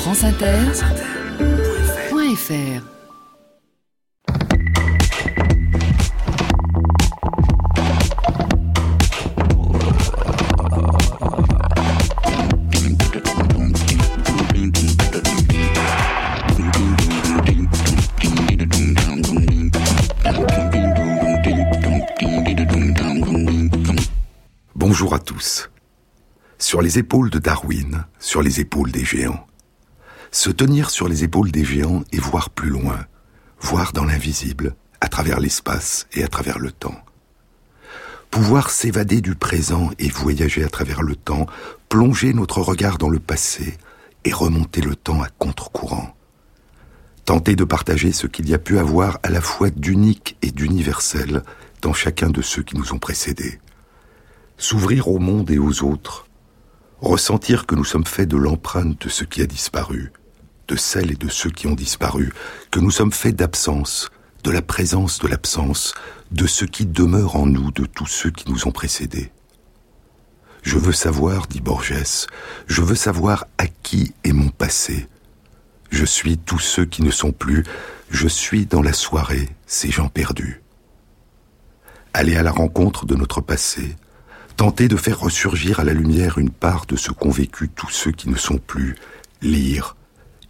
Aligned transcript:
franceinter.fr 0.00 2.82
Bonjour 24.74 25.14
à 25.14 25.18
tous. 25.18 25.70
Sur 26.58 26.80
les 26.80 26.98
épaules 26.98 27.28
de 27.28 27.38
Darwin, 27.38 28.06
sur 28.18 28.40
les 28.40 28.60
épaules 28.60 28.90
des 28.90 29.04
géants. 29.04 29.46
Se 30.32 30.50
tenir 30.50 30.90
sur 30.90 31.08
les 31.08 31.24
épaules 31.24 31.50
des 31.50 31.64
géants 31.64 32.04
et 32.12 32.18
voir 32.18 32.50
plus 32.50 32.70
loin, 32.70 33.06
voir 33.60 33.92
dans 33.92 34.04
l'invisible, 34.04 34.76
à 35.00 35.08
travers 35.08 35.40
l'espace 35.40 36.06
et 36.12 36.22
à 36.22 36.28
travers 36.28 36.58
le 36.58 36.70
temps. 36.70 36.98
Pouvoir 38.30 38.70
s'évader 38.70 39.20
du 39.20 39.34
présent 39.34 39.90
et 39.98 40.08
voyager 40.08 40.62
à 40.62 40.68
travers 40.68 41.02
le 41.02 41.16
temps, 41.16 41.46
plonger 41.88 42.32
notre 42.32 42.60
regard 42.60 42.96
dans 42.96 43.08
le 43.08 43.18
passé 43.18 43.76
et 44.24 44.32
remonter 44.32 44.80
le 44.80 44.94
temps 44.94 45.20
à 45.20 45.28
contre-courant. 45.28 46.14
Tenter 47.24 47.56
de 47.56 47.64
partager 47.64 48.12
ce 48.12 48.28
qu'il 48.28 48.48
y 48.48 48.54
a 48.54 48.58
pu 48.58 48.78
avoir 48.78 49.18
à 49.24 49.30
la 49.30 49.40
fois 49.40 49.70
d'unique 49.70 50.36
et 50.42 50.52
d'universel 50.52 51.42
dans 51.82 51.92
chacun 51.92 52.30
de 52.30 52.42
ceux 52.42 52.62
qui 52.62 52.76
nous 52.76 52.92
ont 52.92 52.98
précédés. 52.98 53.58
S'ouvrir 54.58 55.08
au 55.08 55.18
monde 55.18 55.50
et 55.50 55.58
aux 55.58 55.82
autres, 55.82 56.28
ressentir 57.00 57.66
que 57.66 57.74
nous 57.74 57.84
sommes 57.84 58.06
faits 58.06 58.28
de 58.28 58.36
l'empreinte 58.36 59.06
de 59.06 59.08
ce 59.08 59.24
qui 59.24 59.42
a 59.42 59.46
disparu, 59.46 60.12
de 60.70 60.76
celles 60.76 61.10
et 61.10 61.16
de 61.16 61.28
ceux 61.28 61.50
qui 61.50 61.66
ont 61.66 61.74
disparu, 61.74 62.32
que 62.70 62.78
nous 62.78 62.92
sommes 62.92 63.12
faits 63.12 63.34
d'absence, 63.34 64.08
de 64.44 64.52
la 64.52 64.62
présence 64.62 65.18
de 65.18 65.26
l'absence, 65.26 65.94
de 66.30 66.46
ce 66.46 66.64
qui 66.64 66.86
demeure 66.86 67.34
en 67.34 67.46
nous, 67.46 67.72
de 67.72 67.84
tous 67.84 68.06
ceux 68.06 68.30
qui 68.30 68.50
nous 68.50 68.68
ont 68.68 68.70
précédés. 68.70 69.32
Je 70.62 70.78
veux 70.78 70.92
savoir, 70.92 71.48
dit 71.48 71.60
Borges, 71.60 72.26
je 72.68 72.82
veux 72.82 72.94
savoir 72.94 73.46
à 73.58 73.66
qui 73.66 74.14
est 74.22 74.32
mon 74.32 74.50
passé. 74.50 75.08
Je 75.90 76.04
suis 76.04 76.38
tous 76.38 76.60
ceux 76.60 76.84
qui 76.84 77.02
ne 77.02 77.10
sont 77.10 77.32
plus, 77.32 77.64
je 78.08 78.28
suis 78.28 78.64
dans 78.64 78.82
la 78.82 78.92
soirée 78.92 79.48
ces 79.66 79.90
gens 79.90 80.08
perdus. 80.08 80.62
Aller 82.14 82.36
à 82.36 82.44
la 82.44 82.52
rencontre 82.52 83.06
de 83.06 83.16
notre 83.16 83.40
passé, 83.40 83.96
tenter 84.56 84.86
de 84.86 84.96
faire 84.96 85.18
ressurgir 85.18 85.80
à 85.80 85.84
la 85.84 85.94
lumière 85.94 86.38
une 86.38 86.50
part 86.50 86.86
de 86.86 86.94
ce 86.94 87.10
qu'ont 87.10 87.30
vécu 87.30 87.68
tous 87.70 87.90
ceux 87.90 88.12
qui 88.12 88.28
ne 88.28 88.36
sont 88.36 88.58
plus, 88.58 88.94
lire 89.42 89.96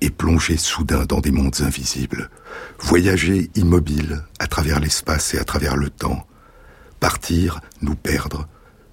et 0.00 0.10
plonger 0.10 0.56
soudain 0.56 1.04
dans 1.04 1.20
des 1.20 1.30
mondes 1.30 1.60
invisibles, 1.60 2.30
voyager 2.78 3.50
immobile 3.54 4.24
à 4.38 4.46
travers 4.46 4.80
l'espace 4.80 5.34
et 5.34 5.38
à 5.38 5.44
travers 5.44 5.76
le 5.76 5.90
temps, 5.90 6.26
partir, 7.00 7.60
nous 7.82 7.94
perdre, 7.94 8.48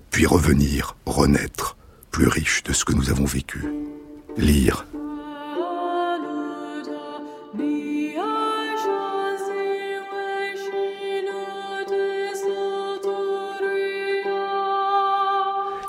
puis 0.10 0.26
revenir, 0.26 0.96
renaître, 1.06 1.78
plus 2.12 2.28
riche 2.28 2.64
de 2.64 2.74
ce 2.74 2.86
que 2.86 2.94
nous 2.94 3.10
avons 3.10 3.26
vécu. 3.26 3.66
Lire, 4.38 4.86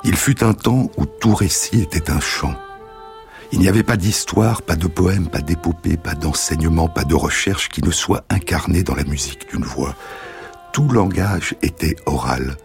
Il 0.05 0.15
fut 0.15 0.43
un 0.43 0.53
temps 0.53 0.89
où 0.97 1.05
tout 1.05 1.35
récit 1.35 1.81
était 1.81 2.09
un 2.09 2.19
chant. 2.19 2.55
Il 3.51 3.59
n'y 3.59 3.67
avait 3.67 3.83
pas 3.83 3.97
d'histoire, 3.97 4.61
pas 4.61 4.75
de 4.75 4.87
poème, 4.87 5.27
pas 5.27 5.41
d'épopée, 5.41 5.97
pas 5.97 6.13
d'enseignement, 6.13 6.87
pas 6.87 7.03
de 7.03 7.15
recherche 7.15 7.69
qui 7.69 7.83
ne 7.83 7.91
soit 7.91 8.23
incarné 8.29 8.83
dans 8.83 8.95
la 8.95 9.03
musique 9.03 9.49
d'une 9.49 9.63
voix. 9.63 9.95
Tout 10.71 10.87
langage 10.87 11.55
était 11.61 11.95
oral. 12.05 12.57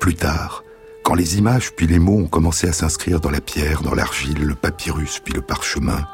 Plus 0.00 0.14
tard, 0.14 0.64
quand 1.04 1.14
les 1.14 1.38
images 1.38 1.72
puis 1.76 1.86
les 1.86 1.98
mots 1.98 2.18
ont 2.18 2.26
commencé 2.26 2.68
à 2.68 2.72
s'inscrire 2.72 3.20
dans 3.20 3.30
la 3.30 3.40
pierre, 3.40 3.82
dans 3.82 3.94
l'argile, 3.94 4.44
le 4.44 4.54
papyrus 4.54 5.20
puis 5.24 5.32
le 5.32 5.42
parchemin, 5.42 6.06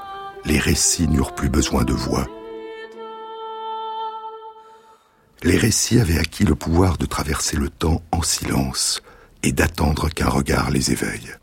les 0.45 0.59
récits 0.59 1.09
n'eurent 1.09 1.35
plus 1.35 1.49
besoin 1.49 1.85
de 1.85 1.95
voix. 1.95 2.27
Les 5.43 5.57
récits 5.57 6.01
avaient 6.01 6.19
acquis 6.19 6.45
le 6.45 6.55
pouvoir 6.55 6.99
de 6.99 7.07
traverser 7.07 7.57
le 7.57 7.71
temps 7.71 8.03
en 8.13 8.21
silence, 8.21 9.03
et 9.43 9.53
d'attendre 9.53 10.09
qu'un 10.11 10.29
regard 10.29 10.71
les 10.71 10.93
éveille. 10.93 11.35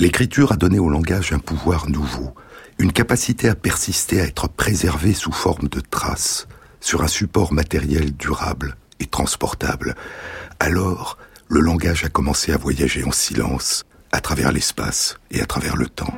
L'écriture 0.00 0.50
a 0.50 0.56
donné 0.56 0.78
au 0.78 0.88
langage 0.88 1.34
un 1.34 1.38
pouvoir 1.38 1.90
nouveau, 1.90 2.34
une 2.78 2.90
capacité 2.90 3.50
à 3.50 3.54
persister, 3.54 4.22
à 4.22 4.24
être 4.24 4.48
préservé 4.48 5.12
sous 5.12 5.30
forme 5.30 5.68
de 5.68 5.80
traces, 5.80 6.48
sur 6.80 7.02
un 7.02 7.06
support 7.06 7.52
matériel 7.52 8.16
durable 8.16 8.76
et 8.98 9.04
transportable. 9.04 9.94
Alors, 10.58 11.18
le 11.48 11.60
langage 11.60 12.02
a 12.06 12.08
commencé 12.08 12.50
à 12.50 12.56
voyager 12.56 13.04
en 13.04 13.12
silence, 13.12 13.84
à 14.10 14.22
travers 14.22 14.52
l'espace 14.52 15.18
et 15.30 15.42
à 15.42 15.44
travers 15.44 15.76
le 15.76 15.86
temps. 15.86 16.14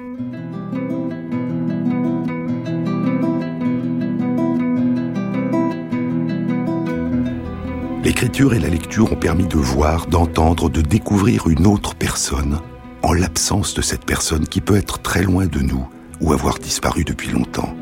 L'écriture 8.05 8.55
et 8.55 8.61
la 8.61 8.69
lecture 8.69 9.11
ont 9.11 9.17
permis 9.17 9.49
de 9.49 9.59
voir, 9.59 10.07
d'entendre, 10.07 10.71
de 10.71 10.83
découvrir 10.83 11.49
une 11.49 11.67
autre 11.67 11.97
personne, 11.97 12.61
en 13.03 13.13
l'absence 13.13 13.75
de 13.75 13.83
cette 13.83 14.05
personne 14.05 14.47
qui 14.47 14.61
peut 14.61 14.77
être 14.77 15.01
très 15.01 15.23
loin 15.23 15.47
de 15.47 15.61
nous 15.61 15.89
ou 16.21 16.33
avoir 16.33 16.59
disparu 16.59 17.05
depuis 17.05 17.31
longtemps. 17.31 17.75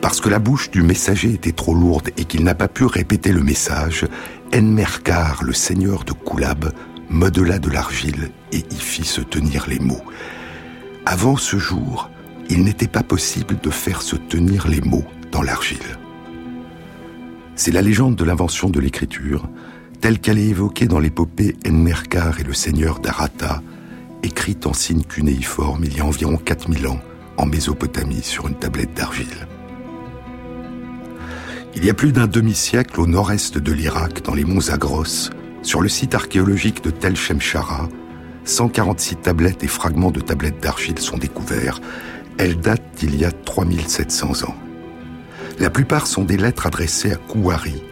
Parce 0.00 0.20
que 0.20 0.28
la 0.28 0.38
bouche 0.38 0.70
du 0.70 0.82
messager 0.82 1.32
était 1.32 1.52
trop 1.52 1.74
lourde 1.74 2.10
et 2.16 2.24
qu'il 2.24 2.44
n'a 2.44 2.54
pas 2.54 2.68
pu 2.68 2.84
répéter 2.84 3.32
le 3.32 3.42
message, 3.42 4.06
Enmerkar, 4.54 5.42
le 5.42 5.54
seigneur 5.54 6.04
de 6.04 6.12
Koulab, 6.12 6.72
modela 7.08 7.58
de 7.58 7.70
l'argile 7.70 8.30
et 8.52 8.64
y 8.70 8.76
fit 8.76 9.04
se 9.04 9.20
tenir 9.20 9.66
les 9.66 9.78
mots. 9.78 10.04
Avant 11.06 11.36
ce 11.36 11.56
jour, 11.56 12.10
il 12.50 12.64
n'était 12.64 12.88
pas 12.88 13.02
possible 13.02 13.56
de 13.62 13.70
faire 13.70 14.02
se 14.02 14.16
tenir 14.16 14.68
les 14.68 14.80
mots 14.80 15.04
dans 15.32 15.42
l'argile. 15.42 15.98
C'est 17.56 17.72
la 17.72 17.82
légende 17.82 18.16
de 18.16 18.24
l'invention 18.24 18.68
de 18.68 18.80
l'écriture, 18.80 19.48
telle 20.00 20.18
qu'elle 20.18 20.38
est 20.38 20.48
évoquée 20.48 20.86
dans 20.86 20.98
l'épopée 20.98 21.56
Enmerkar 21.66 22.40
et 22.40 22.44
le 22.44 22.54
seigneur 22.54 22.98
d'Arata, 22.98 23.62
écrite 24.22 24.66
en 24.66 24.72
signe 24.72 25.02
cunéiforme 25.02 25.84
il 25.84 25.96
y 25.96 26.00
a 26.00 26.04
environ 26.04 26.36
4000 26.36 26.86
ans 26.86 27.00
en 27.36 27.46
Mésopotamie 27.46 28.22
sur 28.22 28.48
une 28.48 28.54
tablette 28.54 28.94
d'argile. 28.94 29.48
Il 31.76 31.84
y 31.84 31.90
a 31.90 31.94
plus 31.94 32.12
d'un 32.12 32.26
demi-siècle 32.26 33.00
au 33.00 33.06
nord-est 33.06 33.58
de 33.58 33.72
l'Irak, 33.72 34.22
dans 34.22 34.34
les 34.34 34.44
monts 34.44 34.60
Zagros, 34.60 35.30
sur 35.62 35.80
le 35.80 35.88
site 35.88 36.14
archéologique 36.14 36.84
de 36.84 36.90
Tel 36.90 37.16
Shemshara, 37.16 37.88
146 38.44 39.16
tablettes 39.16 39.64
et 39.64 39.68
fragments 39.68 40.10
de 40.10 40.20
tablettes 40.20 40.62
d'argile 40.62 40.98
sont 40.98 41.16
découverts. 41.16 41.80
Elles 42.38 42.60
datent 42.60 42.94
d'il 42.98 43.16
y 43.16 43.24
a 43.24 43.32
3700 43.32 44.48
ans. 44.48 44.54
La 45.58 45.70
plupart 45.70 46.06
sont 46.06 46.24
des 46.24 46.36
lettres 46.36 46.66
adressées 46.66 47.12
à 47.12 47.16
Kouari, 47.16 47.82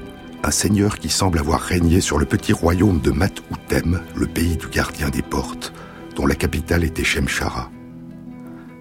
un 0.44 0.50
seigneur 0.50 0.98
qui 0.98 1.08
semble 1.08 1.38
avoir 1.38 1.60
régné 1.60 2.00
sur 2.00 2.18
le 2.18 2.26
petit 2.26 2.52
royaume 2.52 3.00
de 3.00 3.10
Mat-Outem, 3.10 4.00
le 4.14 4.26
pays 4.26 4.56
du 4.56 4.68
gardien 4.68 5.08
des 5.08 5.22
portes, 5.22 5.72
dont 6.16 6.26
la 6.26 6.34
capitale 6.34 6.84
était 6.84 7.04
Shemshara. 7.04 7.70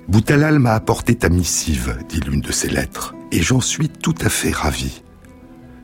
Boutalal 0.07 0.59
m'a 0.59 0.73
apporté 0.73 1.15
ta 1.15 1.29
missive, 1.29 1.97
dit 2.09 2.19
l'une 2.19 2.41
de 2.41 2.51
ses 2.51 2.69
lettres, 2.69 3.15
et 3.31 3.41
j'en 3.41 3.61
suis 3.61 3.89
tout 3.89 4.15
à 4.21 4.29
fait 4.29 4.51
ravi. 4.51 5.03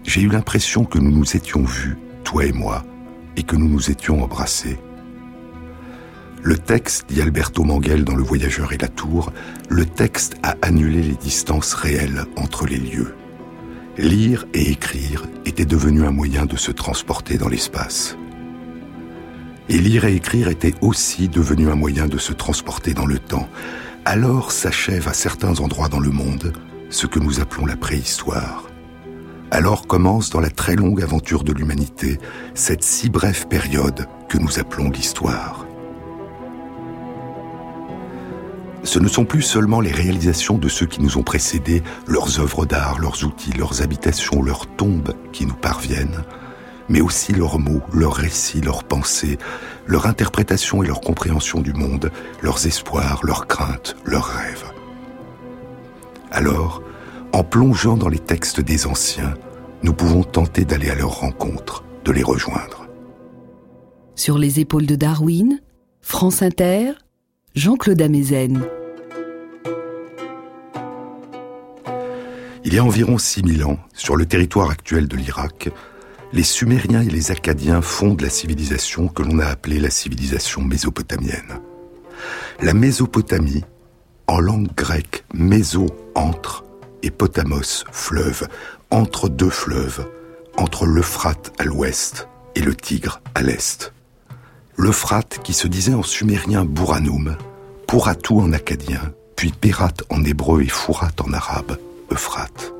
J'ai 0.03 0.21
eu 0.21 0.29
l'impression 0.29 0.83
que 0.83 0.97
nous 0.97 1.11
nous 1.11 1.35
étions 1.35 1.63
vus, 1.63 1.97
toi 2.23 2.45
et 2.45 2.53
moi, 2.53 2.83
et 3.35 3.43
que 3.43 3.55
nous 3.55 3.69
nous 3.69 3.91
étions 3.91 4.23
embrassés. 4.23 4.79
Le 6.43 6.57
texte, 6.57 7.09
dit 7.09 7.21
Alberto 7.21 7.63
Manguel 7.63 8.03
dans 8.03 8.15
Le 8.15 8.23
Voyageur 8.23 8.71
et 8.73 8.77
la 8.77 8.87
Tour, 8.87 9.31
le 9.69 9.85
texte 9.85 10.37
a 10.43 10.55
annulé 10.61 11.01
les 11.01 11.15
distances 11.15 11.73
réelles 11.73 12.25
entre 12.37 12.65
les 12.65 12.77
lieux. 12.77 13.16
Lire 13.97 14.45
et 14.53 14.69
écrire 14.69 15.25
était 15.45 15.65
devenu 15.65 16.05
un 16.05 16.11
moyen 16.11 16.45
de 16.45 16.55
se 16.55 16.71
transporter 16.71 17.39
dans 17.39 17.47
l'espace. 17.47 18.15
Et 19.69 19.79
lire 19.79 20.05
et 20.05 20.15
écrire 20.15 20.49
était 20.49 20.75
aussi 20.81 21.27
devenu 21.27 21.71
un 21.71 21.75
moyen 21.75 22.07
de 22.07 22.19
se 22.19 22.31
transporter 22.31 22.93
dans 22.93 23.07
le 23.07 23.17
temps. 23.17 23.49
Alors 24.05 24.51
s'achève 24.51 25.07
à 25.07 25.13
certains 25.13 25.59
endroits 25.61 25.89
dans 25.89 25.99
le 25.99 26.11
monde 26.11 26.53
ce 26.91 27.07
que 27.07 27.17
nous 27.17 27.39
appelons 27.39 27.65
la 27.65 27.75
préhistoire. 27.75 28.69
Alors 29.49 29.87
commence 29.87 30.29
dans 30.29 30.41
la 30.41 30.51
très 30.51 30.75
longue 30.75 31.01
aventure 31.01 31.43
de 31.43 31.53
l'humanité 31.53 32.19
cette 32.53 32.83
si 32.83 33.09
brève 33.09 33.47
période 33.47 34.05
que 34.29 34.37
nous 34.37 34.59
appelons 34.59 34.91
l'histoire. 34.91 35.66
Ce 38.87 38.99
ne 38.99 39.09
sont 39.09 39.25
plus 39.25 39.41
seulement 39.41 39.81
les 39.81 39.91
réalisations 39.91 40.57
de 40.57 40.69
ceux 40.69 40.85
qui 40.85 41.01
nous 41.01 41.17
ont 41.17 41.23
précédés, 41.23 41.83
leurs 42.07 42.39
œuvres 42.39 42.65
d'art, 42.65 42.99
leurs 42.99 43.25
outils, 43.25 43.51
leurs 43.51 43.81
habitations, 43.81 44.41
leurs 44.41 44.65
tombes 44.65 45.13
qui 45.33 45.45
nous 45.45 45.55
parviennent, 45.55 46.23
mais 46.87 47.01
aussi 47.01 47.33
leurs 47.33 47.59
mots, 47.59 47.81
leurs 47.91 48.13
récits, 48.13 48.61
leurs 48.61 48.85
pensées, 48.85 49.37
leur 49.87 50.05
interprétation 50.05 50.83
et 50.83 50.87
leur 50.87 51.01
compréhension 51.01 51.59
du 51.59 51.73
monde, 51.73 52.11
leurs 52.41 52.65
espoirs, 52.65 53.19
leurs 53.23 53.45
craintes, 53.47 53.97
leurs 54.05 54.27
rêves. 54.27 54.71
Alors, 56.31 56.81
en 57.33 57.43
plongeant 57.43 57.97
dans 57.97 58.07
les 58.07 58.19
textes 58.19 58.61
des 58.61 58.87
anciens, 58.87 59.33
nous 59.83 59.93
pouvons 59.93 60.23
tenter 60.23 60.63
d'aller 60.63 60.89
à 60.89 60.95
leur 60.95 61.19
rencontre, 61.19 61.83
de 62.05 62.13
les 62.13 62.23
rejoindre. 62.23 62.87
Sur 64.15 64.37
les 64.37 64.61
épaules 64.61 64.85
de 64.85 64.95
Darwin, 64.95 65.59
France 65.99 66.41
Inter, 66.41 66.93
Jean-Claude 67.53 68.01
Amezen. 68.01 68.65
Il 72.67 72.73
y 72.73 72.79
a 72.79 72.83
environ 72.83 73.17
6000 73.17 73.63
ans, 73.63 73.79
sur 73.93 74.17
le 74.17 74.25
territoire 74.25 74.69
actuel 74.69 75.07
de 75.07 75.15
l'Irak, 75.15 75.69
les 76.33 76.43
Sumériens 76.43 77.01
et 77.01 77.09
les 77.09 77.31
Acadiens 77.31 77.81
fondent 77.81 78.19
la 78.19 78.29
civilisation 78.29 79.07
que 79.07 79.23
l'on 79.23 79.39
a 79.39 79.45
appelée 79.45 79.79
la 79.79 79.89
civilisation 79.89 80.61
mésopotamienne. 80.63 81.61
La 82.61 82.73
Mésopotamie, 82.73 83.63
en 84.27 84.41
langue 84.41 84.67
grecque, 84.75 85.23
méso, 85.33 85.85
entre, 86.13 86.65
et 87.03 87.09
potamos, 87.09 87.85
fleuve, 87.93 88.49
entre 88.91 89.29
deux 89.29 89.49
fleuves, 89.49 90.05
entre 90.57 90.85
l'Euphrate 90.85 91.53
à 91.59 91.63
l'ouest 91.63 92.27
et 92.55 92.61
le 92.61 92.75
Tigre 92.75 93.21
à 93.33 93.43
l'est. 93.43 93.93
L'Euphrate 94.75 95.39
qui 95.41 95.53
se 95.53 95.69
disait 95.69 95.93
en 95.93 96.03
sumérien 96.03 96.65
Bouranoum, 96.65 97.37
Pourratou 97.87 98.41
en 98.41 98.51
acadien, 98.51 99.13
puis 99.37 99.53
Pérat 99.53 99.93
en 100.09 100.25
hébreu 100.25 100.63
et 100.63 100.67
Fourat 100.67 101.13
en 101.25 101.31
arabe, 101.31 101.77
Euphrate. 102.11 102.73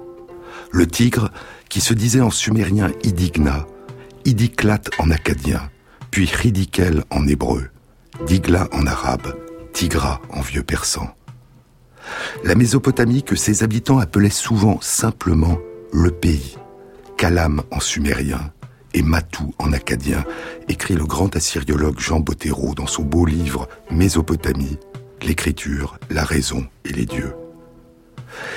Le 0.72 0.88
Tigre 0.88 1.32
qui 1.70 1.82
se 1.82 1.94
disait 1.94 2.22
en 2.22 2.32
sumérien 2.32 2.92
Idigna, 3.04 3.66
Idiklat 4.26 4.82
en 5.00 5.12
acadien, 5.12 5.70
puis 6.12 6.26
Ridikel 6.26 7.04
en 7.10 7.28
hébreu, 7.28 7.70
Digla 8.26 8.68
en 8.72 8.86
arabe, 8.86 9.36
Tigra 9.74 10.22
en 10.30 10.42
vieux 10.42 10.64
persan. 10.64 11.14
La 12.44 12.56
Mésopotamie 12.56 13.24
que 13.24 13.36
ses 13.36 13.64
habitants 13.64 14.00
appelaient 14.00 14.30
souvent 14.30 14.80
simplement 14.82 15.58
le 15.92 16.12
pays, 16.12 16.58
Kalam 17.18 17.64
en 17.72 17.80
sumérien 17.80 18.52
et 18.94 19.02
Matou 19.02 19.54
en 19.60 19.74
acadien, 19.74 20.24
écrit 20.70 20.96
le 20.96 21.06
grand 21.06 21.36
assyriologue 21.36 22.00
Jean 22.00 22.20
Bottero 22.20 22.74
dans 22.74 22.88
son 22.88 23.04
beau 23.04 23.26
livre 23.26 23.68
Mésopotamie, 23.92 24.78
l'écriture, 25.22 26.00
la 26.10 26.24
raison 26.24 26.66
et 26.86 26.94
les 26.94 27.06
dieux. 27.06 27.34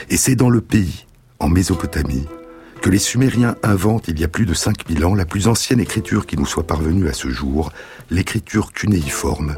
Et 0.08 0.16
c'est 0.16 0.36
dans 0.36 0.50
le 0.50 0.60
pays, 0.60 1.06
en 1.38 1.48
Mésopotamie, 1.48 2.26
que 2.80 2.90
les 2.90 2.98
Sumériens 2.98 3.56
inventent 3.62 4.08
il 4.08 4.18
y 4.18 4.24
a 4.24 4.28
plus 4.28 4.46
de 4.46 4.54
5000 4.54 5.04
ans 5.04 5.14
la 5.14 5.26
plus 5.26 5.48
ancienne 5.48 5.80
écriture 5.80 6.26
qui 6.26 6.36
nous 6.36 6.46
soit 6.46 6.66
parvenue 6.66 7.08
à 7.08 7.12
ce 7.12 7.28
jour, 7.28 7.72
l'écriture 8.10 8.72
cunéiforme, 8.72 9.56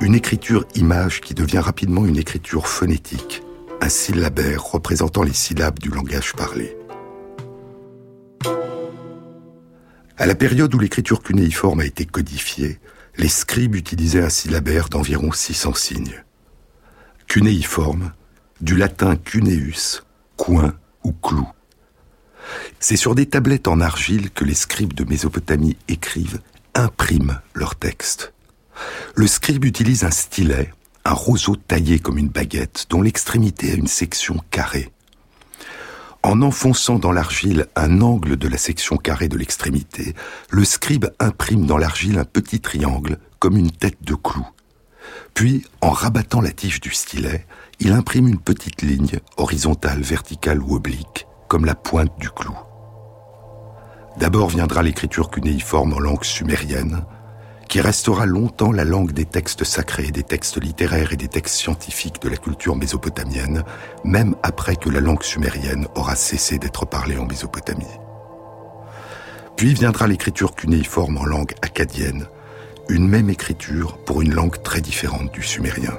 une 0.00 0.14
écriture 0.14 0.64
image 0.76 1.20
qui 1.20 1.34
devient 1.34 1.58
rapidement 1.58 2.06
une 2.06 2.16
écriture 2.16 2.68
phonétique, 2.68 3.42
un 3.80 3.88
syllabaire 3.88 4.62
représentant 4.62 5.22
les 5.22 5.32
syllabes 5.32 5.78
du 5.78 5.90
langage 5.90 6.32
parlé. 6.34 6.76
À 10.16 10.26
la 10.26 10.34
période 10.34 10.74
où 10.74 10.78
l'écriture 10.78 11.22
cunéiforme 11.22 11.80
a 11.80 11.86
été 11.86 12.04
codifiée, 12.04 12.78
les 13.16 13.28
scribes 13.28 13.74
utilisaient 13.74 14.22
un 14.22 14.28
syllabaire 14.28 14.88
d'environ 14.88 15.32
600 15.32 15.74
signes. 15.74 16.24
Cunéiforme, 17.26 18.12
du 18.60 18.76
latin 18.76 19.16
cuneus, 19.16 20.02
coin 20.36 20.74
ou 21.04 21.12
clou. 21.12 21.48
C'est 22.78 22.96
sur 22.96 23.14
des 23.14 23.26
tablettes 23.26 23.68
en 23.68 23.80
argile 23.80 24.30
que 24.30 24.44
les 24.44 24.54
scribes 24.54 24.94
de 24.94 25.04
Mésopotamie 25.04 25.76
écrivent, 25.88 26.40
impriment 26.74 27.40
leurs 27.54 27.76
textes. 27.76 28.32
Le 29.14 29.26
scribe 29.26 29.64
utilise 29.64 30.04
un 30.04 30.10
stylet, 30.10 30.72
un 31.04 31.12
roseau 31.12 31.56
taillé 31.56 31.98
comme 31.98 32.18
une 32.18 32.28
baguette, 32.28 32.86
dont 32.90 33.02
l'extrémité 33.02 33.72
a 33.72 33.74
une 33.74 33.86
section 33.86 34.40
carrée. 34.50 34.90
En 36.22 36.42
enfonçant 36.42 36.98
dans 36.98 37.12
l'argile 37.12 37.66
un 37.76 38.02
angle 38.02 38.36
de 38.36 38.48
la 38.48 38.58
section 38.58 38.98
carrée 38.98 39.28
de 39.28 39.38
l'extrémité, 39.38 40.14
le 40.50 40.64
scribe 40.64 41.06
imprime 41.18 41.64
dans 41.64 41.78
l'argile 41.78 42.18
un 42.18 42.24
petit 42.24 42.60
triangle 42.60 43.18
comme 43.38 43.56
une 43.56 43.70
tête 43.70 44.02
de 44.02 44.14
clou. 44.14 44.46
Puis, 45.32 45.64
en 45.80 45.90
rabattant 45.90 46.42
la 46.42 46.50
tige 46.50 46.80
du 46.80 46.90
stylet, 46.90 47.46
il 47.80 47.92
imprime 47.92 48.28
une 48.28 48.38
petite 48.38 48.82
ligne, 48.82 49.18
horizontale, 49.38 50.02
verticale 50.02 50.62
ou 50.62 50.76
oblique, 50.76 51.26
comme 51.48 51.64
la 51.64 51.74
pointe 51.74 52.12
du 52.20 52.28
clou. 52.30 52.56
D'abord 54.18 54.48
viendra 54.48 54.82
l'écriture 54.82 55.30
cunéiforme 55.30 55.94
en 55.94 55.98
langue 55.98 56.24
sumérienne, 56.24 57.04
qui 57.70 57.80
restera 57.80 58.26
longtemps 58.26 58.72
la 58.72 58.84
langue 58.84 59.12
des 59.12 59.24
textes 59.24 59.64
sacrés, 59.64 60.10
des 60.10 60.24
textes 60.24 60.60
littéraires 60.60 61.12
et 61.12 61.16
des 61.16 61.28
textes 61.28 61.54
scientifiques 61.54 62.20
de 62.20 62.28
la 62.28 62.36
culture 62.36 62.76
mésopotamienne, 62.76 63.64
même 64.04 64.34
après 64.42 64.76
que 64.76 64.90
la 64.90 65.00
langue 65.00 65.22
sumérienne 65.22 65.86
aura 65.94 66.16
cessé 66.16 66.58
d'être 66.58 66.84
parlée 66.84 67.16
en 67.16 67.26
Mésopotamie. 67.26 67.86
Puis 69.56 69.72
viendra 69.72 70.06
l'écriture 70.06 70.54
cunéiforme 70.54 71.16
en 71.16 71.24
langue 71.24 71.54
acadienne, 71.62 72.26
une 72.88 73.08
même 73.08 73.30
écriture 73.30 73.96
pour 74.04 74.20
une 74.20 74.34
langue 74.34 74.60
très 74.62 74.80
différente 74.80 75.32
du 75.32 75.42
sumérien. 75.42 75.94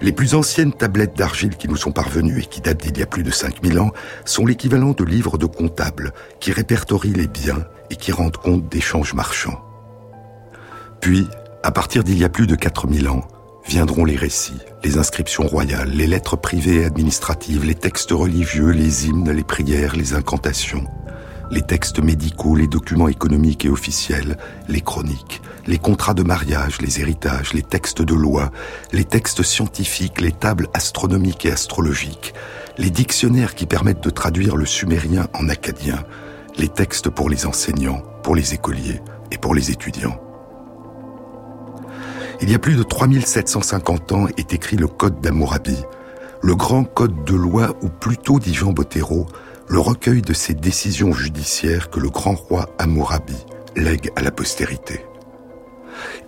Les 0.00 0.12
plus 0.12 0.34
anciennes 0.34 0.72
tablettes 0.72 1.16
d'argile 1.16 1.56
qui 1.56 1.68
nous 1.68 1.76
sont 1.76 1.90
parvenues 1.90 2.40
et 2.42 2.46
qui 2.46 2.60
datent 2.60 2.82
d'il 2.82 2.98
y 2.98 3.02
a 3.02 3.06
plus 3.06 3.24
de 3.24 3.30
5000 3.30 3.80
ans 3.80 3.90
sont 4.24 4.46
l'équivalent 4.46 4.92
de 4.92 5.04
livres 5.04 5.38
de 5.38 5.46
comptables 5.46 6.12
qui 6.38 6.52
répertorient 6.52 7.14
les 7.14 7.26
biens 7.26 7.64
et 7.90 7.96
qui 7.96 8.12
rendent 8.12 8.36
compte 8.36 8.68
d'échanges 8.68 9.14
marchands. 9.14 9.60
Puis, 11.00 11.26
à 11.64 11.72
partir 11.72 12.04
d'il 12.04 12.18
y 12.18 12.24
a 12.24 12.28
plus 12.28 12.46
de 12.46 12.54
4000 12.54 13.08
ans, 13.08 13.26
viendront 13.66 14.04
les 14.04 14.16
récits, 14.16 14.60
les 14.84 14.98
inscriptions 14.98 15.46
royales, 15.46 15.90
les 15.90 16.06
lettres 16.06 16.36
privées 16.36 16.82
et 16.82 16.84
administratives, 16.84 17.64
les 17.64 17.74
textes 17.74 18.12
religieux, 18.12 18.70
les 18.70 19.06
hymnes, 19.06 19.30
les 19.30 19.42
prières, 19.42 19.96
les 19.96 20.14
incantations, 20.14 20.84
les 21.50 21.62
textes 21.62 22.02
médicaux, 22.02 22.56
les 22.56 22.66
documents 22.66 23.08
économiques 23.08 23.64
et 23.64 23.70
officiels, 23.70 24.36
les 24.68 24.80
chroniques, 24.80 25.40
les 25.66 25.78
contrats 25.78 26.14
de 26.14 26.22
mariage, 26.22 26.80
les 26.80 27.00
héritages, 27.00 27.52
les 27.52 27.62
textes 27.62 28.02
de 28.02 28.14
loi, 28.14 28.50
les 28.92 29.04
textes 29.04 29.42
scientifiques, 29.42 30.20
les 30.20 30.32
tables 30.32 30.68
astronomiques 30.74 31.46
et 31.46 31.52
astrologiques, 31.52 32.34
les 32.76 32.90
dictionnaires 32.90 33.54
qui 33.54 33.66
permettent 33.66 34.02
de 34.02 34.10
traduire 34.10 34.56
le 34.56 34.66
sumérien 34.66 35.28
en 35.34 35.48
acadien, 35.48 36.04
les 36.58 36.68
textes 36.68 37.08
pour 37.08 37.30
les 37.30 37.46
enseignants, 37.46 38.02
pour 38.22 38.36
les 38.36 38.54
écoliers 38.54 39.00
et 39.30 39.38
pour 39.38 39.54
les 39.54 39.70
étudiants. 39.70 40.20
Il 42.40 42.50
y 42.50 42.54
a 42.54 42.58
plus 42.58 42.76
de 42.76 42.82
3750 42.82 44.12
ans 44.12 44.26
est 44.36 44.52
écrit 44.52 44.76
le 44.76 44.86
Code 44.86 45.20
d'Amourabi, 45.20 45.76
le 46.40 46.54
grand 46.54 46.84
code 46.84 47.24
de 47.24 47.34
loi 47.34 47.74
ou 47.82 47.88
plutôt 47.88 48.38
dit 48.38 48.56
Bottero, 48.64 49.26
le 49.68 49.78
recueil 49.78 50.22
de 50.22 50.32
ces 50.32 50.54
décisions 50.54 51.12
judiciaires 51.12 51.90
que 51.90 52.00
le 52.00 52.08
grand 52.08 52.34
roi 52.34 52.70
Amourabi 52.78 53.36
lègue 53.76 54.10
à 54.16 54.22
la 54.22 54.30
postérité. 54.30 55.04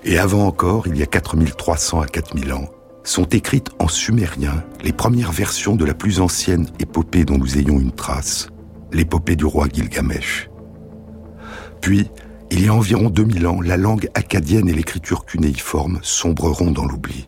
Et 0.04 0.18
avant 0.18 0.46
encore, 0.46 0.86
il 0.86 0.96
y 0.96 1.02
a 1.02 1.06
4300 1.06 2.00
à 2.00 2.06
4000 2.06 2.52
ans, 2.52 2.68
sont 3.02 3.24
écrites 3.24 3.70
en 3.78 3.88
sumérien 3.88 4.62
les 4.82 4.92
premières 4.92 5.32
versions 5.32 5.74
de 5.74 5.84
la 5.84 5.94
plus 5.94 6.20
ancienne 6.20 6.68
épopée 6.78 7.24
dont 7.24 7.38
nous 7.38 7.56
ayons 7.58 7.80
une 7.80 7.92
trace, 7.92 8.48
l'épopée 8.92 9.36
du 9.36 9.46
roi 9.46 9.68
Gilgamesh. 9.72 10.50
Puis, 11.80 12.10
il 12.50 12.64
y 12.64 12.68
a 12.68 12.74
environ 12.74 13.08
2000 13.08 13.46
ans, 13.46 13.60
la 13.60 13.76
langue 13.76 14.10
acadienne 14.14 14.68
et 14.68 14.74
l'écriture 14.74 15.24
cunéiforme 15.24 15.98
sombreront 16.02 16.72
dans 16.72 16.84
l'oubli. 16.84 17.26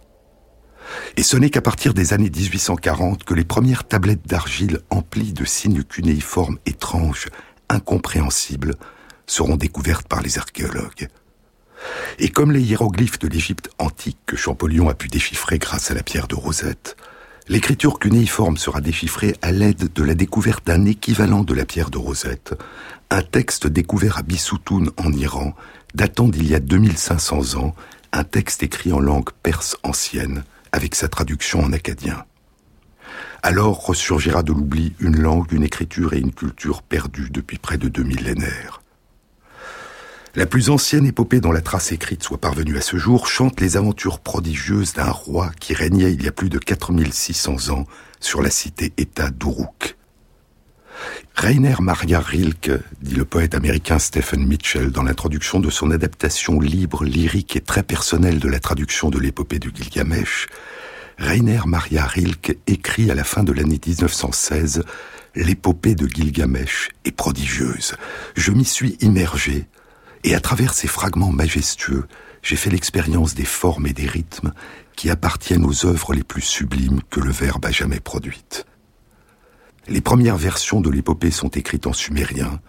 Et 1.16 1.22
ce 1.22 1.36
n'est 1.36 1.50
qu'à 1.50 1.60
partir 1.60 1.94
des 1.94 2.12
années 2.12 2.30
1840 2.30 3.24
que 3.24 3.34
les 3.34 3.44
premières 3.44 3.84
tablettes 3.84 4.26
d'argile 4.26 4.80
emplies 4.90 5.32
de 5.32 5.44
signes 5.44 5.82
cunéiformes 5.82 6.58
étranges, 6.66 7.28
incompréhensibles, 7.68 8.74
seront 9.26 9.56
découvertes 9.56 10.08
par 10.08 10.22
les 10.22 10.38
archéologues. 10.38 11.08
Et 12.18 12.28
comme 12.28 12.52
les 12.52 12.62
hiéroglyphes 12.62 13.18
de 13.18 13.28
l'Égypte 13.28 13.70
antique 13.78 14.18
que 14.26 14.36
Champollion 14.36 14.88
a 14.88 14.94
pu 14.94 15.08
déchiffrer 15.08 15.58
grâce 15.58 15.90
à 15.90 15.94
la 15.94 16.02
pierre 16.02 16.28
de 16.28 16.34
Rosette, 16.34 16.96
l'écriture 17.48 17.98
cunéiforme 17.98 18.56
sera 18.56 18.80
déchiffrée 18.80 19.34
à 19.42 19.52
l'aide 19.52 19.92
de 19.92 20.02
la 20.02 20.14
découverte 20.14 20.66
d'un 20.66 20.84
équivalent 20.84 21.42
de 21.42 21.54
la 21.54 21.64
pierre 21.64 21.90
de 21.90 21.98
Rosette, 21.98 22.54
un 23.10 23.22
texte 23.22 23.66
découvert 23.66 24.18
à 24.18 24.22
Bissoutoun 24.22 24.90
en 24.96 25.12
Iran, 25.12 25.54
datant 25.94 26.28
d'il 26.28 26.48
y 26.48 26.54
a 26.54 26.60
2500 26.60 27.58
ans, 27.58 27.74
un 28.12 28.24
texte 28.24 28.62
écrit 28.62 28.92
en 28.92 29.00
langue 29.00 29.30
perse 29.42 29.76
ancienne, 29.82 30.44
avec 30.72 30.94
sa 30.94 31.08
traduction 31.08 31.60
en 31.60 31.72
acadien. 31.72 32.24
Alors 33.42 33.84
ressurgira 33.84 34.42
de 34.42 34.52
l'oubli 34.52 34.94
une 35.00 35.20
langue, 35.20 35.52
une 35.52 35.64
écriture 35.64 36.14
et 36.14 36.18
une 36.18 36.32
culture 36.32 36.82
perdues 36.82 37.30
depuis 37.30 37.58
près 37.58 37.76
de 37.76 37.88
deux 37.88 38.04
millénaires. 38.04 38.82
La 40.34 40.46
plus 40.46 40.70
ancienne 40.70 41.04
épopée 41.04 41.40
dont 41.40 41.52
la 41.52 41.60
trace 41.60 41.92
écrite 41.92 42.22
soit 42.22 42.38
parvenue 42.38 42.78
à 42.78 42.80
ce 42.80 42.96
jour 42.96 43.26
chante 43.26 43.60
les 43.60 43.76
aventures 43.76 44.18
prodigieuses 44.18 44.94
d'un 44.94 45.10
roi 45.10 45.50
qui 45.60 45.74
régnait 45.74 46.12
il 46.12 46.22
y 46.22 46.28
a 46.28 46.32
plus 46.32 46.48
de 46.48 46.58
4600 46.58 47.68
ans 47.70 47.86
sur 48.18 48.40
la 48.40 48.48
cité-État 48.48 49.30
d'Uruk. 49.30 49.96
Rainer 51.34 51.76
Maria 51.80 52.20
Rilke, 52.20 52.72
dit 53.00 53.14
le 53.14 53.24
poète 53.24 53.54
américain 53.54 53.98
Stephen 53.98 54.46
Mitchell 54.46 54.90
dans 54.90 55.02
l'introduction 55.02 55.60
de 55.60 55.70
son 55.70 55.90
adaptation 55.90 56.60
libre, 56.60 57.04
lyrique 57.04 57.56
et 57.56 57.60
très 57.60 57.82
personnelle 57.82 58.38
de 58.38 58.48
la 58.48 58.60
traduction 58.60 59.10
de 59.10 59.18
l'épopée 59.18 59.58
du 59.58 59.72
Gilgamesh, 59.74 60.46
Rainer 61.18 61.60
Maria 61.66 62.04
Rilke 62.04 62.58
écrit 62.66 63.10
à 63.10 63.14
la 63.14 63.24
fin 63.24 63.44
de 63.44 63.52
l'année 63.52 63.80
1916 63.84 64.82
L'épopée 65.34 65.94
de 65.94 66.06
Gilgamesh 66.06 66.90
est 67.04 67.12
prodigieuse. 67.12 67.94
Je 68.36 68.50
m'y 68.52 68.64
suis 68.64 68.98
immergé, 69.00 69.66
et 70.24 70.34
à 70.34 70.40
travers 70.40 70.74
ces 70.74 70.88
fragments 70.88 71.32
majestueux, 71.32 72.04
j'ai 72.42 72.56
fait 72.56 72.70
l'expérience 72.70 73.34
des 73.34 73.44
formes 73.44 73.86
et 73.86 73.92
des 73.92 74.06
rythmes 74.06 74.52
qui 74.96 75.10
appartiennent 75.10 75.64
aux 75.64 75.86
œuvres 75.86 76.12
les 76.12 76.24
plus 76.24 76.42
sublimes 76.42 77.00
que 77.08 77.20
le 77.20 77.30
Verbe 77.30 77.64
a 77.64 77.70
jamais 77.70 78.00
produites. 78.00 78.66
Les 79.88 80.00
premières 80.00 80.36
versions 80.36 80.80
de 80.80 80.90
l'épopée 80.90 81.32
sont 81.32 81.48
écrites 81.48 81.88
en 81.88 81.92
sumérien. 81.92 82.60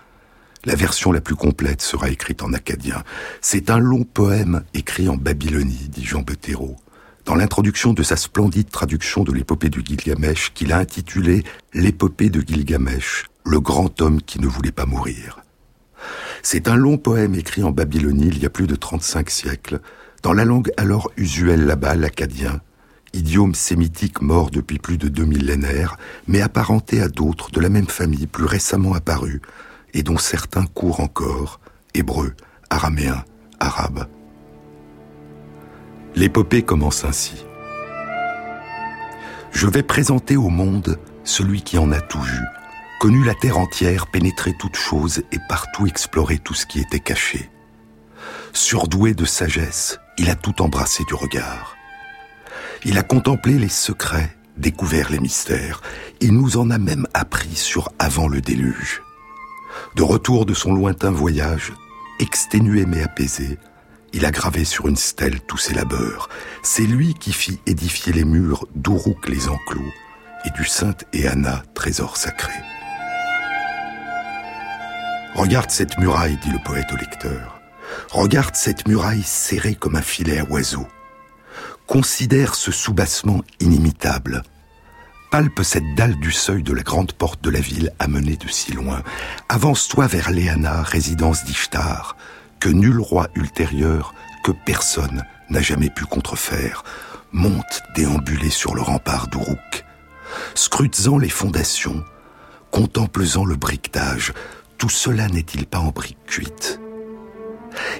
La 0.65 0.75
version 0.75 1.11
la 1.11 1.21
plus 1.21 1.35
complète 1.35 1.81
sera 1.81 2.09
écrite 2.09 2.41
en 2.41 2.53
acadien. 2.53 3.03
C'est 3.39 3.69
un 3.69 3.77
long 3.77 4.03
poème 4.03 4.63
écrit 4.73 5.07
en 5.07 5.15
Babylonie, 5.15 5.89
dit 5.89 6.03
Jean 6.05 6.21
Bethérault, 6.21 6.77
dans 7.25 7.35
l'introduction 7.35 7.93
de 7.93 8.01
sa 8.01 8.15
splendide 8.15 8.69
traduction 8.69 9.23
de 9.23 9.31
l'épopée 9.31 9.69
du 9.69 9.81
Gilgamesh 9.85 10.53
qu'il 10.53 10.73
a 10.73 10.77
intitulée 10.77 11.43
L'épopée 11.73 12.29
de 12.29 12.41
Gilgamesh, 12.41 13.25
le 13.45 13.59
grand 13.59 14.01
homme 14.01 14.21
qui 14.21 14.39
ne 14.39 14.47
voulait 14.47 14.71
pas 14.71 14.85
mourir. 14.85 15.39
C'est 16.41 16.67
un 16.67 16.75
long 16.75 16.97
poème 16.97 17.35
écrit 17.35 17.63
en 17.63 17.71
Babylonie 17.71 18.27
il 18.27 18.39
y 18.39 18.45
a 18.45 18.49
plus 18.49 18.67
de 18.67 18.75
35 18.75 19.29
siècles, 19.29 19.79
dans 20.23 20.33
la 20.33 20.45
langue 20.45 20.71
alors 20.77 21.11
usuelle 21.15 21.65
là-bas, 21.65 21.95
l'acadien, 21.95 22.61
idiome 23.13 23.55
sémitique 23.55 24.21
mort 24.21 24.49
depuis 24.49 24.79
plus 24.79 24.97
de 24.97 25.07
deux 25.07 25.25
millénaires, 25.25 25.97
mais 26.27 26.41
apparenté 26.41 27.01
à 27.01 27.07
d'autres 27.07 27.51
de 27.51 27.61
la 27.61 27.69
même 27.69 27.87
famille 27.87 28.27
plus 28.27 28.45
récemment 28.45 28.93
apparus, 28.93 29.41
et 29.93 30.03
dont 30.03 30.17
certains 30.17 30.65
courent 30.65 30.99
encore, 30.99 31.59
hébreu, 31.93 32.33
araméen, 32.69 33.23
arabe. 33.59 34.07
L'épopée 36.15 36.63
commence 36.63 37.05
ainsi. 37.05 37.45
Je 39.51 39.67
vais 39.67 39.83
présenter 39.83 40.35
au 40.35 40.49
monde 40.49 40.99
celui 41.23 41.61
qui 41.61 41.77
en 41.77 41.91
a 41.91 42.01
tout 42.01 42.21
vu, 42.21 42.39
connu 42.99 43.23
la 43.23 43.35
terre 43.35 43.57
entière, 43.57 44.07
pénétré 44.07 44.53
toutes 44.57 44.75
choses 44.75 45.23
et 45.31 45.37
partout 45.47 45.87
exploré 45.87 46.39
tout 46.39 46.53
ce 46.53 46.65
qui 46.65 46.79
était 46.79 46.99
caché. 46.99 47.49
Surdoué 48.51 49.13
de 49.13 49.25
sagesse, 49.25 49.99
il 50.17 50.29
a 50.29 50.35
tout 50.35 50.61
embrassé 50.61 51.03
du 51.05 51.13
regard. 51.13 51.75
Il 52.85 52.97
a 52.97 53.03
contemplé 53.03 53.57
les 53.57 53.69
secrets, 53.69 54.35
découvert 54.57 55.09
les 55.09 55.19
mystères. 55.19 55.81
Il 56.19 56.33
nous 56.33 56.57
en 56.57 56.69
a 56.69 56.77
même 56.77 57.07
appris 57.13 57.55
sur 57.55 57.89
avant 57.97 58.27
le 58.27 58.41
déluge. 58.41 59.01
De 59.95 60.03
retour 60.03 60.45
de 60.45 60.53
son 60.53 60.73
lointain 60.73 61.11
voyage, 61.11 61.71
exténué 62.19 62.85
mais 62.85 63.01
apaisé, 63.01 63.57
il 64.11 64.25
a 64.25 64.31
gravé 64.31 64.65
sur 64.65 64.87
une 64.87 64.97
stèle 64.97 65.39
tous 65.41 65.57
ses 65.57 65.73
labeurs. 65.73 66.29
C'est 66.61 66.85
lui 66.85 67.13
qui 67.13 67.31
fit 67.31 67.59
édifier 67.65 68.11
les 68.11 68.25
murs 68.25 68.67
d'Uruk 68.75 69.29
les 69.29 69.47
enclos 69.47 69.91
et 70.45 70.49
du 70.51 70.65
Sainte 70.65 71.05
Éana, 71.13 71.63
trésor 71.73 72.17
sacré. 72.17 72.53
Regarde 75.35 75.71
cette 75.71 75.97
muraille, 75.97 76.37
dit 76.43 76.51
le 76.51 76.59
poète 76.63 76.91
au 76.91 76.97
lecteur. 76.97 77.61
Regarde 78.11 78.55
cette 78.55 78.87
muraille 78.87 79.23
serrée 79.23 79.75
comme 79.75 79.95
un 79.95 80.01
filet 80.01 80.39
à 80.39 80.43
oiseaux 80.43 80.87
considère 81.87 82.55
ce 82.55 82.71
soubassement 82.71 83.41
inimitable. 83.59 84.43
Palpe 85.31 85.63
cette 85.63 85.95
dalle 85.95 86.19
du 86.19 86.31
seuil 86.31 86.63
de 86.63 86.73
la 86.73 86.83
grande 86.83 87.13
porte 87.13 87.43
de 87.43 87.49
la 87.49 87.59
ville 87.59 87.91
amenée 87.99 88.37
de 88.37 88.47
si 88.47 88.71
loin. 88.73 89.01
Avance-toi 89.49 90.07
vers 90.07 90.29
Léana, 90.29 90.83
résidence 90.83 91.43
d'Ishtar, 91.43 92.15
que 92.59 92.69
nul 92.69 92.99
roi 92.99 93.27
ultérieur, 93.35 94.13
que 94.43 94.51
personne 94.51 95.23
n'a 95.49 95.61
jamais 95.61 95.89
pu 95.89 96.05
contrefaire. 96.05 96.83
Monte 97.31 97.81
déambulé 97.95 98.49
sur 98.49 98.75
le 98.75 98.81
rempart 98.81 99.27
d'Uruk. 99.27 99.85
Scrutes-en 100.53 101.17
les 101.17 101.29
fondations, 101.29 102.03
contemples-en 102.69 103.45
le 103.45 103.55
briquetage, 103.55 104.33
tout 104.77 104.89
cela 104.89 105.27
n'est-il 105.27 105.65
pas 105.65 105.79
en 105.79 105.89
briques 105.89 106.25
cuites? 106.27 106.79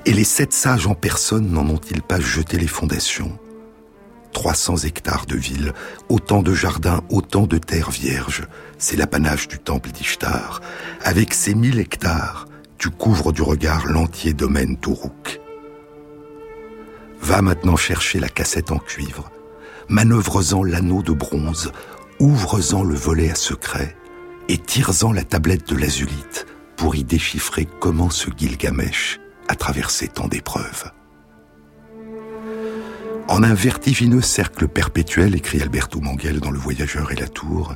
Et 0.05 0.13
les 0.13 0.23
sept 0.23 0.53
sages 0.53 0.85
en 0.85 0.93
personne 0.93 1.49
n'en 1.49 1.67
ont-ils 1.67 2.01
pas 2.01 2.19
jeté 2.19 2.57
les 2.57 2.67
fondations? 2.67 3.39
300 4.33 4.77
hectares 4.85 5.25
de 5.25 5.37
ville, 5.37 5.73
autant 6.09 6.41
de 6.41 6.53
jardins, 6.53 7.01
autant 7.09 7.47
de 7.47 7.57
terres 7.57 7.91
vierges. 7.91 8.43
C'est 8.77 8.97
l'apanage 8.97 9.47
du 9.47 9.59
temple 9.59 9.91
d'Ishtar. 9.91 10.61
Avec 11.01 11.33
ces 11.33 11.55
1000 11.55 11.79
hectares, 11.79 12.47
tu 12.77 12.89
couvres 12.89 13.31
du 13.31 13.41
regard 13.41 13.85
l'entier 13.85 14.33
domaine 14.33 14.75
d'Uruk. 14.75 15.39
Va 17.21 17.41
maintenant 17.41 17.77
chercher 17.77 18.19
la 18.19 18.27
cassette 18.27 18.71
en 18.71 18.79
cuivre, 18.79 19.31
manœuvre-en 19.87 20.63
l'anneau 20.63 21.01
de 21.01 21.13
bronze, 21.13 21.71
ouvre-en 22.19 22.83
le 22.83 22.95
volet 22.95 23.31
à 23.31 23.35
secret, 23.35 23.95
et 24.49 24.57
tire-en 24.57 25.13
la 25.13 25.23
tablette 25.23 25.69
de 25.69 25.77
l'azulite 25.77 26.45
pour 26.75 26.95
y 26.95 27.05
déchiffrer 27.05 27.65
comment 27.79 28.09
ce 28.09 28.29
Gilgamesh 28.35 29.21
a 29.47 29.55
traversé 29.55 30.09
tant 30.09 30.27
d'épreuves. 30.27 30.91
En 33.27 33.41
un 33.41 33.53
vertigineux 33.53 34.21
cercle 34.21 34.67
perpétuel, 34.67 35.35
écrit 35.35 35.61
Alberto 35.61 36.01
Manguel 36.01 36.39
dans 36.39 36.51
Le 36.51 36.59
Voyageur 36.59 37.11
et 37.11 37.15
la 37.15 37.27
Tour, 37.27 37.75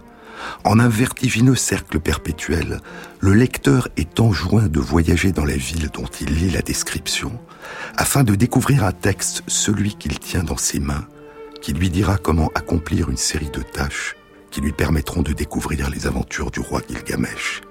en 0.63 0.80
un 0.80 0.89
vertigineux 0.89 1.56
cercle 1.56 2.00
perpétuel, 2.00 2.80
le 3.20 3.34
lecteur 3.34 3.88
est 3.98 4.20
enjoint 4.20 4.68
de 4.68 4.80
voyager 4.80 5.32
dans 5.32 5.46
la 5.46 5.56
ville 5.56 5.89
dont 5.94 6.06
il 6.22 6.36
lit 6.36 6.51
la 6.51 6.62
description, 6.62 7.39
afin 7.96 8.24
de 8.24 8.36
découvrir 8.36 8.84
un 8.84 8.92
texte, 8.92 9.44
celui 9.48 9.96
qu'il 9.96 10.20
tient 10.20 10.44
dans 10.44 10.58
ses 10.58 10.80
mains, 10.80 11.08
qui 11.62 11.74
lui 11.74 11.89
dira 11.89 12.18
comment 12.18 12.51
accomplir 12.54 13.10
une 13.10 13.18
série 13.18 13.50
de 13.50 13.62
tâches 13.62 14.16
qui 14.51 14.62
lui 14.62 14.72
permettront 14.72 15.22
de 15.22 15.34
découvrir 15.34 15.89
les 15.89 16.08
aventures 16.08 16.51
du 16.51 16.60
roi 16.60 16.82
Gilgamesh. 16.88 17.62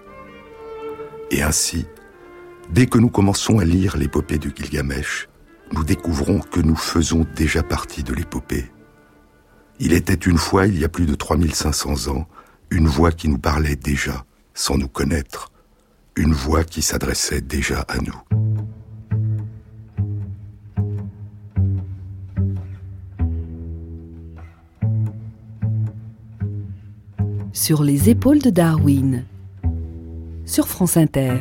Et 1.31 1.43
ainsi, 1.43 1.87
dès 2.71 2.87
que 2.87 2.99
nous 2.99 3.09
commençons 3.11 3.59
à 3.59 3.65
lire 3.65 3.97
l'épopée 3.97 4.39
de 4.39 4.51
Gilgamesh, 4.55 5.29
nous 5.73 5.85
découvrons 5.85 6.41
que 6.41 6.61
nous 6.61 6.77
faisons 6.77 7.27
déjà 7.35 7.63
partie 7.63 8.03
de 8.03 8.15
l'épopée. 8.15 8.71
Il 9.79 9.93
était 9.93 10.15
une 10.15 10.39
fois, 10.39 10.67
il 10.67 10.79
y 10.79 10.85
a 10.85 10.89
plus 10.89 11.07
de 11.07 11.15
3500 11.15 12.09
ans, 12.09 12.27
une 12.71 12.87
voix 12.87 13.13
qui 13.13 13.29
nous 13.29 13.39
parlait 13.39 13.77
déjà, 13.77 14.25
sans 14.55 14.79
nous 14.79 14.89
connaître, 14.89 15.53
une 16.17 16.33
voix 16.33 16.65
qui 16.65 16.83
s'adressait 16.83 17.41
déjà 17.41 17.81
à 17.81 17.99
nous. 17.99 18.15
Sur 27.53 27.83
les 27.83 28.11
épaules 28.11 28.41
de 28.41 28.51
Darwin, 28.51 29.25
sur 30.45 30.69
France 30.69 30.97
Inter. 30.97 31.39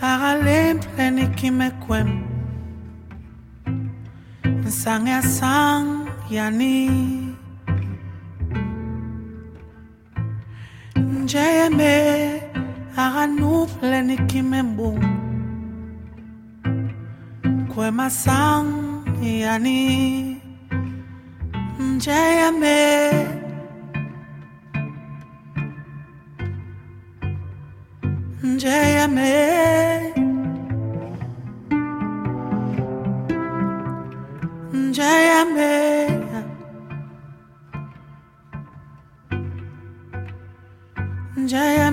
agalem 0.00 0.78
pleni 0.80 1.26
kime 1.36 1.70
kwem 1.86 2.08
sang 4.68 5.06
ya 5.08 5.22
sang 5.22 6.04
yani. 6.30 6.88
Njeme 10.96 11.94
aganu 12.96 13.66
pleni 13.66 14.16
kime 14.28 14.62
mbung 14.62 15.00
kwema 17.72 18.10
sang 18.10 18.68
yani. 19.22 20.36
Njeme. 21.80 23.45
JMA. 28.66 29.32
JMA. 34.96 35.72
JMA. 41.52 41.85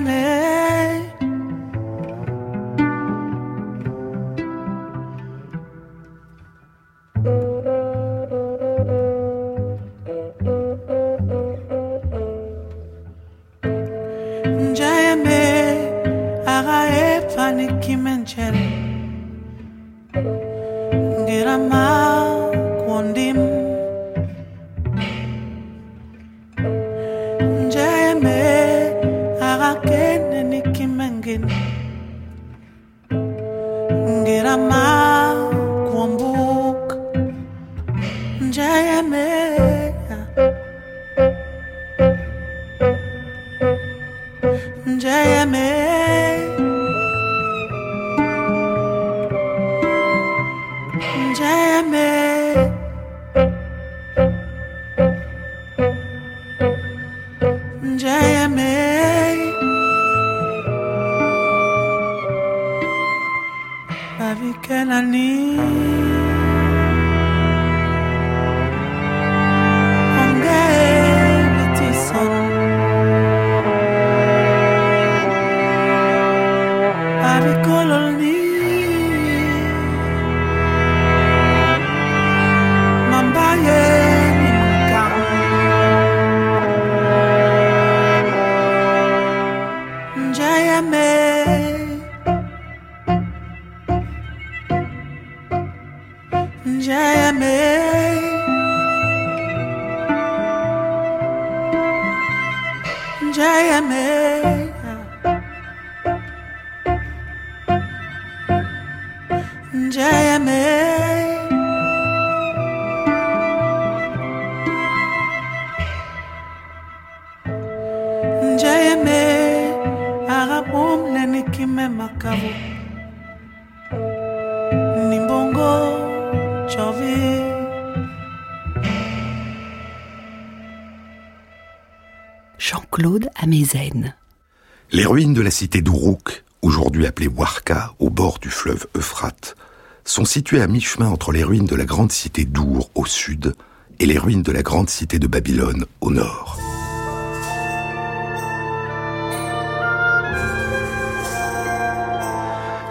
Sont 140.14 140.26
situées 140.26 140.62
à 140.62 140.68
mi-chemin 140.68 141.08
entre 141.08 141.32
les 141.32 141.44
ruines 141.44 141.66
de 141.66 141.76
la 141.76 141.86
grande 141.86 142.12
cité 142.12 142.46
d'Our 142.46 142.92
au 142.94 143.08
sud 143.08 143.56
et 144.00 144.06
les 144.06 144.20
ruines 144.20 144.44
de 144.44 144.52
la 144.52 144.62
grande 144.62 144.88
cité 144.88 145.18
de 145.18 145.26
Babylone 145.26 145.86
au 146.02 146.12
nord. 146.12 146.60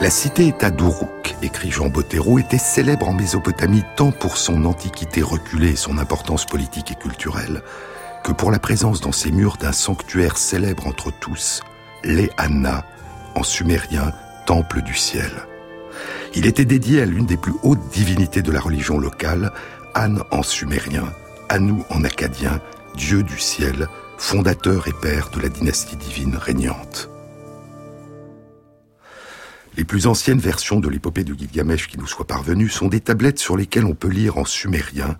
La 0.01 0.11
cité-État 0.11 0.73
d'Uruk, 0.73 1.37
écrit 1.43 1.71
Jean 1.71 1.91
Bottero, 1.91 2.41
était 2.41 2.59
célèbre 2.59 3.09
en 3.09 3.13
Mésopotamie 3.13 3.85
tant 3.95 4.11
pour 4.11 4.37
son 4.37 4.65
antiquité 4.65 5.23
reculée 5.23 5.71
et 5.71 5.77
son 5.77 5.99
importance 5.99 6.45
politique 6.45 6.91
et 6.91 6.97
culturelle, 6.97 7.63
que 8.25 8.33
pour 8.33 8.51
la 8.51 8.59
présence 8.59 9.01
dans 9.01 9.13
ses 9.13 9.31
murs 9.31 9.59
d'un 9.59 9.71
sanctuaire 9.71 10.37
célèbre 10.37 10.89
entre 10.89 11.13
tous, 11.21 11.61
les 12.03 12.31
Anna, 12.37 12.85
en 13.37 13.45
sumérien, 13.45 14.13
temple 14.45 14.83
du 14.83 14.95
ciel. 14.95 15.31
Il 16.35 16.47
était 16.47 16.65
dédié 16.65 17.03
à 17.03 17.05
l'une 17.05 17.27
des 17.27 17.37
plus 17.37 17.53
hautes 17.63 17.91
divinités 17.93 18.41
de 18.41 18.51
la 18.51 18.61
religion 18.61 18.99
locale, 18.99 19.53
An 19.95 20.17
en 20.31 20.43
sumérien, 20.43 21.13
Anu 21.51 21.83
en 21.91 22.05
acadien, 22.05 22.63
dieu 22.97 23.23
du 23.23 23.39
ciel, 23.39 23.89
fondateur 24.17 24.89
et 24.89 24.95
père 25.03 25.29
de 25.31 25.41
la 25.41 25.51
dynastie 25.51 25.97
divine 25.97 26.37
régnante. 26.37 27.11
Les 29.77 29.85
plus 29.85 30.07
anciennes 30.07 30.39
versions 30.39 30.81
de 30.81 30.89
l'épopée 30.89 31.25
de 31.25 31.35
Gilgamesh 31.35 31.89
qui 31.89 31.99
nous 31.99 32.07
soient 32.07 32.27
parvenues 32.27 32.71
sont 32.71 32.89
des 32.89 33.01
tablettes 33.01 33.39
sur 33.39 33.57
lesquelles 33.57 33.85
on 33.85 33.95
peut 33.95 34.09
lire 34.09 34.39
en 34.39 34.47
sumérien 34.47 35.17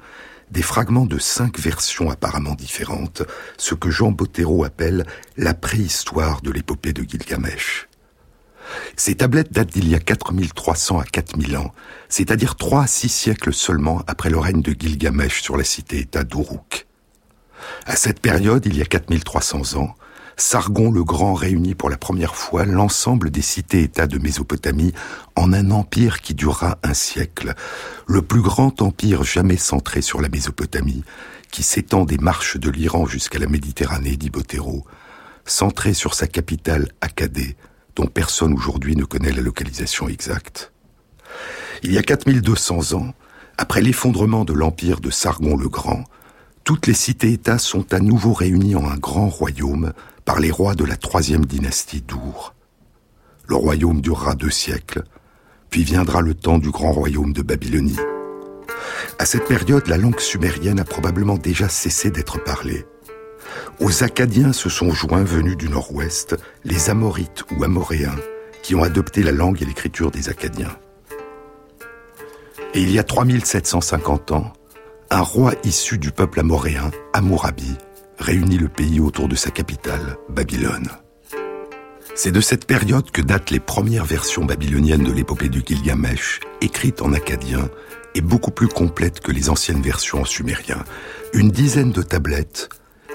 des 0.51 0.63
fragments 0.63 1.07
de 1.07 1.19
cinq 1.19 1.59
versions 1.59 2.11
apparemment 2.11 2.55
différentes, 2.55 3.23
ce 3.57 3.75
que 3.75 3.91
Jean 3.91 4.13
Bottero 4.13 4.65
appelle 4.65 5.07
la 5.39 5.55
préhistoire 5.55 6.43
de 6.43 6.51
l'épopée 6.51 6.93
de 6.93 7.03
Gilgamesh. 7.03 7.89
Ces 8.97 9.17
tablettes 9.17 9.53
datent 9.53 9.73
d'il 9.73 9.89
y 9.89 9.95
a 9.95 10.01
4300 10.01 10.99
à 10.99 11.05
4000 11.05 11.57
ans, 11.57 11.73
c'est-à-dire 12.09 12.57
trois 12.57 12.85
à 12.85 12.87
six 12.87 13.09
siècles 13.09 13.53
seulement 13.53 14.03
après 14.07 14.31
le 14.31 14.39
règne 14.39 14.63
de 14.63 14.75
Gilgamesh 14.79 15.43
sur 15.43 15.57
la 15.57 15.65
cité-État 15.65 16.25
d'Uruk. 16.25 16.87
À 17.87 17.97
cette 17.97 18.21
période, 18.21 18.65
il 18.67 18.77
y 18.77 18.83
a 18.83 18.85
4300 18.85 19.79
ans, 19.79 19.95
Sargon 20.37 20.91
le 20.91 21.05
Grand 21.05 21.35
réunit 21.35 21.75
pour 21.75 21.91
la 21.91 21.97
première 21.97 22.35
fois 22.35 22.65
l'ensemble 22.65 23.31
des 23.31 23.43
cités-États 23.43 24.07
de 24.07 24.19
Mésopotamie 24.19 24.93
en 25.37 25.53
un 25.53 25.71
empire 25.71 26.21
qui 26.21 26.35
durera 26.35 26.79
un 26.83 26.95
siècle, 26.95 27.55
le 28.07 28.23
plus 28.23 28.43
grand 28.43 28.83
empire 28.83 29.25
jamais 29.25 29.57
centré 29.57 30.03
sur 30.03 30.21
la 30.21 30.29
Mésopotamie, 30.29 31.05
qui 31.51 31.63
s'étend 31.63 32.05
des 32.05 32.19
marches 32.19 32.57
de 32.57 32.71
l'Iran 32.71 33.07
jusqu'à 33.07 33.39
la 33.39 33.47
Méditerranée, 33.47 34.17
dit 34.17 34.31
Botero, 34.31 34.85
centré 35.45 35.93
sur 35.93 36.15
sa 36.15 36.27
capitale 36.27 36.89
Akkadé, 37.01 37.57
dont 37.97 38.07
personne 38.07 38.55
aujourd'hui 38.55 38.97
ne 38.97 39.05
connaît 39.05 39.33
la 39.33 39.43
localisation 39.43 40.09
exacte. 40.09 40.73
Il 41.83 41.93
y 41.93 41.99
a 41.99 42.03
4200 42.03 42.95
ans, 42.95 43.15
après 43.59 43.83
l'effondrement 43.83 44.45
de 44.45 44.53
l'empire 44.53 45.01
de 45.01 45.11
Sargon 45.11 45.57
le 45.57 45.69
Grand, 45.69 46.05
toutes 46.65 46.87
les 46.87 46.95
cités-États 46.95 47.59
sont 47.59 47.93
à 47.93 47.99
nouveau 47.99 48.33
réunies 48.33 48.77
en 48.77 48.89
un 48.89 48.97
grand 48.97 49.29
royaume 49.29 49.93
par 50.25 50.39
les 50.39 50.51
rois 50.51 50.75
de 50.75 50.85
la 50.85 50.97
troisième 50.97 51.45
dynastie 51.45 52.03
d'Our. 52.03 52.55
Le 53.49 53.57
royaume 53.57 54.01
durera 54.01 54.35
deux 54.35 54.51
siècles, 54.51 55.03
puis 55.71 55.83
viendra 55.83 56.21
le 56.21 56.35
temps 56.35 56.59
du 56.59 56.71
grand 56.71 56.93
royaume 56.93 57.33
de 57.33 57.43
Babylonie. 57.43 57.99
À 59.19 59.27
cette 59.27 59.47
période, 59.47 59.89
la 59.89 59.97
langue 59.97 60.21
sumérienne 60.21 60.79
a 60.79 60.85
probablement 60.85 61.37
déjà 61.37 61.69
cessé 61.69 62.11
d'être 62.11 62.43
parlée. 62.43 62.87
Aux 63.81 64.05
Acadiens 64.05 64.53
se 64.53 64.69
sont 64.69 64.93
joints 64.93 65.25
venus 65.25 65.57
du 65.57 65.69
nord-ouest 65.69 66.37
les 66.65 66.91
Amorites 66.91 67.45
ou 67.57 67.65
Amoréens, 67.65 68.17
qui 68.63 68.75
ont 68.75 68.83
adopté 68.83 69.23
la 69.23 69.33
langue 69.33 69.61
et 69.63 69.65
l'écriture 69.65 70.11
des 70.11 70.29
Acadiens. 70.29 70.77
Et 72.75 72.81
il 72.81 72.91
y 72.91 72.99
a 72.99 73.03
3750 73.03 74.33
ans, 74.33 74.53
un 75.11 75.21
roi 75.21 75.53
issu 75.63 75.99
du 75.99 76.11
peuple 76.11 76.41
amoréen, 76.41 76.91
Amourabi, 77.13 77.77
réunit 78.19 78.57
le 78.57 78.69
pays 78.69 78.99
autour 78.99 79.29
de 79.29 79.35
sa 79.35 79.51
capitale, 79.51 80.17
Babylone. 80.31 80.89
C'est 82.15 82.33
de 82.33 82.41
cette 82.41 82.67
période 82.67 83.11
que 83.11 83.21
datent 83.21 83.51
les 83.51 83.61
premières 83.61 84.05
versions 84.05 84.45
babyloniennes 84.45 85.05
de 85.05 85.13
l'épopée 85.13 85.49
du 85.49 85.63
Gilgamesh, 85.67 86.41
écrites 86.61 87.03
en 87.03 87.13
acadien 87.13 87.69
et 88.15 88.21
beaucoup 88.21 88.51
plus 88.51 88.69
complètes 88.69 89.21
que 89.21 89.33
les 89.33 89.51
anciennes 89.51 89.83
versions 89.83 90.21
en 90.21 90.25
sumérien. 90.25 90.85
Une 91.33 91.51
dizaine 91.51 91.91
de 91.91 92.03
tablettes, 92.03 92.69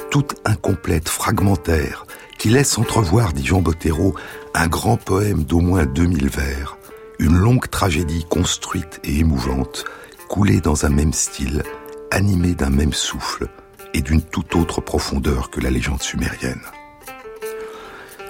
toutes 0.09 0.35
incomplètes, 0.45 1.09
fragmentaires, 1.09 2.05
qui 2.37 2.49
laissent 2.49 2.77
entrevoir, 2.77 3.33
dit 3.33 3.45
Jean 3.45 3.61
Bottero, 3.61 4.15
un 4.53 4.67
grand 4.67 4.97
poème 4.97 5.43
d'au 5.43 5.59
moins 5.59 5.85
2000 5.85 6.29
vers, 6.29 6.77
une 7.19 7.35
longue 7.35 7.69
tragédie 7.69 8.25
construite 8.29 8.99
et 9.03 9.19
émouvante, 9.19 9.85
coulée 10.29 10.61
dans 10.61 10.85
un 10.85 10.89
même 10.89 11.13
style, 11.13 11.63
animée 12.11 12.53
d'un 12.53 12.69
même 12.69 12.93
souffle, 12.93 13.47
et 13.93 14.01
d'une 14.01 14.21
toute 14.21 14.55
autre 14.55 14.81
profondeur 14.81 15.49
que 15.49 15.59
la 15.59 15.69
légende 15.69 16.01
sumérienne. 16.01 16.61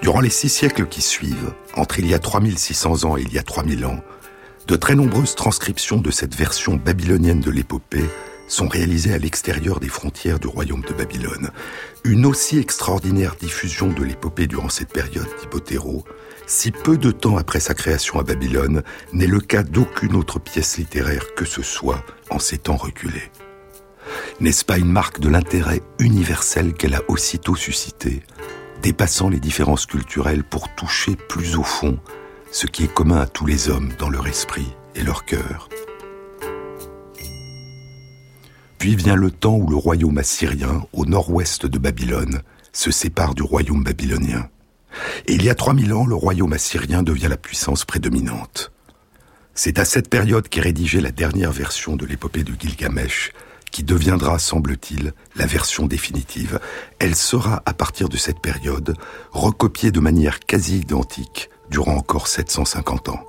Durant 0.01 0.21
les 0.21 0.29
six 0.29 0.49
siècles 0.49 0.87
qui 0.87 1.01
suivent, 1.01 1.53
entre 1.75 1.99
il 1.99 2.07
y 2.07 2.13
a 2.13 2.19
3600 2.19 3.03
ans 3.03 3.17
et 3.17 3.23
il 3.23 3.33
y 3.33 3.39
a 3.39 3.43
3000 3.43 3.85
ans, 3.85 3.99
de 4.67 4.75
très 4.75 4.95
nombreuses 4.95 5.35
transcriptions 5.35 5.97
de 5.97 6.11
cette 6.11 6.35
version 6.35 6.75
babylonienne 6.75 7.41
de 7.41 7.51
l'épopée 7.51 8.05
sont 8.47 8.67
réalisées 8.67 9.13
à 9.13 9.17
l'extérieur 9.17 9.79
des 9.79 9.89
frontières 9.89 10.39
du 10.39 10.47
royaume 10.47 10.81
de 10.81 10.93
Babylone. 10.93 11.51
Une 12.03 12.25
aussi 12.25 12.57
extraordinaire 12.57 13.35
diffusion 13.35 13.87
de 13.87 14.03
l'épopée 14.03 14.47
durant 14.47 14.69
cette 14.69 14.93
période, 14.93 15.27
dit 15.41 15.77
si 16.49 16.71
peu 16.71 16.97
de 16.97 17.11
temps 17.11 17.37
après 17.37 17.59
sa 17.59 17.73
création 17.73 18.19
à 18.19 18.23
Babylone, 18.23 18.81
n'est 19.11 19.27
le 19.27 19.41
cas 19.41 19.63
d'aucune 19.63 20.15
autre 20.15 20.39
pièce 20.39 20.77
littéraire 20.77 21.35
que 21.35 21.43
ce 21.43 21.61
soit 21.61 22.03
en 22.29 22.39
ces 22.39 22.57
temps 22.57 22.77
reculés. 22.77 23.31
N'est-ce 24.39 24.63
pas 24.63 24.77
une 24.77 24.91
marque 24.91 25.19
de 25.19 25.27
l'intérêt 25.27 25.81
universel 25.99 26.73
qu'elle 26.73 26.95
a 26.95 27.01
aussitôt 27.09 27.57
suscité, 27.57 28.23
dépassant 28.81 29.29
les 29.29 29.41
différences 29.41 29.85
culturelles 29.85 30.45
pour 30.45 30.73
toucher 30.75 31.17
plus 31.17 31.57
au 31.57 31.63
fond 31.63 31.99
ce 32.49 32.65
qui 32.65 32.85
est 32.85 32.93
commun 32.93 33.19
à 33.19 33.27
tous 33.27 33.45
les 33.45 33.67
hommes 33.67 33.91
dans 33.99 34.09
leur 34.09 34.25
esprit 34.25 34.73
et 34.95 35.03
leur 35.03 35.25
cœur? 35.25 35.67
Puis 38.77 38.95
vient 38.95 39.15
le 39.15 39.31
temps 39.31 39.55
où 39.55 39.69
le 39.69 39.75
royaume 39.75 40.17
assyrien, 40.17 40.85
au 40.93 41.05
nord-ouest 41.05 41.65
de 41.65 41.77
Babylone, 41.77 42.41
se 42.73 42.91
sépare 42.91 43.33
du 43.33 43.41
royaume 43.41 43.83
babylonien. 43.83 44.49
Et 45.25 45.33
il 45.33 45.43
y 45.43 45.49
a 45.49 45.55
3000 45.55 45.93
ans, 45.93 46.05
le 46.05 46.15
royaume 46.15 46.53
assyrien 46.53 47.03
devient 47.03 47.27
la 47.29 47.37
puissance 47.37 47.85
prédominante. 47.85 48.71
C'est 49.55 49.79
à 49.79 49.85
cette 49.85 50.09
période 50.09 50.47
qu'est 50.47 50.61
rédigée 50.61 51.01
la 51.01 51.11
dernière 51.11 51.51
version 51.51 51.95
de 51.95 52.05
l'épopée 52.05 52.43
de 52.43 52.53
Gilgamesh, 52.57 53.31
qui 53.71 53.83
deviendra, 53.83 54.39
semble-t-il, 54.39 55.13
la 55.35 55.45
version 55.45 55.87
définitive. 55.87 56.59
Elle 56.99 57.15
sera, 57.15 57.63
à 57.65 57.73
partir 57.73 58.09
de 58.09 58.17
cette 58.17 58.39
période, 58.39 58.95
recopiée 59.31 59.91
de 59.91 59.99
manière 59.99 60.39
quasi 60.39 60.77
identique 60.79 61.49
durant 61.69 61.95
encore 61.95 62.27
750 62.27 63.09
ans. 63.09 63.23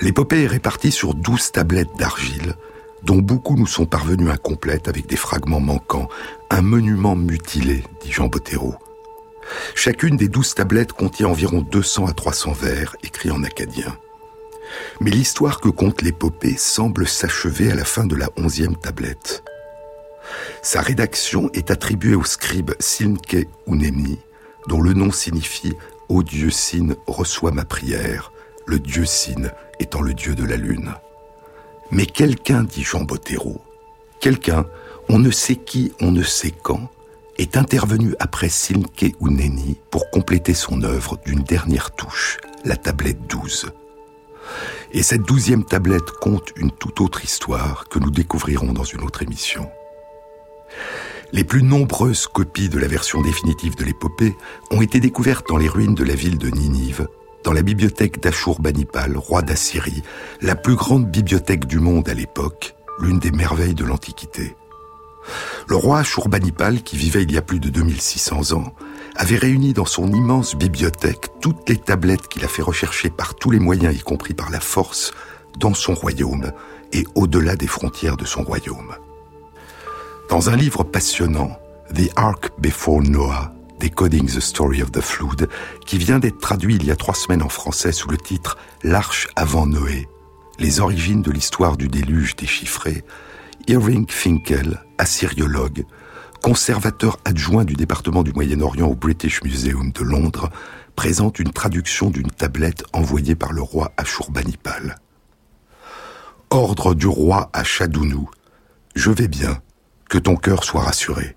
L'épopée 0.00 0.44
est 0.44 0.48
répartie 0.48 0.92
sur 0.92 1.14
douze 1.14 1.50
tablettes 1.52 1.96
d'argile, 1.98 2.54
dont 3.02 3.18
beaucoup 3.18 3.56
nous 3.56 3.66
sont 3.66 3.86
parvenus 3.86 4.30
incomplètes 4.30 4.88
avec 4.88 5.06
des 5.06 5.16
fragments 5.16 5.60
manquants, 5.60 6.08
un 6.50 6.62
monument 6.62 7.16
mutilé, 7.16 7.84
dit 8.02 8.12
Jean 8.12 8.28
Bottero. 8.28 8.74
Chacune 9.74 10.16
des 10.16 10.28
douze 10.28 10.54
tablettes 10.54 10.92
contient 10.92 11.28
environ 11.28 11.62
200 11.62 12.06
à 12.06 12.12
300 12.12 12.52
vers 12.52 12.96
écrits 13.02 13.30
en 13.30 13.42
acadien. 13.42 13.96
Mais 15.00 15.10
l'histoire 15.10 15.60
que 15.60 15.68
compte 15.68 16.02
l'épopée 16.02 16.56
semble 16.56 17.08
s'achever 17.08 17.72
à 17.72 17.74
la 17.74 17.84
fin 17.84 18.06
de 18.06 18.14
la 18.14 18.28
onzième 18.36 18.76
tablette. 18.76 19.42
Sa 20.62 20.80
rédaction 20.80 21.50
est 21.54 21.70
attribuée 21.70 22.14
au 22.14 22.24
scribe 22.24 22.72
Silke 22.78 23.48
Unemi, 23.66 24.18
dont 24.68 24.80
le 24.80 24.92
nom 24.92 25.10
signifie 25.10 25.74
Ô 26.08 26.22
Dieu 26.22 26.50
Sin, 26.50 26.94
reçois 27.06 27.50
ma 27.50 27.64
prière, 27.64 28.32
le 28.66 28.78
Dieu 28.78 29.04
Sin 29.04 29.50
étant 29.80 30.02
le 30.02 30.14
Dieu 30.14 30.34
de 30.34 30.44
la 30.44 30.56
Lune. 30.56 30.94
Mais 31.90 32.06
quelqu'un, 32.06 32.62
dit 32.62 32.84
Jean 32.84 33.02
Bottero, 33.02 33.60
quelqu'un, 34.20 34.66
on 35.08 35.18
ne 35.18 35.30
sait 35.30 35.56
qui, 35.56 35.92
on 36.00 36.12
ne 36.12 36.22
sait 36.22 36.52
quand, 36.52 36.88
est 37.36 37.56
intervenu 37.56 38.14
après 38.20 38.48
Silke 38.48 39.14
Uneni 39.20 39.78
pour 39.90 40.08
compléter 40.10 40.54
son 40.54 40.82
œuvre 40.82 41.18
d'une 41.24 41.42
dernière 41.42 41.90
touche, 41.90 42.38
la 42.64 42.76
tablette 42.76 43.26
12. 43.28 43.72
Et 44.92 45.02
cette 45.02 45.22
douzième 45.22 45.64
tablette 45.64 46.10
compte 46.20 46.52
une 46.56 46.70
toute 46.70 47.00
autre 47.00 47.24
histoire 47.24 47.88
que 47.88 47.98
nous 47.98 48.10
découvrirons 48.10 48.72
dans 48.72 48.84
une 48.84 49.02
autre 49.02 49.22
émission. 49.22 49.68
Les 51.32 51.44
plus 51.44 51.62
nombreuses 51.62 52.26
copies 52.26 52.68
de 52.68 52.78
la 52.78 52.88
version 52.88 53.22
définitive 53.22 53.76
de 53.76 53.84
l'épopée 53.84 54.36
ont 54.70 54.82
été 54.82 55.00
découvertes 55.00 55.46
dans 55.48 55.58
les 55.58 55.68
ruines 55.68 55.94
de 55.94 56.04
la 56.04 56.14
ville 56.14 56.38
de 56.38 56.50
Ninive, 56.50 57.06
dans 57.44 57.52
la 57.52 57.62
bibliothèque 57.62 58.20
d'Ashurbanipal, 58.20 59.16
roi 59.16 59.42
d'Assyrie, 59.42 60.02
la 60.40 60.54
plus 60.54 60.74
grande 60.74 61.10
bibliothèque 61.10 61.66
du 61.66 61.78
monde 61.78 62.08
à 62.08 62.14
l'époque, 62.14 62.74
l'une 63.00 63.18
des 63.18 63.30
merveilles 63.30 63.74
de 63.74 63.84
l'Antiquité. 63.84 64.56
Le 65.68 65.76
roi 65.76 66.00
Ashurbanipal, 66.00 66.82
qui 66.82 66.96
vivait 66.96 67.22
il 67.22 67.32
y 67.32 67.38
a 67.38 67.42
plus 67.42 67.60
de 67.60 67.68
2600 67.68 68.52
ans, 68.52 68.74
avait 69.16 69.36
réuni 69.36 69.72
dans 69.72 69.84
son 69.84 70.12
immense 70.12 70.54
bibliothèque 70.54 71.28
toutes 71.40 71.68
les 71.68 71.76
tablettes 71.76 72.28
qu'il 72.28 72.44
a 72.44 72.48
fait 72.48 72.62
rechercher 72.62 73.10
par 73.10 73.34
tous 73.34 73.50
les 73.50 73.58
moyens, 73.58 73.94
y 73.94 74.00
compris 74.00 74.34
par 74.34 74.50
la 74.50 74.60
force, 74.60 75.12
dans 75.58 75.74
son 75.74 75.94
royaume 75.94 76.52
et 76.92 77.04
au-delà 77.14 77.56
des 77.56 77.66
frontières 77.66 78.16
de 78.16 78.24
son 78.24 78.42
royaume. 78.42 78.94
Dans 80.28 80.48
un 80.48 80.56
livre 80.56 80.84
passionnant, 80.84 81.58
The 81.94 82.10
Ark 82.16 82.50
Before 82.58 83.02
Noah, 83.02 83.52
Decoding 83.80 84.26
the 84.26 84.40
Story 84.40 84.82
of 84.82 84.92
the 84.92 85.00
Flood, 85.00 85.48
qui 85.86 85.96
vient 85.96 86.18
d'être 86.18 86.38
traduit 86.38 86.76
il 86.76 86.84
y 86.84 86.90
a 86.90 86.96
trois 86.96 87.14
semaines 87.14 87.42
en 87.42 87.48
français 87.48 87.92
sous 87.92 88.10
le 88.10 88.18
titre 88.18 88.58
L'Arche 88.82 89.26
avant 89.36 89.66
Noé, 89.66 90.06
les 90.58 90.80
origines 90.80 91.22
de 91.22 91.30
l'histoire 91.30 91.78
du 91.78 91.88
déluge 91.88 92.36
déchiffrée, 92.36 93.04
Irving 93.68 94.04
Finkel, 94.06 94.82
assyriologue, 94.98 95.86
conservateur 96.42 97.16
adjoint 97.24 97.64
du 97.64 97.72
département 97.72 98.22
du 98.22 98.34
Moyen-Orient 98.34 98.86
au 98.86 98.94
British 98.94 99.42
Museum 99.42 99.92
de 99.92 100.02
Londres, 100.02 100.50
présente 100.94 101.38
une 101.38 101.52
traduction 101.52 102.10
d'une 102.10 102.30
tablette 102.30 102.84
envoyée 102.92 103.34
par 103.34 103.54
le 103.54 103.62
roi 103.62 103.92
Ashurbanipal. 103.96 104.96
Ordre 106.50 106.94
du 106.94 107.06
roi 107.06 107.48
à 107.54 107.64
Chadounou. 107.64 108.28
Je 108.94 109.10
vais 109.10 109.28
bien, 109.28 109.62
que 110.10 110.18
ton 110.18 110.36
cœur 110.36 110.64
soit 110.64 110.82
rassuré. 110.82 111.34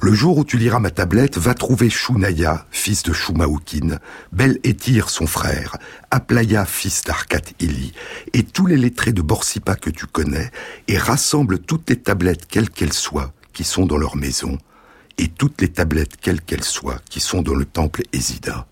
Le 0.00 0.12
jour 0.12 0.38
où 0.38 0.44
tu 0.44 0.58
liras 0.58 0.78
ma 0.78 0.90
tablette, 0.90 1.38
va 1.38 1.54
trouver 1.54 1.90
Shunaya, 1.90 2.66
fils 2.70 3.02
de 3.02 3.12
Shumaoukin, 3.12 3.98
Bel 4.32 4.58
Etir, 4.64 5.08
son 5.08 5.26
frère, 5.26 5.76
Aplaya, 6.10 6.64
fils 6.64 7.02
d'Arkat 7.02 7.42
Ili, 7.60 7.92
et 8.32 8.42
tous 8.42 8.66
les 8.66 8.76
lettrés 8.76 9.12
de 9.12 9.22
Borsipa 9.22 9.76
que 9.76 9.90
tu 9.90 10.06
connais, 10.06 10.50
et 10.88 10.98
rassemble 10.98 11.58
toutes 11.58 11.86
tes 11.86 11.96
tablettes, 11.96 12.46
quelles 12.46 12.70
qu'elles 12.70 12.92
soient, 12.92 13.32
qui 13.52 13.64
sont 13.64 13.86
dans 13.86 13.98
leur 13.98 14.16
maison, 14.16 14.58
et 15.18 15.28
toutes 15.28 15.60
les 15.60 15.68
tablettes, 15.72 16.16
quelles 16.20 16.40
qu'elles 16.40 16.64
soient, 16.64 17.00
qui 17.08 17.20
sont 17.20 17.42
dans 17.42 17.54
le 17.54 17.64
temple 17.64 18.02
Hésida. 18.12 18.66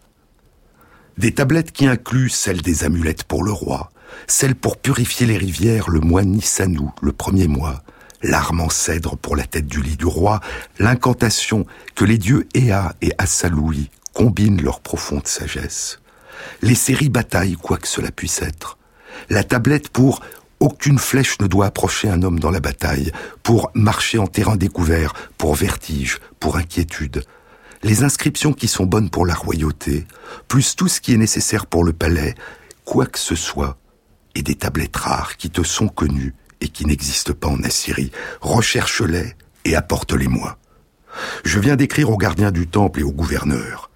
Des 1.18 1.33
tablettes 1.33 1.72
qui 1.72 1.87
incluent 1.87 2.31
celles 2.31 2.62
des 2.62 2.85
amulettes 2.85 3.24
pour 3.24 3.44
le 3.44 3.52
roi, 3.52 3.92
celles 4.26 4.55
pour 4.55 4.76
purifier 4.76 5.26
les 5.26 5.37
rivières 5.37 5.88
le 5.88 6.00
mois 6.00 6.24
Nissanou, 6.24 6.92
le 7.00 7.12
premier 7.12 7.48
mois, 7.48 7.83
l'arme 8.22 8.61
en 8.61 8.68
cèdre 8.68 9.16
pour 9.16 9.37
la 9.37 9.44
tête 9.44 9.66
du 9.66 9.82
lit 9.82 9.96
du 9.96 10.06
roi, 10.06 10.40
l'incantation 10.78 11.66
que 11.94 12.04
les 12.04 12.18
dieux 12.18 12.46
Ea 12.54 12.94
et 13.00 13.12
Assaloui 13.18 13.90
combinent 14.12 14.62
leur 14.62 14.80
profonde 14.80 15.26
sagesse, 15.26 16.00
les 16.61 16.74
séries 16.74 17.08
batailles, 17.08 17.54
quoi 17.54 17.78
que 17.78 17.88
cela 17.88 18.11
puisse 18.11 18.42
être, 18.42 18.78
la 19.30 19.44
tablette 19.44 19.88
pour 19.88 20.20
aucune 20.61 20.98
flèche 20.98 21.40
ne 21.40 21.48
doit 21.48 21.66
approcher 21.66 22.08
un 22.08 22.22
homme 22.22 22.38
dans 22.38 22.50
la 22.50 22.61
bataille, 22.61 23.11
pour 23.42 23.70
marcher 23.74 24.18
en 24.18 24.28
terrain 24.28 24.56
découvert, 24.56 25.12
pour 25.37 25.56
vertige, 25.56 26.20
pour 26.38 26.56
inquiétude. 26.56 27.24
Les 27.82 28.04
inscriptions 28.04 28.52
qui 28.52 28.68
sont 28.68 28.87
bonnes 28.87 29.11
pour 29.11 29.26
la 29.26 29.35
royauté, 29.35 30.06
plus 30.46 30.76
tout 30.76 30.87
ce 30.87 31.00
qui 31.00 31.14
est 31.14 31.18
nécessaire 31.18 31.66
pour 31.66 31.82
le 31.82 31.92
palais, 31.92 32.37
quoi 32.85 33.06
que 33.06 33.18
ce 33.18 33.35
soit, 33.35 33.76
et 34.37 34.42
des 34.42 34.54
tablettes 34.54 34.96
rares 34.96 35.37
qui 35.37 35.50
te 35.50 35.64
sont 35.64 35.88
connues 35.88 36.35
et 36.62 36.68
qui 36.68 36.87
n'existent 36.87 37.35
pas 37.35 37.48
en 37.48 37.62
Assyrie, 37.64 38.12
recherche-les 38.40 39.35
et 39.64 39.77
apporte-les-moi. 39.77 40.59
Je 41.44 41.59
viens 41.59 41.77
d'écrire 41.77 42.11
aux 42.11 42.16
gardiens 42.16 42.53
du 42.53 42.66
temple 42.66 43.01
et 43.01 43.03
aux 43.03 43.12
gouverneurs. 43.12 43.90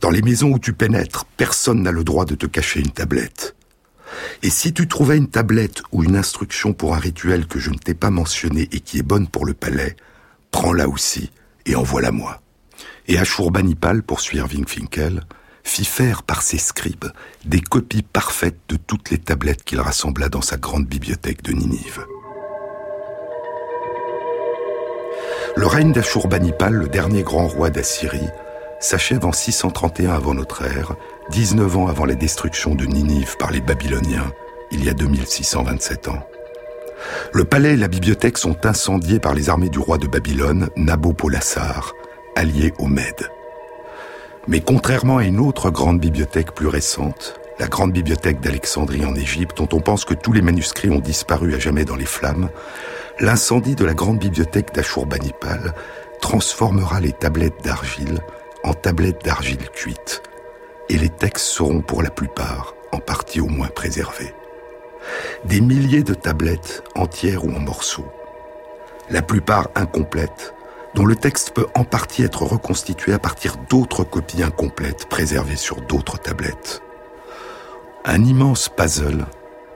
Dans 0.00 0.10
les 0.10 0.22
maisons 0.22 0.50
où 0.50 0.58
tu 0.58 0.72
pénètres, 0.72 1.26
personne 1.36 1.82
n'a 1.82 1.92
le 1.92 2.04
droit 2.04 2.24
de 2.24 2.34
te 2.34 2.46
cacher 2.46 2.80
une 2.80 2.90
tablette. 2.90 3.54
Et 4.42 4.50
si 4.50 4.72
tu 4.72 4.88
trouvais 4.88 5.18
une 5.18 5.28
tablette 5.28 5.82
ou 5.92 6.02
une 6.02 6.16
instruction 6.16 6.72
pour 6.72 6.94
un 6.94 6.98
rituel 6.98 7.46
que 7.46 7.58
je 7.58 7.70
ne 7.70 7.76
t'ai 7.76 7.94
pas 7.94 8.10
mentionné 8.10 8.68
et 8.72 8.80
qui 8.80 8.98
est 8.98 9.02
bonne 9.02 9.28
pour 9.28 9.44
le 9.44 9.54
palais, 9.54 9.96
prends-la 10.50 10.88
aussi 10.88 11.30
et 11.66 11.74
envoie-la 11.74 12.10
moi. 12.10 12.40
Et 13.06 13.18
Ashurbanipal, 13.18 14.02
poursuit 14.02 14.38
Irving 14.38 14.66
Finkel, 14.66 15.24
fit 15.64 15.84
faire 15.84 16.22
par 16.22 16.42
ses 16.42 16.58
scribes 16.58 17.06
des 17.44 17.60
copies 17.60 18.02
parfaites 18.02 18.58
de 18.68 18.76
toutes 18.76 19.10
les 19.10 19.18
tablettes 19.18 19.64
qu'il 19.64 19.80
rassembla 19.80 20.28
dans 20.28 20.42
sa 20.42 20.56
grande 20.56 20.86
bibliothèque 20.86 21.42
de 21.42 21.52
Ninive. 21.52 22.04
Le 25.56 25.66
règne 25.66 25.92
d'Ashurbanipal, 25.92 26.72
le 26.72 26.88
dernier 26.88 27.22
grand 27.22 27.48
roi 27.48 27.70
d'Assyrie, 27.70 28.28
s'achève 28.80 29.24
en 29.24 29.32
631 29.32 30.12
avant 30.12 30.34
notre 30.34 30.62
ère, 30.62 30.94
19 31.30 31.76
ans 31.76 31.88
avant 31.88 32.04
la 32.04 32.14
destruction 32.14 32.74
de 32.74 32.84
Ninive 32.84 33.36
par 33.38 33.50
les 33.50 33.60
Babyloniens, 33.60 34.32
il 34.70 34.84
y 34.84 34.88
a 34.88 34.94
2627 34.94 36.08
ans. 36.08 36.22
Le 37.32 37.44
palais 37.44 37.72
et 37.72 37.76
la 37.76 37.88
bibliothèque 37.88 38.38
sont 38.38 38.66
incendiés 38.66 39.20
par 39.20 39.34
les 39.34 39.48
armées 39.48 39.68
du 39.68 39.78
roi 39.78 39.98
de 39.98 40.06
Babylone, 40.06 40.68
Nabopolassar, 40.76 41.92
allié 42.36 42.72
aux 42.78 42.86
Mèdes. 42.86 43.28
Mais 44.46 44.60
contrairement 44.60 45.18
à 45.18 45.24
une 45.24 45.40
autre 45.40 45.70
grande 45.70 46.00
bibliothèque 46.00 46.52
plus 46.52 46.68
récente, 46.68 47.40
la 47.58 47.66
grande 47.66 47.92
bibliothèque 47.92 48.40
d'Alexandrie 48.40 49.04
en 49.04 49.14
Égypte, 49.14 49.58
dont 49.58 49.68
on 49.72 49.80
pense 49.80 50.04
que 50.04 50.14
tous 50.14 50.32
les 50.32 50.42
manuscrits 50.42 50.90
ont 50.90 51.00
disparu 51.00 51.54
à 51.54 51.58
jamais 51.58 51.84
dans 51.84 51.96
les 51.96 52.06
flammes, 52.06 52.48
l'incendie 53.20 53.74
de 53.74 53.84
la 53.84 53.94
grande 53.94 54.18
bibliothèque 54.18 54.72
d'Ashurbanipal 54.72 55.74
transformera 56.20 57.00
les 57.00 57.12
tablettes 57.12 57.64
d'argile 57.64 58.20
en 58.64 58.74
tablettes 58.74 59.24
d'argile 59.24 59.70
cuite, 59.72 60.22
et 60.88 60.98
les 60.98 61.08
textes 61.08 61.46
seront 61.46 61.80
pour 61.80 62.02
la 62.02 62.10
plupart, 62.10 62.74
en 62.92 62.98
partie 62.98 63.40
au 63.40 63.46
moins 63.46 63.68
préservés. 63.68 64.34
Des 65.44 65.60
milliers 65.60 66.02
de 66.02 66.14
tablettes, 66.14 66.82
entières 66.94 67.44
ou 67.44 67.50
en 67.50 67.60
morceaux, 67.60 68.10
la 69.10 69.22
plupart 69.22 69.68
incomplètes, 69.74 70.54
dont 70.94 71.06
le 71.06 71.16
texte 71.16 71.52
peut 71.52 71.66
en 71.74 71.84
partie 71.84 72.22
être 72.22 72.42
reconstitué 72.42 73.12
à 73.12 73.18
partir 73.18 73.56
d'autres 73.68 74.04
copies 74.04 74.42
incomplètes 74.42 75.08
préservées 75.08 75.56
sur 75.56 75.80
d'autres 75.82 76.18
tablettes. 76.18 76.82
Un 78.04 78.24
immense 78.24 78.68
puzzle, 78.68 79.26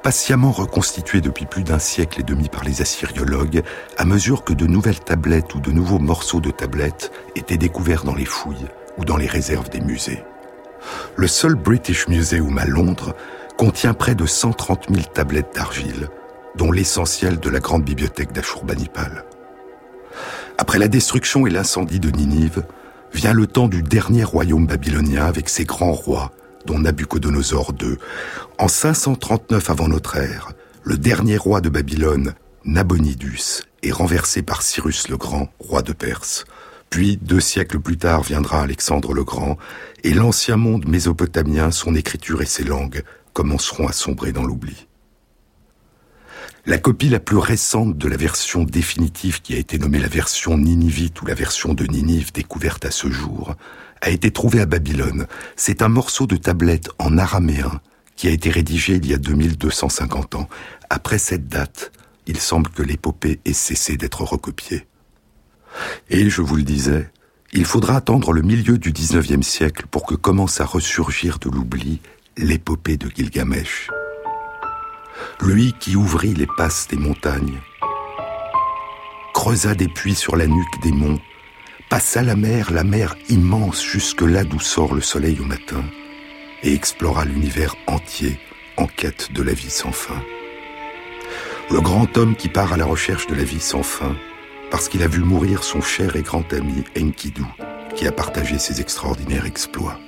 patiemment 0.02 0.52
reconstitué 0.52 1.20
depuis 1.20 1.46
plus 1.46 1.62
d'un 1.62 1.78
siècle 1.78 2.20
et 2.20 2.24
demi 2.24 2.48
par 2.48 2.64
les 2.64 2.82
assyriologues, 2.82 3.62
à 3.98 4.04
mesure 4.04 4.44
que 4.44 4.52
de 4.52 4.66
nouvelles 4.66 5.00
tablettes 5.00 5.54
ou 5.54 5.60
de 5.60 5.70
nouveaux 5.70 5.98
morceaux 5.98 6.40
de 6.40 6.50
tablettes 6.50 7.12
étaient 7.36 7.56
découverts 7.56 8.04
dans 8.04 8.14
les 8.14 8.24
fouilles 8.24 8.68
ou 8.98 9.04
dans 9.04 9.16
les 9.16 9.26
réserves 9.26 9.70
des 9.70 9.80
musées. 9.80 10.22
Le 11.16 11.28
seul 11.28 11.54
British 11.54 12.08
Museum 12.08 12.58
à 12.58 12.64
Londres 12.64 13.14
contient 13.56 13.94
près 13.94 14.14
de 14.14 14.26
130 14.26 14.86
000 14.90 15.02
tablettes 15.14 15.54
d'argile, 15.54 16.08
dont 16.56 16.72
l'essentiel 16.72 17.38
de 17.38 17.50
la 17.50 17.60
grande 17.60 17.84
bibliothèque 17.84 18.32
d'Ashurbanipal. 18.32 19.24
Après 20.62 20.78
la 20.78 20.86
destruction 20.86 21.44
et 21.44 21.50
l'incendie 21.50 21.98
de 21.98 22.08
Ninive, 22.08 22.62
vient 23.12 23.32
le 23.32 23.48
temps 23.48 23.66
du 23.66 23.82
dernier 23.82 24.22
royaume 24.22 24.68
babylonien 24.68 25.24
avec 25.24 25.48
ses 25.48 25.64
grands 25.64 25.90
rois, 25.90 26.30
dont 26.66 26.78
Nabucodonosor 26.78 27.72
II. 27.82 27.96
En 28.58 28.68
539 28.68 29.70
avant 29.70 29.88
notre 29.88 30.18
ère, 30.18 30.52
le 30.84 30.96
dernier 30.96 31.36
roi 31.36 31.60
de 31.60 31.68
Babylone, 31.68 32.34
Nabonidus, 32.64 33.64
est 33.82 33.90
renversé 33.90 34.42
par 34.42 34.62
Cyrus 34.62 35.08
le 35.08 35.16
Grand, 35.16 35.48
roi 35.58 35.82
de 35.82 35.92
Perse. 35.92 36.44
Puis, 36.90 37.16
deux 37.16 37.40
siècles 37.40 37.80
plus 37.80 37.96
tard, 37.96 38.22
viendra 38.22 38.62
Alexandre 38.62 39.14
le 39.14 39.24
Grand, 39.24 39.58
et 40.04 40.14
l'ancien 40.14 40.56
monde 40.56 40.86
mésopotamien, 40.86 41.72
son 41.72 41.96
écriture 41.96 42.40
et 42.40 42.46
ses 42.46 42.62
langues 42.62 43.02
commenceront 43.32 43.88
à 43.88 43.92
sombrer 43.92 44.30
dans 44.30 44.44
l'oubli. 44.44 44.86
La 46.64 46.78
copie 46.78 47.08
la 47.08 47.18
plus 47.18 47.38
récente 47.38 47.98
de 47.98 48.08
la 48.08 48.16
version 48.16 48.62
définitive 48.62 49.42
qui 49.42 49.54
a 49.54 49.58
été 49.58 49.78
nommée 49.78 49.98
la 49.98 50.06
version 50.06 50.56
ninivite 50.56 51.20
ou 51.20 51.26
la 51.26 51.34
version 51.34 51.74
de 51.74 51.84
Ninive 51.84 52.32
découverte 52.32 52.84
à 52.84 52.92
ce 52.92 53.10
jour 53.10 53.56
a 54.00 54.10
été 54.10 54.30
trouvée 54.30 54.60
à 54.60 54.66
Babylone. 54.66 55.26
C'est 55.56 55.82
un 55.82 55.88
morceau 55.88 56.28
de 56.28 56.36
tablette 56.36 56.88
en 57.00 57.18
araméen 57.18 57.80
qui 58.14 58.28
a 58.28 58.30
été 58.30 58.48
rédigé 58.48 58.94
il 58.94 59.06
y 59.06 59.12
a 59.12 59.18
2250 59.18 60.36
ans. 60.36 60.48
Après 60.88 61.18
cette 61.18 61.48
date, 61.48 61.90
il 62.28 62.38
semble 62.38 62.70
que 62.70 62.82
l'épopée 62.82 63.40
ait 63.44 63.52
cessé 63.52 63.96
d'être 63.96 64.22
recopiée. 64.22 64.86
Et 66.10 66.30
je 66.30 66.42
vous 66.42 66.54
le 66.54 66.62
disais, 66.62 67.10
il 67.52 67.64
faudra 67.64 67.96
attendre 67.96 68.32
le 68.32 68.42
milieu 68.42 68.78
du 68.78 68.92
XIXe 68.92 69.44
siècle 69.44 69.86
pour 69.90 70.06
que 70.06 70.14
commence 70.14 70.60
à 70.60 70.64
ressurgir 70.64 71.40
de 71.40 71.50
l'oubli 71.50 72.00
l'épopée 72.36 72.96
de 72.96 73.08
Gilgamesh. 73.08 73.88
Lui 75.40 75.74
qui 75.78 75.96
ouvrit 75.96 76.34
les 76.34 76.46
passes 76.46 76.88
des 76.88 76.96
montagnes, 76.96 77.60
creusa 79.34 79.74
des 79.74 79.88
puits 79.88 80.14
sur 80.14 80.36
la 80.36 80.46
nuque 80.46 80.80
des 80.82 80.92
monts, 80.92 81.20
passa 81.88 82.22
la 82.22 82.36
mer, 82.36 82.70
la 82.70 82.84
mer 82.84 83.16
immense 83.28 83.84
jusque 83.84 84.22
là 84.22 84.44
d'où 84.44 84.60
sort 84.60 84.94
le 84.94 85.00
soleil 85.00 85.38
au 85.40 85.44
matin, 85.44 85.84
et 86.62 86.72
explora 86.72 87.24
l'univers 87.24 87.74
entier 87.86 88.38
en 88.76 88.86
quête 88.86 89.32
de 89.32 89.42
la 89.42 89.52
vie 89.52 89.70
sans 89.70 89.92
fin. 89.92 90.22
Le 91.70 91.80
grand 91.80 92.16
homme 92.16 92.36
qui 92.36 92.48
part 92.48 92.72
à 92.72 92.76
la 92.76 92.84
recherche 92.84 93.26
de 93.26 93.34
la 93.34 93.44
vie 93.44 93.60
sans 93.60 93.82
fin, 93.82 94.16
parce 94.70 94.88
qu'il 94.88 95.02
a 95.02 95.08
vu 95.08 95.20
mourir 95.20 95.64
son 95.64 95.80
cher 95.80 96.16
et 96.16 96.22
grand 96.22 96.50
ami 96.52 96.84
Enkidu, 96.98 97.44
qui 97.94 98.06
a 98.06 98.12
partagé 98.12 98.58
ses 98.58 98.80
extraordinaires 98.80 99.46
exploits. 99.46 99.98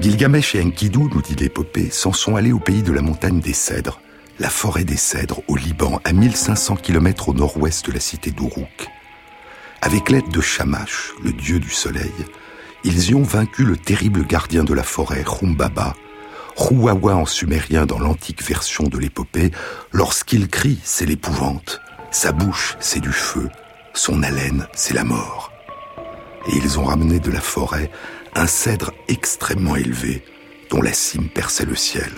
Gilgamesh 0.00 0.54
et 0.54 0.62
Enkidu, 0.62 1.00
nous 1.00 1.20
dit 1.20 1.34
l'épopée, 1.34 1.90
s'en 1.90 2.14
sont 2.14 2.34
allés 2.34 2.52
au 2.52 2.58
pays 2.58 2.82
de 2.82 2.90
la 2.90 3.02
montagne 3.02 3.40
des 3.40 3.52
cèdres, 3.52 4.00
la 4.38 4.48
forêt 4.48 4.84
des 4.84 4.96
cèdres 4.96 5.42
au 5.46 5.56
Liban, 5.56 6.00
à 6.04 6.14
1500 6.14 6.76
km 6.76 7.28
au 7.28 7.34
nord-ouest 7.34 7.84
de 7.84 7.92
la 7.92 8.00
cité 8.00 8.30
d'Uruk. 8.30 8.88
Avec 9.82 10.08
l'aide 10.08 10.30
de 10.30 10.40
Shamash, 10.40 11.12
le 11.22 11.32
dieu 11.32 11.60
du 11.60 11.68
soleil, 11.68 12.14
ils 12.82 13.10
y 13.10 13.14
ont 13.14 13.22
vaincu 13.22 13.64
le 13.64 13.76
terrible 13.76 14.26
gardien 14.26 14.64
de 14.64 14.72
la 14.72 14.84
forêt, 14.84 15.22
Humbaba, 15.42 15.94
Huawa 16.58 17.16
en 17.16 17.26
sumérien 17.26 17.84
dans 17.84 17.98
l'antique 17.98 18.42
version 18.42 18.84
de 18.84 18.96
l'épopée, 18.96 19.50
lorsqu'il 19.92 20.48
crie, 20.48 20.80
c'est 20.82 21.06
l'épouvante, 21.06 21.82
sa 22.10 22.32
bouche, 22.32 22.78
c'est 22.80 23.00
du 23.00 23.12
feu, 23.12 23.50
son 23.92 24.22
haleine, 24.22 24.66
c'est 24.72 24.94
la 24.94 25.04
mort. 25.04 25.52
Et 26.48 26.56
ils 26.56 26.78
ont 26.78 26.84
ramené 26.84 27.20
de 27.20 27.30
la 27.30 27.40
forêt 27.40 27.90
un 28.34 28.46
cèdre 28.46 28.92
extrêmement 29.08 29.76
élevé 29.76 30.22
dont 30.70 30.82
la 30.82 30.92
cime 30.92 31.28
perçait 31.28 31.64
le 31.64 31.76
ciel. 31.76 32.12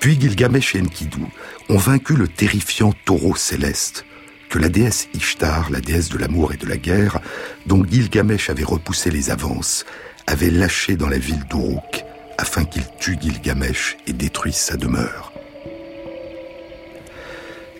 Puis 0.00 0.20
Gilgamesh 0.20 0.74
et 0.74 0.80
Enkidu 0.80 1.24
ont 1.68 1.78
vaincu 1.78 2.14
le 2.14 2.28
terrifiant 2.28 2.92
taureau 3.04 3.36
céleste 3.36 4.04
que 4.50 4.58
la 4.58 4.68
déesse 4.68 5.08
Ishtar, 5.14 5.70
la 5.70 5.80
déesse 5.80 6.10
de 6.10 6.18
l'amour 6.18 6.52
et 6.52 6.56
de 6.56 6.66
la 6.66 6.76
guerre, 6.76 7.20
dont 7.66 7.84
Gilgamesh 7.84 8.50
avait 8.50 8.64
repoussé 8.64 9.10
les 9.10 9.30
avances, 9.30 9.84
avait 10.26 10.50
lâché 10.50 10.96
dans 10.96 11.08
la 11.08 11.18
ville 11.18 11.44
d'Uruk 11.50 12.04
afin 12.38 12.64
qu'il 12.64 12.84
tue 13.00 13.16
Gilgamesh 13.20 13.96
et 14.06 14.12
détruise 14.12 14.56
sa 14.56 14.76
demeure. 14.76 15.32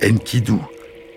Enkidu, 0.03 0.59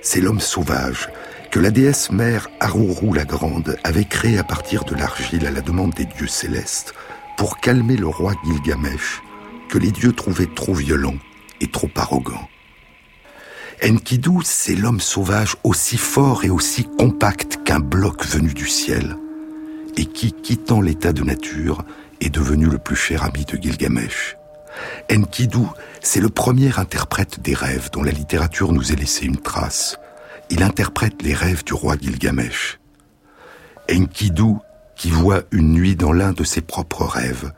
c'est 0.01 0.21
l'homme 0.21 0.39
sauvage 0.39 1.09
que 1.57 1.63
la 1.63 1.71
déesse 1.71 2.11
mère 2.11 2.49
Aruru 2.59 3.15
la 3.15 3.25
Grande 3.25 3.77
avait 3.83 4.05
créé 4.05 4.37
à 4.37 4.43
partir 4.43 4.83
de 4.83 4.93
l'argile 4.93 5.47
à 5.47 5.49
la 5.49 5.61
demande 5.61 5.91
des 5.95 6.05
dieux 6.05 6.27
célestes 6.27 6.93
pour 7.35 7.57
calmer 7.57 7.97
le 7.97 8.05
roi 8.05 8.35
Gilgamesh 8.45 9.23
que 9.67 9.79
les 9.79 9.89
dieux 9.89 10.13
trouvaient 10.13 10.53
trop 10.53 10.75
violent 10.75 11.15
et 11.59 11.65
trop 11.65 11.89
arrogant. 11.95 12.47
Enkidu, 13.83 14.43
c'est 14.43 14.75
l'homme 14.75 14.99
sauvage 14.99 15.55
aussi 15.63 15.97
fort 15.97 16.45
et 16.45 16.51
aussi 16.51 16.83
compact 16.83 17.57
qu'un 17.65 17.79
bloc 17.79 18.23
venu 18.27 18.53
du 18.53 18.67
ciel, 18.67 19.17
et 19.97 20.05
qui, 20.05 20.33
quittant 20.33 20.79
l'état 20.79 21.11
de 21.11 21.23
nature, 21.23 21.83
est 22.21 22.29
devenu 22.29 22.67
le 22.67 22.77
plus 22.77 22.95
cher 22.95 23.23
ami 23.23 23.45
de 23.45 23.57
Gilgamesh. 23.57 24.37
Enkidu, 25.11 25.65
c'est 26.01 26.21
le 26.21 26.29
premier 26.29 26.77
interprète 26.77 27.39
des 27.39 27.55
rêves 27.55 27.89
dont 27.91 28.03
la 28.03 28.11
littérature 28.11 28.73
nous 28.73 28.91
ait 28.91 28.95
laissé 28.95 29.25
une 29.25 29.37
trace, 29.37 29.97
il 30.49 30.63
interprète 30.63 31.21
les 31.21 31.33
rêves 31.33 31.63
du 31.63 31.73
roi 31.73 31.95
Gilgamesh. 31.99 32.79
Enkidu, 33.91 34.55
qui 34.95 35.09
voit 35.09 35.43
une 35.51 35.71
nuit 35.73 35.95
dans 35.95 36.11
l'un 36.11 36.33
de 36.33 36.43
ses 36.43 36.61
propres 36.61 37.05
rêves, 37.05 37.51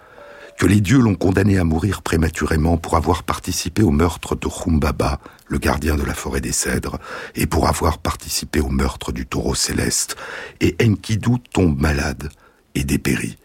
que 0.57 0.65
les 0.65 0.81
dieux 0.81 0.99
l'ont 0.99 1.15
condamné 1.15 1.57
à 1.57 1.63
mourir 1.63 2.01
prématurément 2.01 2.77
pour 2.77 2.97
avoir 2.97 3.23
participé 3.23 3.81
au 3.81 3.91
meurtre 3.91 4.35
de 4.35 4.47
Humbaba, 4.47 5.19
le 5.47 5.57
gardien 5.57 5.95
de 5.95 6.03
la 6.03 6.13
forêt 6.13 6.41
des 6.41 6.51
cèdres, 6.51 6.99
et 7.35 7.47
pour 7.47 7.67
avoir 7.69 7.99
participé 7.99 8.59
au 8.59 8.69
meurtre 8.69 9.13
du 9.13 9.25
taureau 9.25 9.55
céleste, 9.55 10.17
et 10.59 10.75
Enkidu 10.83 11.39
tombe 11.53 11.79
malade 11.79 12.29
et 12.75 12.83
dépérit. 12.83 13.37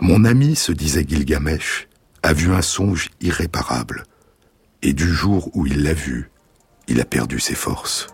Mon 0.00 0.24
ami, 0.24 0.56
se 0.56 0.72
disait 0.72 1.06
Gilgamesh, 1.06 1.88
a 2.24 2.32
vu 2.32 2.52
un 2.52 2.62
songe 2.62 3.10
irréparable, 3.20 4.02
et 4.82 4.92
du 4.92 5.12
jour 5.12 5.50
où 5.54 5.66
il 5.66 5.84
l'a 5.84 5.94
vu, 5.94 6.30
il 6.88 7.00
a 7.00 7.04
perdu 7.04 7.38
ses 7.38 7.54
forces. 7.54 8.08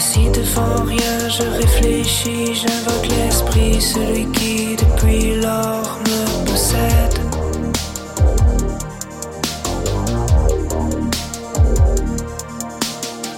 Assis 0.00 0.30
devant 0.30 0.84
rien, 0.84 1.28
je 1.28 1.42
réfléchis, 1.42 2.54
j'invoque 2.54 3.06
l'esprit, 3.18 3.82
celui 3.82 4.24
qui 4.32 4.74
depuis 4.74 5.38
lors 5.38 5.98
me 6.06 6.46
possède. 6.46 7.18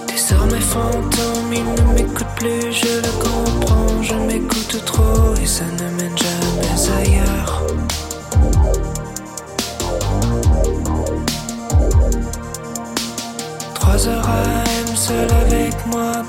Désormais 0.07 0.61
fantôme, 0.61 1.51
il 1.51 1.65
ne 1.65 1.93
m'écoute 1.95 2.31
plus, 2.37 2.71
je 2.71 2.95
le 2.95 3.11
comprends, 3.21 4.01
je 4.01 4.13
m'écoute 4.13 4.85
trop 4.85 5.35
et 5.43 5.45
ça 5.45 5.65
ne 5.65 5.89
mène 5.97 6.17
jamais 6.17 7.09
ailleurs. 7.09 7.61
Trois 13.73 14.07
heures 14.07 14.29
à 14.29 14.63
M 14.87 14.95
seul 14.95 15.27
avec 15.45 15.73
moi 15.87 16.23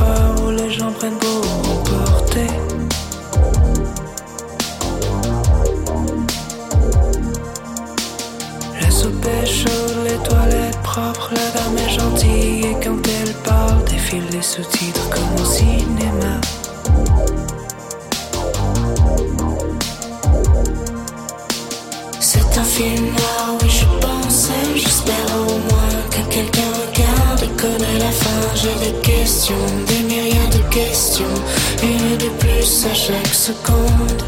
où 0.00 0.50
les 0.50 0.70
gens 0.70 0.92
prennent 0.92 1.18
pour 1.18 1.42
emporter. 1.70 2.46
La 8.80 8.90
soupe 8.90 9.26
est 9.26 9.46
chaude, 9.46 10.04
les 10.04 10.18
toilettes 10.28 10.78
propres, 10.82 11.30
la 11.32 11.60
dame 11.60 11.78
est 11.78 11.90
gentille 11.90 12.66
et 12.66 12.76
quand 12.82 13.00
elle 13.06 13.34
parle, 13.44 13.84
défile 13.84 14.24
les 14.32 14.42
sous-titres 14.42 15.08
comme 15.10 15.42
au 15.42 15.44
cinéma. 15.44 16.40
C'est 22.20 22.58
un 22.58 22.64
film 22.64 23.11
des 29.86 30.02
myriades 30.04 30.52
de 30.52 30.74
questions, 30.74 31.34
une 31.82 32.16
de 32.18 32.28
plus 32.38 32.86
à 32.90 32.94
chaque 32.94 33.34
seconde. 33.34 34.22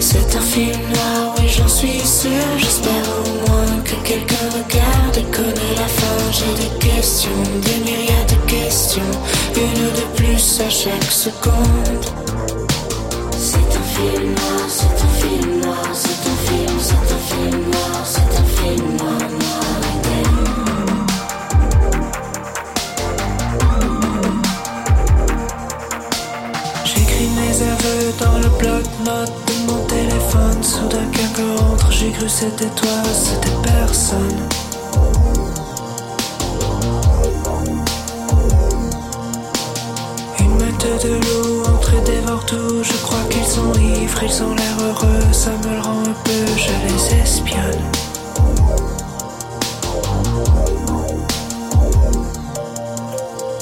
C'est 0.00 0.36
un 0.36 0.40
film 0.40 0.80
noir, 0.94 1.34
oui 1.38 1.48
j'en 1.48 1.68
suis 1.68 2.00
sûr. 2.00 2.30
J'espère 2.58 3.06
au 3.20 3.48
moins 3.48 3.80
que 3.84 3.94
quelqu'un 4.04 4.46
regarde 4.52 5.16
et 5.16 5.24
connaît 5.36 5.74
la 5.76 5.88
fin. 5.98 6.18
J'ai 6.32 6.54
des 6.62 6.86
questions, 6.86 7.42
des 7.62 7.78
myriades 7.84 8.30
de 8.30 8.50
questions, 8.50 9.12
une 9.56 9.86
de 10.00 10.06
plus 10.16 10.60
à 10.60 10.70
chaque 10.70 11.10
seconde. 11.10 12.06
C'est 13.38 13.70
un 13.80 13.86
film 13.96 14.24
noir, 14.24 14.66
c'est 14.68 14.84
un 14.84 15.08
film 15.08 15.15
Soudain 30.76 31.06
quelqu'un 31.10 31.56
rentre, 31.56 31.90
j'ai 31.90 32.10
cru 32.10 32.28
c'était 32.28 32.66
toi, 32.66 32.90
c'était 33.10 33.48
personne. 33.62 34.20
Une 40.38 40.54
meute 40.58 41.02
de 41.02 41.14
loups 41.14 41.96
et 41.96 42.00
dévore 42.04 42.44
tout, 42.44 42.82
je 42.82 42.92
crois 43.04 43.24
qu'ils 43.30 43.46
sont 43.46 43.72
ivres, 43.72 44.22
ils 44.22 44.42
ont 44.42 44.54
l'air 44.54 44.76
heureux, 44.86 45.32
ça 45.32 45.52
me 45.64 45.76
le 45.76 45.80
rend 45.80 46.00
un 46.00 46.14
peu, 46.24 46.46
je 46.58 46.72
les 46.86 47.22
espionne. 47.22 47.82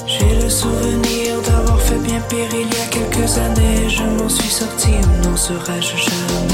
J'ai 0.05 0.35
le 0.43 0.49
souvenir 0.49 1.41
d'avoir 1.45 1.79
fait 1.79 1.99
bien 1.99 2.19
pire 2.27 2.49
il 2.51 2.67
y 2.67 2.81
a 2.81 2.87
quelques 2.91 3.37
années, 3.37 3.87
je 3.87 4.03
m'en 4.03 4.27
suis 4.27 4.49
sorti, 4.49 4.91
n'en 5.23 5.37
serais-je 5.37 5.95
jamais? 5.95 6.44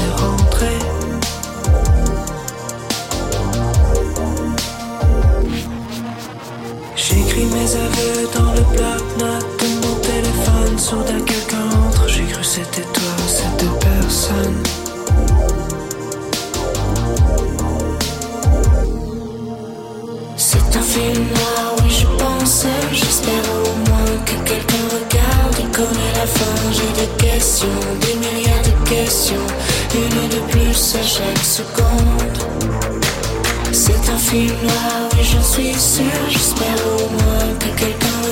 C'est 33.72 34.10
un 34.10 34.18
film 34.18 34.52
noir, 34.62 35.08
oui 35.14 35.24
j'en 35.24 35.42
suis 35.42 35.74
sûr. 35.74 36.02
J'espère 36.28 36.86
au 36.86 37.08
moins 37.10 37.16
que 37.16 37.16
quelqu'un 37.16 37.31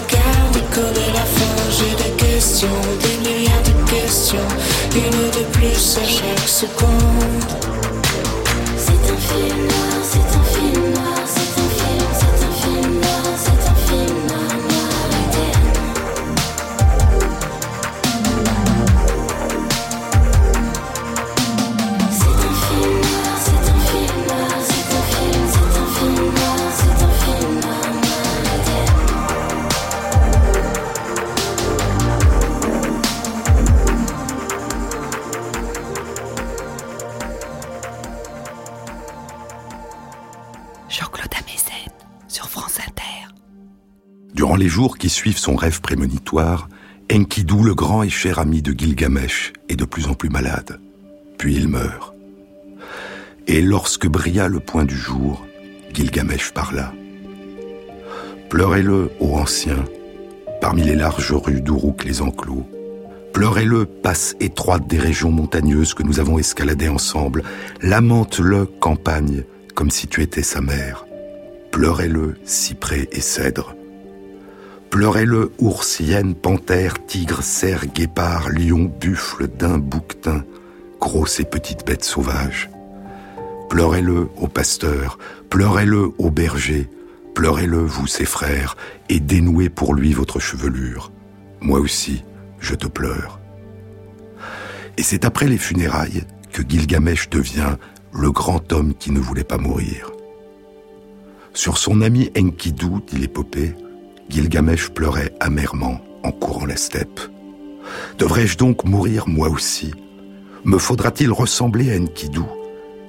regarde 0.02 0.56
et 0.56 0.74
connaît 0.74 1.12
la 1.12 1.24
fin 1.24 1.56
J'ai 1.70 1.94
des 2.04 2.16
questions, 2.16 2.80
des 3.02 3.28
myriades 3.28 3.64
de 3.64 3.90
questions 3.90 4.48
Une 4.94 5.30
de 5.38 5.44
plus 5.52 5.98
à 5.98 6.06
chaque 6.06 6.48
seconde. 6.48 7.44
C'est 8.76 9.12
un 9.12 9.16
film 9.16 9.68
c'est 10.02 10.36
un 10.36 10.39
les 44.60 44.68
jours 44.68 44.98
qui 44.98 45.08
suivent 45.08 45.38
son 45.38 45.56
rêve 45.56 45.80
prémonitoire, 45.80 46.68
Enkidu, 47.10 47.62
le 47.64 47.74
grand 47.74 48.02
et 48.02 48.10
cher 48.10 48.38
ami 48.38 48.60
de 48.60 48.78
Gilgamesh, 48.78 49.54
est 49.70 49.74
de 49.74 49.86
plus 49.86 50.06
en 50.06 50.12
plus 50.12 50.28
malade. 50.28 50.78
Puis 51.38 51.54
il 51.56 51.66
meurt. 51.66 52.14
Et 53.46 53.62
lorsque 53.62 54.06
brilla 54.06 54.48
le 54.48 54.60
point 54.60 54.84
du 54.84 54.94
jour, 54.94 55.46
Gilgamesh 55.94 56.52
parla. 56.52 56.92
Pleurez-le, 58.50 59.10
ô 59.18 59.38
ancien, 59.38 59.82
parmi 60.60 60.82
les 60.82 60.94
larges 60.94 61.32
rues 61.32 61.62
d'Uruk 61.62 62.04
les 62.04 62.20
enclos. 62.20 62.68
Pleurez-le, 63.32 63.86
passe 63.86 64.36
étroite 64.40 64.86
des 64.86 64.98
régions 64.98 65.30
montagneuses 65.30 65.94
que 65.94 66.02
nous 66.02 66.20
avons 66.20 66.38
escaladées 66.38 66.90
ensemble. 66.90 67.44
Lamente-le, 67.80 68.66
campagne, 68.66 69.44
comme 69.74 69.90
si 69.90 70.06
tu 70.06 70.20
étais 70.20 70.42
sa 70.42 70.60
mère. 70.60 71.06
Pleurez-le, 71.70 72.36
cyprès 72.44 73.08
et 73.10 73.22
cèdre. 73.22 73.74
Pleurez-le, 74.90 75.52
ours, 75.58 76.00
hyène, 76.00 76.34
panthère, 76.34 77.06
tigre, 77.06 77.44
cerf, 77.44 77.86
guépard, 77.86 78.48
lion, 78.48 78.90
buffle, 79.00 79.46
daim, 79.46 79.78
bouquetin, 79.78 80.44
grosses 80.98 81.38
et 81.38 81.44
petites 81.44 81.86
bêtes 81.86 82.02
sauvages. 82.02 82.68
Pleurez-le, 83.68 84.28
ô 84.36 84.48
pasteur, 84.48 85.16
pleurez-le, 85.48 86.10
ô 86.18 86.30
berger, 86.30 86.88
pleurez-le, 87.36 87.78
vous 87.78 88.08
ses 88.08 88.24
frères, 88.24 88.76
et 89.08 89.20
dénouez 89.20 89.68
pour 89.68 89.94
lui 89.94 90.12
votre 90.12 90.40
chevelure. 90.40 91.12
Moi 91.60 91.78
aussi, 91.78 92.24
je 92.58 92.74
te 92.74 92.88
pleure. 92.88 93.38
Et 94.96 95.04
c'est 95.04 95.24
après 95.24 95.46
les 95.46 95.58
funérailles 95.58 96.24
que 96.52 96.62
Gilgamesh 96.68 97.30
devient 97.30 97.76
le 98.12 98.32
grand 98.32 98.72
homme 98.72 98.94
qui 98.94 99.12
ne 99.12 99.20
voulait 99.20 99.44
pas 99.44 99.56
mourir. 99.56 100.10
Sur 101.54 101.78
son 101.78 102.00
ami 102.00 102.32
Enkidu, 102.36 102.88
dit 103.06 103.18
l'épopée, 103.18 103.76
Gilgamesh 104.30 104.90
pleurait 104.90 105.32
amèrement 105.40 106.00
en 106.22 106.30
courant 106.30 106.64
la 106.64 106.76
steppe. 106.76 107.20
Devrais-je 108.18 108.56
donc 108.56 108.84
mourir 108.84 109.28
moi 109.28 109.48
aussi? 109.48 109.92
Me 110.64 110.78
faudra-t-il 110.78 111.32
ressembler 111.32 111.92
à 111.92 112.00
Enkidu? 112.00 112.42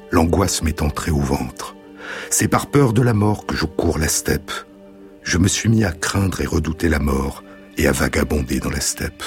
L'angoisse 0.10 0.64
m'est 0.64 0.82
entrée 0.82 1.12
au 1.12 1.20
ventre. 1.20 1.76
C'est 2.32 2.48
par 2.48 2.68
peur 2.68 2.92
de 2.92 3.04
la 3.04 3.14
mort 3.14 3.46
que 3.46 3.56
je 3.56 3.66
cours 3.66 4.00
la 4.00 4.08
steppe. 4.08 4.52
Je 5.22 5.38
me 5.38 5.48
suis 5.48 5.70
mis 5.70 5.84
à 5.84 5.92
craindre 5.92 6.42
et 6.42 6.48
redouter 6.48 6.90
la 6.90 7.00
mort 7.00 7.44
et 7.78 7.88
à 7.88 7.92
vagabonder 7.92 8.60
dans 8.60 8.72
la 8.72 8.82
steppe. 8.82 9.24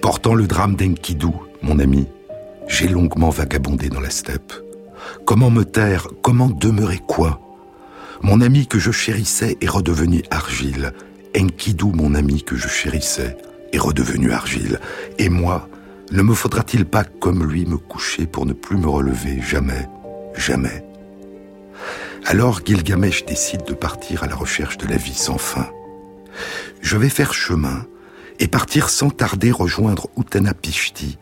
Portant 0.00 0.34
le 0.34 0.46
drame 0.46 0.76
d'Enkidu, 0.76 1.26
mon 1.62 1.80
ami, 1.80 2.06
j'ai 2.68 2.88
longuement 2.88 3.30
vagabondé 3.30 3.88
dans 3.88 4.00
la 4.00 4.10
steppe. 4.10 4.52
Comment 5.26 5.50
me 5.50 5.64
taire? 5.64 6.06
Comment 6.22 6.48
demeurer 6.48 7.00
quoi? 7.06 7.40
Mon 8.22 8.42
ami 8.42 8.66
que 8.66 8.78
je 8.78 8.90
chérissais 8.90 9.56
est 9.60 9.68
redevenu 9.68 10.22
argile. 10.30 10.92
Enkidu, 11.36 11.86
mon 11.86 12.14
ami 12.14 12.42
que 12.42 12.54
je 12.54 12.68
chérissais, 12.68 13.36
est 13.72 13.78
redevenu 13.78 14.32
argile. 14.32 14.78
Et 15.18 15.28
moi, 15.30 15.68
ne 16.12 16.22
me 16.22 16.34
faudra-t-il 16.34 16.84
pas 16.84 17.04
comme 17.04 17.44
lui 17.44 17.64
me 17.64 17.78
coucher 17.78 18.26
pour 18.26 18.44
ne 18.44 18.52
plus 18.52 18.76
me 18.76 18.88
relever 18.88 19.40
Jamais, 19.40 19.88
jamais? 20.36 20.84
Alors 22.26 22.60
Gilgamesh 22.64 23.24
décide 23.24 23.64
de 23.64 23.72
partir 23.72 24.22
à 24.22 24.26
la 24.26 24.34
recherche 24.34 24.76
de 24.76 24.86
la 24.86 24.96
vie 24.96 25.14
sans 25.14 25.38
fin. 25.38 25.68
Je 26.82 26.96
vais 26.98 27.08
faire 27.08 27.32
chemin 27.32 27.86
et 28.38 28.48
partir 28.48 28.90
sans 28.90 29.10
tarder 29.10 29.50
rejoindre 29.50 30.08
Utanapishti, 30.18 31.18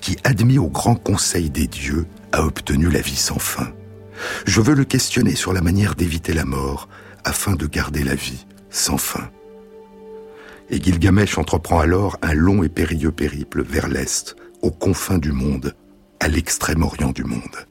qui, 0.00 0.16
admis 0.24 0.58
au 0.58 0.68
grand 0.68 0.96
conseil 0.96 1.50
des 1.50 1.68
dieux, 1.68 2.06
a 2.32 2.44
obtenu 2.44 2.88
la 2.90 3.00
vie 3.00 3.16
sans 3.16 3.38
fin. 3.38 3.68
Je 4.46 4.60
veux 4.60 4.74
le 4.74 4.84
questionner 4.84 5.34
sur 5.34 5.52
la 5.52 5.60
manière 5.60 5.94
d'éviter 5.94 6.32
la 6.32 6.44
mort, 6.44 6.88
afin 7.24 7.54
de 7.54 7.66
garder 7.66 8.04
la 8.04 8.14
vie 8.14 8.46
sans 8.70 8.98
fin. 8.98 9.30
Et 10.70 10.82
Gilgamesh 10.82 11.38
entreprend 11.38 11.80
alors 11.80 12.16
un 12.22 12.34
long 12.34 12.62
et 12.62 12.68
périlleux 12.68 13.12
périple 13.12 13.62
vers 13.62 13.88
l'Est, 13.88 14.36
aux 14.62 14.70
confins 14.70 15.18
du 15.18 15.32
monde, 15.32 15.74
à 16.20 16.28
l'extrême-orient 16.28 17.12
du 17.12 17.24
monde. 17.24 17.66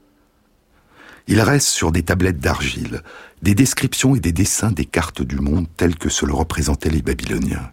Il 1.28 1.42
reste 1.42 1.70
sur 1.70 1.92
des 1.92 2.04
tablettes 2.04 2.40
d'argile 2.40 3.02
des 3.42 3.56
descriptions 3.56 4.16
et 4.16 4.20
des 4.20 4.32
dessins 4.32 4.72
des 4.72 4.86
cartes 4.86 5.24
du 5.24 5.38
monde 5.38 5.68
telles 5.76 5.95
que 5.95 6.10
se 6.10 6.26
le 6.26 6.34
représentaient 6.34 6.89
les 6.89 7.02
Babyloniens. 7.02 7.72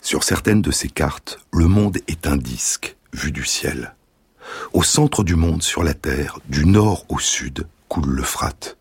Sur 0.00 0.24
certaines 0.24 0.62
de 0.62 0.72
ces 0.72 0.88
cartes, 0.88 1.38
le 1.52 1.68
monde 1.68 1.98
est 2.08 2.26
un 2.26 2.36
disque 2.36 2.96
vu 3.12 3.30
du 3.30 3.44
ciel. 3.44 3.94
Au 4.72 4.82
centre 4.82 5.22
du 5.22 5.36
monde, 5.36 5.62
sur 5.62 5.84
la 5.84 5.94
Terre, 5.94 6.40
du 6.48 6.66
nord 6.66 7.04
au 7.08 7.20
sud, 7.20 7.68
coule 7.92 8.08
l'Euphrate. 8.08 8.78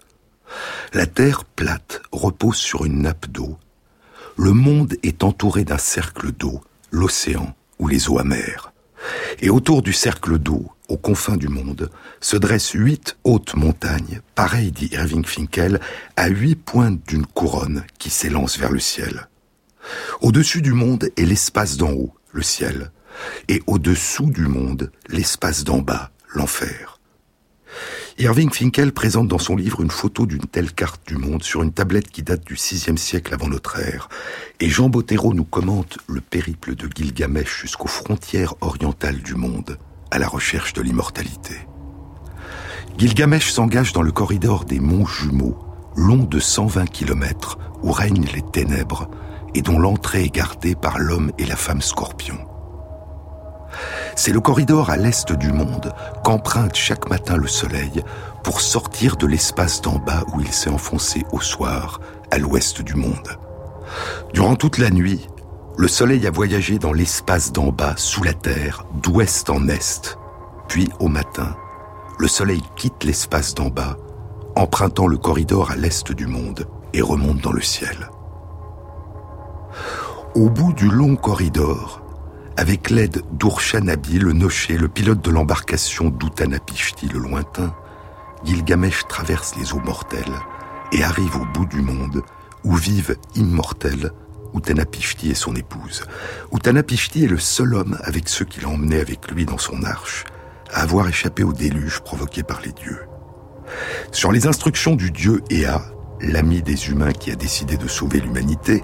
La 0.94 1.06
Terre 1.06 1.44
plate 1.44 2.02
repose 2.14 2.56
sur 2.56 2.86
une 2.86 3.02
nappe 3.02 3.28
d'eau. 3.30 3.58
Le 4.38 4.54
monde 4.54 4.96
est 5.04 5.26
entouré 5.26 5.66
d'un 5.66 5.78
cercle 5.78 6.32
d'eau, 6.32 6.62
l'océan 6.92 7.54
ou 7.78 7.90
les 7.90 8.10
eaux 8.10 8.20
amères. 8.20 8.72
Et 9.42 9.50
autour 9.50 9.82
du 9.82 9.92
cercle 9.92 10.40
d'eau, 10.40 10.72
aux 10.88 10.96
confins 10.96 11.36
du 11.36 11.50
monde, 11.50 11.90
se 12.22 12.38
dressent 12.38 12.72
huit 12.72 13.18
hautes 13.26 13.54
montagnes, 13.56 14.22
pareilles, 14.34 14.72
dit 14.72 14.90
Irving 14.94 15.26
Finkel, 15.26 15.82
à 16.16 16.30
huit 16.30 16.56
pointes 16.56 17.06
d'une 17.06 17.26
couronne 17.26 17.84
qui 18.00 18.10
s'élance 18.10 18.58
vers 18.58 18.72
le 18.72 18.80
ciel. 18.80 19.28
Au-dessus 20.22 20.62
du 20.62 20.72
monde 20.72 21.10
est 21.18 21.26
l'espace 21.26 21.76
d'en 21.76 21.92
haut, 21.92 22.16
le 22.32 22.44
ciel, 22.44 22.94
et 23.50 23.62
au-dessous 23.68 24.32
du 24.32 24.48
monde, 24.48 24.90
l'espace 25.10 25.66
d'en 25.66 25.80
bas, 25.80 26.12
l'enfer. 26.34 26.91
Irving 28.22 28.52
Finkel 28.52 28.92
présente 28.92 29.28
dans 29.28 29.40
son 29.40 29.56
livre 29.56 29.82
une 29.82 29.90
photo 29.90 30.28
d'une 30.28 30.46
telle 30.46 30.72
carte 30.72 31.02
du 31.08 31.18
monde 31.18 31.42
sur 31.42 31.64
une 31.64 31.74
tablette 31.74 32.12
qui 32.12 32.22
date 32.22 32.46
du 32.46 32.54
VIe 32.54 32.96
siècle 32.96 33.34
avant 33.34 33.48
notre 33.48 33.80
ère, 33.80 34.10
et 34.60 34.70
Jean 34.70 34.90
Bottero 34.90 35.34
nous 35.34 35.44
commente 35.44 35.98
le 36.08 36.22
périple 36.22 36.76
de 36.76 36.88
Gilgamesh 36.94 37.62
jusqu'aux 37.62 37.88
frontières 37.88 38.54
orientales 38.62 39.24
du 39.24 39.34
monde, 39.34 39.80
à 40.12 40.20
la 40.20 40.28
recherche 40.28 40.74
de 40.74 40.84
l'immortalité. 40.84 41.56
Gilgamesh 43.00 43.50
s'engage 43.50 43.92
dans 43.92 44.04
le 44.04 44.12
corridor 44.12 44.66
des 44.66 44.80
monts 44.80 45.08
jumeaux, 45.08 45.58
long 45.96 46.24
de 46.24 46.38
120 46.38 46.86
kilomètres, 46.92 47.58
où 47.82 47.92
règnent 47.92 48.30
les 48.36 48.44
ténèbres, 48.44 49.10
et 49.56 49.64
dont 49.64 49.80
l'entrée 49.80 50.26
est 50.26 50.36
gardée 50.36 50.76
par 50.76 51.00
l'homme 51.00 51.32
et 51.40 51.46
la 51.46 51.56
femme 51.56 51.82
scorpion. 51.82 52.38
C'est 54.16 54.32
le 54.32 54.40
corridor 54.40 54.90
à 54.90 54.98
l'est 54.98 55.32
du 55.32 55.52
monde 55.52 55.94
qu'emprunte 56.24 56.76
chaque 56.76 57.10
matin 57.10 57.38
le 57.38 57.48
soleil 57.48 58.04
pour 58.44 58.62
sortir 58.62 59.18
de 59.18 59.28
l'espace 59.28 59.82
d'en 59.82 59.98
bas 59.98 60.24
où 60.34 60.42
il 60.42 60.52
s'est 60.52 60.70
enfoncé 60.70 61.26
au 61.32 61.42
soir, 61.42 62.00
à 62.32 62.38
l'ouest 62.38 62.82
du 62.82 62.96
monde. 62.96 63.38
Durant 64.34 64.56
toute 64.56 64.78
la 64.78 64.90
nuit, 64.90 65.28
le 65.78 65.88
soleil 65.88 66.28
a 66.28 66.32
voyagé 66.32 66.80
dans 66.80 66.94
l'espace 66.94 67.52
d'en 67.52 67.72
bas, 67.72 67.94
sous 67.98 68.24
la 68.24 68.34
Terre, 68.34 68.86
d'ouest 69.02 69.50
en 69.50 69.68
est. 69.68 70.18
Puis, 70.68 70.90
au 71.00 71.08
matin, 71.08 71.56
le 72.20 72.28
soleil 72.28 72.62
quitte 72.76 73.04
l'espace 73.04 73.56
d'en 73.56 73.70
bas, 73.70 73.98
empruntant 74.56 75.08
le 75.08 75.18
corridor 75.18 75.72
à 75.72 75.76
l'est 75.76 76.12
du 76.12 76.28
monde 76.28 76.68
et 76.94 77.02
remonte 77.02 77.42
dans 77.42 77.52
le 77.52 77.62
ciel. 77.62 78.10
Au 80.36 80.50
bout 80.50 80.74
du 80.74 80.90
long 80.90 81.16
corridor, 81.16 82.01
avec 82.58 82.90
l'aide 82.90 83.22
d'Urshanabi, 83.32 84.20
le 84.20 84.34
nocher, 84.34 84.78
le 84.78 84.88
pilote 84.88 85.22
de 85.22 85.32
l'embarcation 85.32 86.10
d'Utanapishti 86.10 87.08
le 87.08 87.20
lointain, 87.20 87.74
Gilgamesh 88.44 89.08
traverse 89.08 89.56
les 89.56 89.74
eaux 89.74 89.80
mortelles 89.80 90.40
et 90.92 91.04
arrive 91.04 91.36
au 91.36 91.46
bout 91.46 91.66
du 91.66 91.82
monde 91.82 92.24
où 92.64 92.76
vivent 92.76 93.16
immortels 93.36 94.12
Utanapishti 94.54 95.32
et 95.32 95.36
son 95.36 95.56
épouse. 95.56 96.04
Utanapishti 96.54 97.24
est 97.24 97.30
le 97.30 97.38
seul 97.38 97.74
homme 97.74 97.98
avec 98.04 98.28
ceux 98.28 98.46
qu'il 98.46 98.66
a 98.66 98.70
emmenés 98.70 99.00
avec 99.00 99.32
lui 99.32 99.46
dans 99.46 99.58
son 99.58 99.84
arche 99.84 100.26
à 100.74 100.82
avoir 100.82 101.08
échappé 101.08 101.44
au 101.44 101.54
déluge 101.54 102.02
provoqué 102.02 102.44
par 102.44 102.62
les 102.62 102.72
dieux. 102.72 103.00
Sur 104.12 104.32
les 104.32 104.48
instructions 104.48 104.96
du 104.96 105.12
dieu 105.12 105.42
Ea, 105.50 105.82
l'ami 106.22 106.62
des 106.62 106.90
humains 106.90 107.12
qui 107.12 107.32
a 107.32 107.36
décidé 107.36 107.78
de 107.78 107.88
sauver 107.88 108.20
l'humanité, 108.20 108.84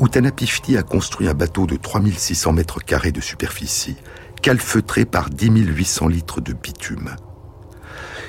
Utanapishti 0.00 0.76
a 0.76 0.82
construit 0.82 1.28
un 1.28 1.34
bateau 1.34 1.66
de 1.66 1.76
3600 1.76 2.52
mètres 2.52 2.80
carrés 2.84 3.12
de 3.12 3.20
superficie, 3.20 3.96
calfeutré 4.42 5.04
par 5.04 5.30
10 5.30 5.50
800 5.50 6.08
litres 6.08 6.40
de 6.40 6.52
bitume. 6.52 7.16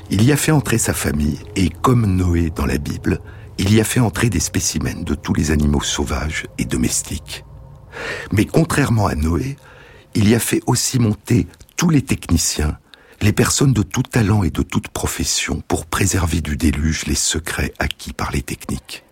Il 0.10 0.24
y 0.24 0.32
a 0.32 0.38
fait 0.38 0.52
entrer 0.52 0.78
sa 0.78 0.94
famille 0.94 1.40
et, 1.56 1.70
comme 1.70 2.06
Noé 2.06 2.50
dans 2.50 2.66
la 2.66 2.78
Bible, 2.78 3.20
il 3.58 3.74
y 3.74 3.82
a 3.82 3.84
fait 3.84 4.00
entrer 4.00 4.30
des 4.30 4.40
spécimens 4.40 5.04
de 5.04 5.16
tous 5.16 5.34
les 5.34 5.52
animaux 5.52 5.82
sauvages 5.82 6.46
et 6.58 6.66
domestiques. 6.66 7.44
Mais 8.32 8.46
contrairement 8.46 9.08
à 9.08 9.16
Noé, 9.16 9.58
il 10.14 10.30
y 10.30 10.36
a 10.36 10.40
fait 10.40 10.62
aussi 10.66 11.00
monter 11.00 11.48
tous 11.76 11.90
les 11.90 12.02
techniciens, 12.02 12.78
les 13.28 13.34
personnes 13.34 13.74
de 13.74 13.82
tout 13.82 14.04
talent 14.04 14.44
et 14.44 14.52
de 14.52 14.62
toute 14.62 14.88
profession 14.88 15.62
pour 15.68 15.86
préserver 15.86 16.40
du 16.40 16.56
déluge 16.56 17.08
les 17.08 17.14
secrets 17.14 17.74
acquis 17.78 18.14
par 18.14 18.32
les 18.32 18.42
techniques. 18.42 19.04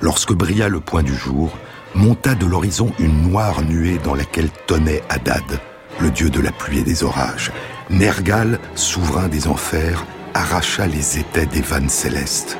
Lorsque 0.00 0.32
brilla 0.32 0.70
le 0.70 0.80
point 0.80 1.02
du 1.02 1.14
jour, 1.14 1.52
monta 1.94 2.34
de 2.34 2.46
l'horizon 2.46 2.90
une 2.98 3.28
noire 3.28 3.60
nuée 3.60 3.98
dans 3.98 4.14
laquelle 4.14 4.48
tonnait 4.66 5.02
Hadad, 5.10 5.60
le 6.00 6.10
dieu 6.10 6.30
de 6.30 6.40
la 6.40 6.50
pluie 6.50 6.78
et 6.78 6.84
des 6.84 7.04
orages. 7.04 7.52
Nergal, 7.90 8.58
souverain 8.74 9.28
des 9.28 9.46
enfers, 9.46 10.06
arracha 10.32 10.86
les 10.86 11.18
épais 11.18 11.44
des 11.44 11.60
vannes 11.60 11.90
célestes. 11.90 12.56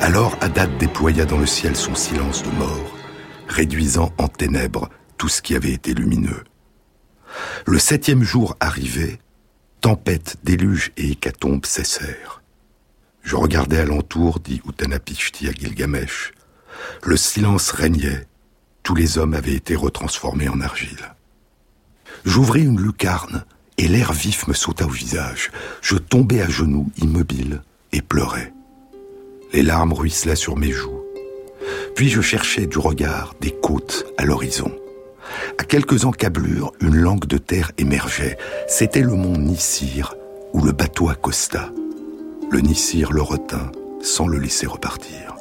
Alors 0.00 0.36
Hadad 0.40 0.78
déploya 0.78 1.24
dans 1.24 1.38
le 1.38 1.46
ciel 1.46 1.74
son 1.74 1.96
silence 1.96 2.44
de 2.44 2.50
mort, 2.50 2.96
réduisant 3.48 4.12
en 4.18 4.28
ténèbres 4.28 4.88
tout 5.18 5.28
ce 5.28 5.42
qui 5.42 5.56
avait 5.56 5.72
été 5.72 5.94
lumineux. 5.94 6.44
Le 7.66 7.78
septième 7.78 8.22
jour 8.22 8.56
arrivé, 8.60 9.20
tempête, 9.80 10.36
déluge 10.44 10.92
et 10.96 11.10
hécatombe 11.10 11.66
cessèrent. 11.66 12.42
Je 13.22 13.36
regardais 13.36 13.78
alentour, 13.78 14.40
dit 14.40 14.62
Utanapishti 14.66 15.48
à 15.48 15.52
Gilgamesh. 15.52 16.32
Le 17.04 17.16
silence 17.16 17.70
régnait. 17.70 18.26
Tous 18.82 18.94
les 18.94 19.18
hommes 19.18 19.34
avaient 19.34 19.54
été 19.54 19.76
retransformés 19.76 20.48
en 20.48 20.60
argile. 20.60 21.14
J'ouvris 22.24 22.64
une 22.64 22.80
lucarne 22.80 23.44
et 23.78 23.88
l'air 23.88 24.12
vif 24.12 24.46
me 24.48 24.54
sauta 24.54 24.86
au 24.86 24.90
visage. 24.90 25.50
Je 25.80 25.96
tombai 25.96 26.42
à 26.42 26.48
genoux, 26.48 26.90
immobile, 26.98 27.62
et 27.92 28.02
pleurais. 28.02 28.52
Les 29.52 29.62
larmes 29.62 29.92
ruisselaient 29.92 30.36
sur 30.36 30.56
mes 30.56 30.70
joues. 30.70 31.02
Puis 31.94 32.08
je 32.08 32.20
cherchais 32.20 32.66
du 32.66 32.78
regard 32.78 33.34
des 33.40 33.54
côtes 33.54 34.06
à 34.16 34.24
l'horizon. 34.24 34.72
À 35.58 35.64
quelques 35.64 36.04
encablures, 36.04 36.72
une 36.80 36.96
langue 36.96 37.26
de 37.26 37.38
terre 37.38 37.72
émergeait. 37.78 38.38
C'était 38.68 39.02
le 39.02 39.14
mont 39.14 39.36
Nissir, 39.36 40.14
où 40.52 40.62
le 40.62 40.72
bateau 40.72 41.08
accosta. 41.08 41.70
Le 42.50 42.60
Nissir 42.60 43.12
le 43.12 43.22
retint, 43.22 43.70
sans 44.02 44.26
le 44.26 44.38
laisser 44.38 44.66
repartir. 44.66 45.36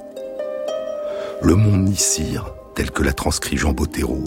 Le 1.42 1.56
mont 1.56 1.78
Nissir, 1.78 2.54
tel 2.76 2.92
que 2.92 3.04
l'a 3.04 3.14
transcrit 3.14 3.58
Jean 3.58 3.72
Bottero, 3.74 4.24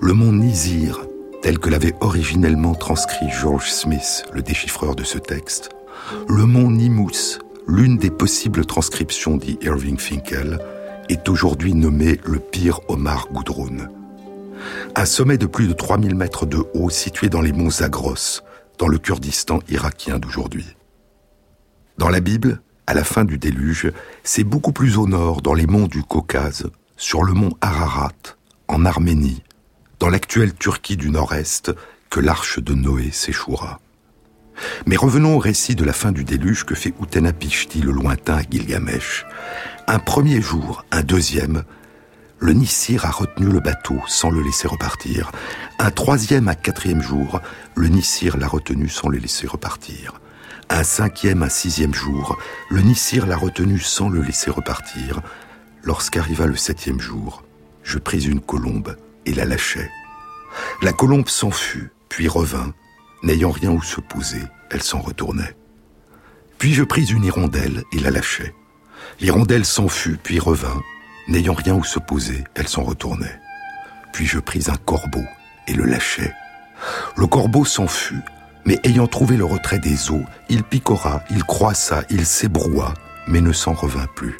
le 0.00 0.12
mont 0.12 0.32
Nizir, 0.32 1.04
tel 1.42 1.58
que 1.58 1.70
l'avait 1.70 1.94
originellement 2.00 2.74
transcrit 2.74 3.28
George 3.30 3.70
Smith, 3.70 4.24
le 4.32 4.42
déchiffreur 4.42 4.94
de 4.96 5.04
ce 5.04 5.18
texte, 5.18 5.70
le 6.28 6.44
mont 6.44 6.70
Nimous, 6.70 7.38
l'une 7.66 7.98
des 7.98 8.10
possibles 8.10 8.64
transcriptions 8.64 9.36
dit 9.36 9.58
Irving 9.62 9.98
Finkel, 9.98 10.58
est 11.08 11.28
aujourd'hui 11.28 11.74
nommé 11.74 12.18
le 12.24 12.38
pire 12.38 12.80
Omar 12.88 13.28
Goudroun. 13.32 13.88
Un 14.94 15.04
sommet 15.04 15.38
de 15.38 15.46
plus 15.46 15.68
de 15.68 15.72
3000 15.72 16.14
mètres 16.14 16.46
de 16.46 16.64
haut 16.74 16.90
situé 16.90 17.28
dans 17.28 17.40
les 17.40 17.52
monts 17.52 17.70
Zagros, 17.70 18.42
dans 18.78 18.88
le 18.88 18.98
Kurdistan 18.98 19.60
irakien 19.68 20.18
d'aujourd'hui. 20.18 20.66
Dans 21.98 22.08
la 22.08 22.20
Bible, 22.20 22.60
à 22.86 22.94
la 22.94 23.04
fin 23.04 23.24
du 23.24 23.38
déluge, 23.38 23.92
c'est 24.22 24.44
beaucoup 24.44 24.72
plus 24.72 24.96
au 24.96 25.06
nord, 25.06 25.42
dans 25.42 25.54
les 25.54 25.66
monts 25.66 25.88
du 25.88 26.02
Caucase, 26.02 26.70
sur 26.96 27.22
le 27.22 27.32
mont 27.32 27.52
Ararat, 27.60 28.12
en 28.68 28.84
Arménie, 28.84 29.42
dans 29.98 30.08
l'actuelle 30.08 30.54
Turquie 30.54 30.96
du 30.96 31.10
Nord-Est, 31.10 31.72
que 32.08 32.20
l'arche 32.20 32.60
de 32.60 32.74
Noé 32.74 33.10
s'échouera. 33.10 33.80
Mais 34.86 34.96
revenons 34.96 35.36
au 35.36 35.38
récit 35.38 35.74
de 35.74 35.84
la 35.84 35.92
fin 35.92 36.12
du 36.12 36.24
déluge 36.24 36.64
que 36.64 36.74
fait 36.74 36.94
Utanapishti 37.00 37.80
le 37.80 37.92
lointain 37.92 38.40
Gilgamesh. 38.50 39.26
Un 39.86 39.98
premier 39.98 40.40
jour, 40.40 40.84
un 40.90 41.02
deuxième, 41.02 41.64
le 42.40 42.52
Nissir 42.52 43.04
a 43.04 43.10
retenu 43.10 43.46
le 43.46 43.60
bateau 43.60 44.00
sans 44.06 44.30
le 44.30 44.40
laisser 44.40 44.68
repartir. 44.68 45.32
Un 45.78 45.90
troisième, 45.90 46.48
un 46.48 46.54
quatrième 46.54 47.02
jour, 47.02 47.40
le 47.74 47.88
Nissir 47.88 48.36
l'a 48.36 48.46
retenu 48.46 48.88
sans 48.88 49.08
le 49.08 49.18
laisser 49.18 49.46
repartir. 49.46 50.14
Un 50.70 50.84
cinquième, 50.84 51.42
un 51.42 51.48
sixième 51.48 51.94
jour, 51.94 52.38
le 52.70 52.80
Nissir 52.80 53.26
l'a 53.26 53.36
retenu 53.36 53.78
sans 53.80 54.08
le 54.08 54.22
laisser 54.22 54.50
repartir. 54.50 55.20
Lorsqu'arriva 55.82 56.46
le 56.46 56.56
septième 56.56 57.00
jour, 57.00 57.42
je 57.82 57.98
pris 57.98 58.26
une 58.26 58.40
colombe 58.40 58.96
et 59.26 59.34
la 59.34 59.44
lâchai. 59.44 59.90
La 60.82 60.92
colombe 60.92 61.28
s'en 61.28 61.50
fut, 61.50 61.90
puis 62.08 62.28
revint. 62.28 62.72
N'ayant 63.22 63.50
rien 63.50 63.70
où 63.70 63.82
se 63.82 64.00
poser, 64.00 64.42
elle 64.70 64.82
s'en 64.82 65.00
retournait. 65.00 65.56
Puis 66.58 66.74
je 66.74 66.84
pris 66.84 67.04
une 67.04 67.24
hirondelle 67.24 67.82
et 67.92 67.98
la 67.98 68.10
lâchai. 68.10 68.54
L'hirondelle 69.20 69.64
s'en 69.64 69.88
fut, 69.88 70.18
puis 70.22 70.38
revint. 70.38 70.80
N'ayant 71.28 71.54
rien 71.54 71.74
où 71.74 71.84
se 71.84 71.98
poser, 71.98 72.44
elle 72.54 72.68
s'en 72.68 72.82
retournait. 72.82 73.40
Puis 74.12 74.26
je 74.26 74.38
pris 74.38 74.64
un 74.68 74.76
corbeau 74.76 75.24
et 75.66 75.74
le 75.74 75.84
lâchai. 75.84 76.32
Le 77.16 77.26
corbeau 77.26 77.64
s'en 77.64 77.86
fut, 77.86 78.22
mais 78.64 78.78
ayant 78.84 79.06
trouvé 79.06 79.36
le 79.36 79.44
retrait 79.44 79.78
des 79.78 80.10
eaux, 80.10 80.24
il 80.48 80.64
picora, 80.64 81.22
il 81.30 81.44
croissa, 81.44 82.02
il 82.08 82.24
s'ébroua, 82.24 82.94
mais 83.26 83.40
ne 83.40 83.52
s'en 83.52 83.74
revint 83.74 84.06
plus. 84.14 84.38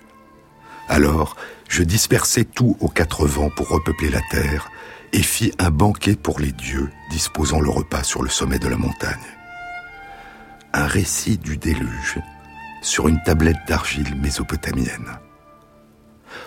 Alors, 0.89 1.37
je 1.69 1.83
dispersai 1.83 2.47
tout 2.47 2.77
aux 2.81 2.89
quatre 2.89 3.27
vents 3.27 3.51
pour 3.51 3.69
repeupler 3.69 4.09
la 4.09 4.23
terre, 4.31 4.71
et 5.13 5.23
fis 5.23 5.53
un 5.59 5.71
banquet 5.71 6.17
pour 6.17 6.41
les 6.41 6.53
dieux, 6.53 6.91
disposant 7.11 7.61
le 7.61 7.71
repas 7.71 8.03
sur 8.03 8.23
le 8.23 8.31
sommet 8.31 8.59
de 8.59 8.69
la 8.69 8.77
montagne. 8.77 9.19
Un 10.73 10.87
récit 10.87 11.39
du 11.39 11.57
déluge 11.57 12.19
sur 12.83 13.09
une 13.09 13.23
tablette 13.23 13.57
d'argile 13.67 14.15
mésopotamienne. 14.17 15.19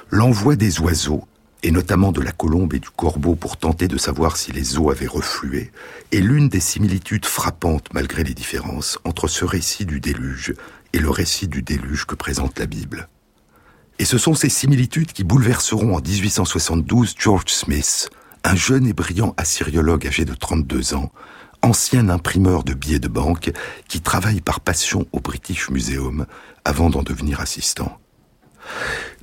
L'envoi 0.09 0.55
des 0.55 0.79
oiseaux, 0.79 1.25
et 1.63 1.71
notamment 1.71 2.11
de 2.11 2.21
la 2.21 2.31
colombe 2.31 2.73
et 2.73 2.79
du 2.79 2.89
corbeau 2.89 3.35
pour 3.35 3.57
tenter 3.57 3.87
de 3.87 3.97
savoir 3.97 4.37
si 4.37 4.51
les 4.51 4.77
eaux 4.77 4.89
avaient 4.89 5.07
reflué, 5.07 5.71
est 6.11 6.19
l'une 6.19 6.49
des 6.49 6.59
similitudes 6.59 7.25
frappantes 7.25 7.87
malgré 7.93 8.23
les 8.23 8.33
différences 8.33 8.99
entre 9.03 9.27
ce 9.27 9.45
récit 9.45 9.85
du 9.85 9.99
déluge 9.99 10.53
et 10.93 10.99
le 10.99 11.09
récit 11.09 11.47
du 11.47 11.61
déluge 11.61 12.05
que 12.05 12.15
présente 12.15 12.59
la 12.59 12.65
Bible. 12.65 13.07
Et 13.99 14.05
ce 14.05 14.17
sont 14.17 14.33
ces 14.33 14.49
similitudes 14.49 15.11
qui 15.11 15.23
bouleverseront 15.23 15.95
en 15.95 16.01
1872 16.01 17.13
George 17.17 17.51
Smith, 17.51 18.09
un 18.43 18.55
jeune 18.55 18.87
et 18.87 18.93
brillant 18.93 19.35
assyriologue 19.37 20.07
âgé 20.07 20.25
de 20.25 20.33
32 20.33 20.95
ans, 20.95 21.11
ancien 21.61 22.09
imprimeur 22.09 22.63
de 22.63 22.73
billets 22.73 22.99
de 22.99 23.07
banque 23.07 23.51
qui 23.87 24.01
travaille 24.01 24.41
par 24.41 24.59
passion 24.59 25.05
au 25.11 25.19
British 25.19 25.69
Museum 25.69 26.25
avant 26.65 26.89
d'en 26.89 27.03
devenir 27.03 27.39
assistant. 27.39 28.00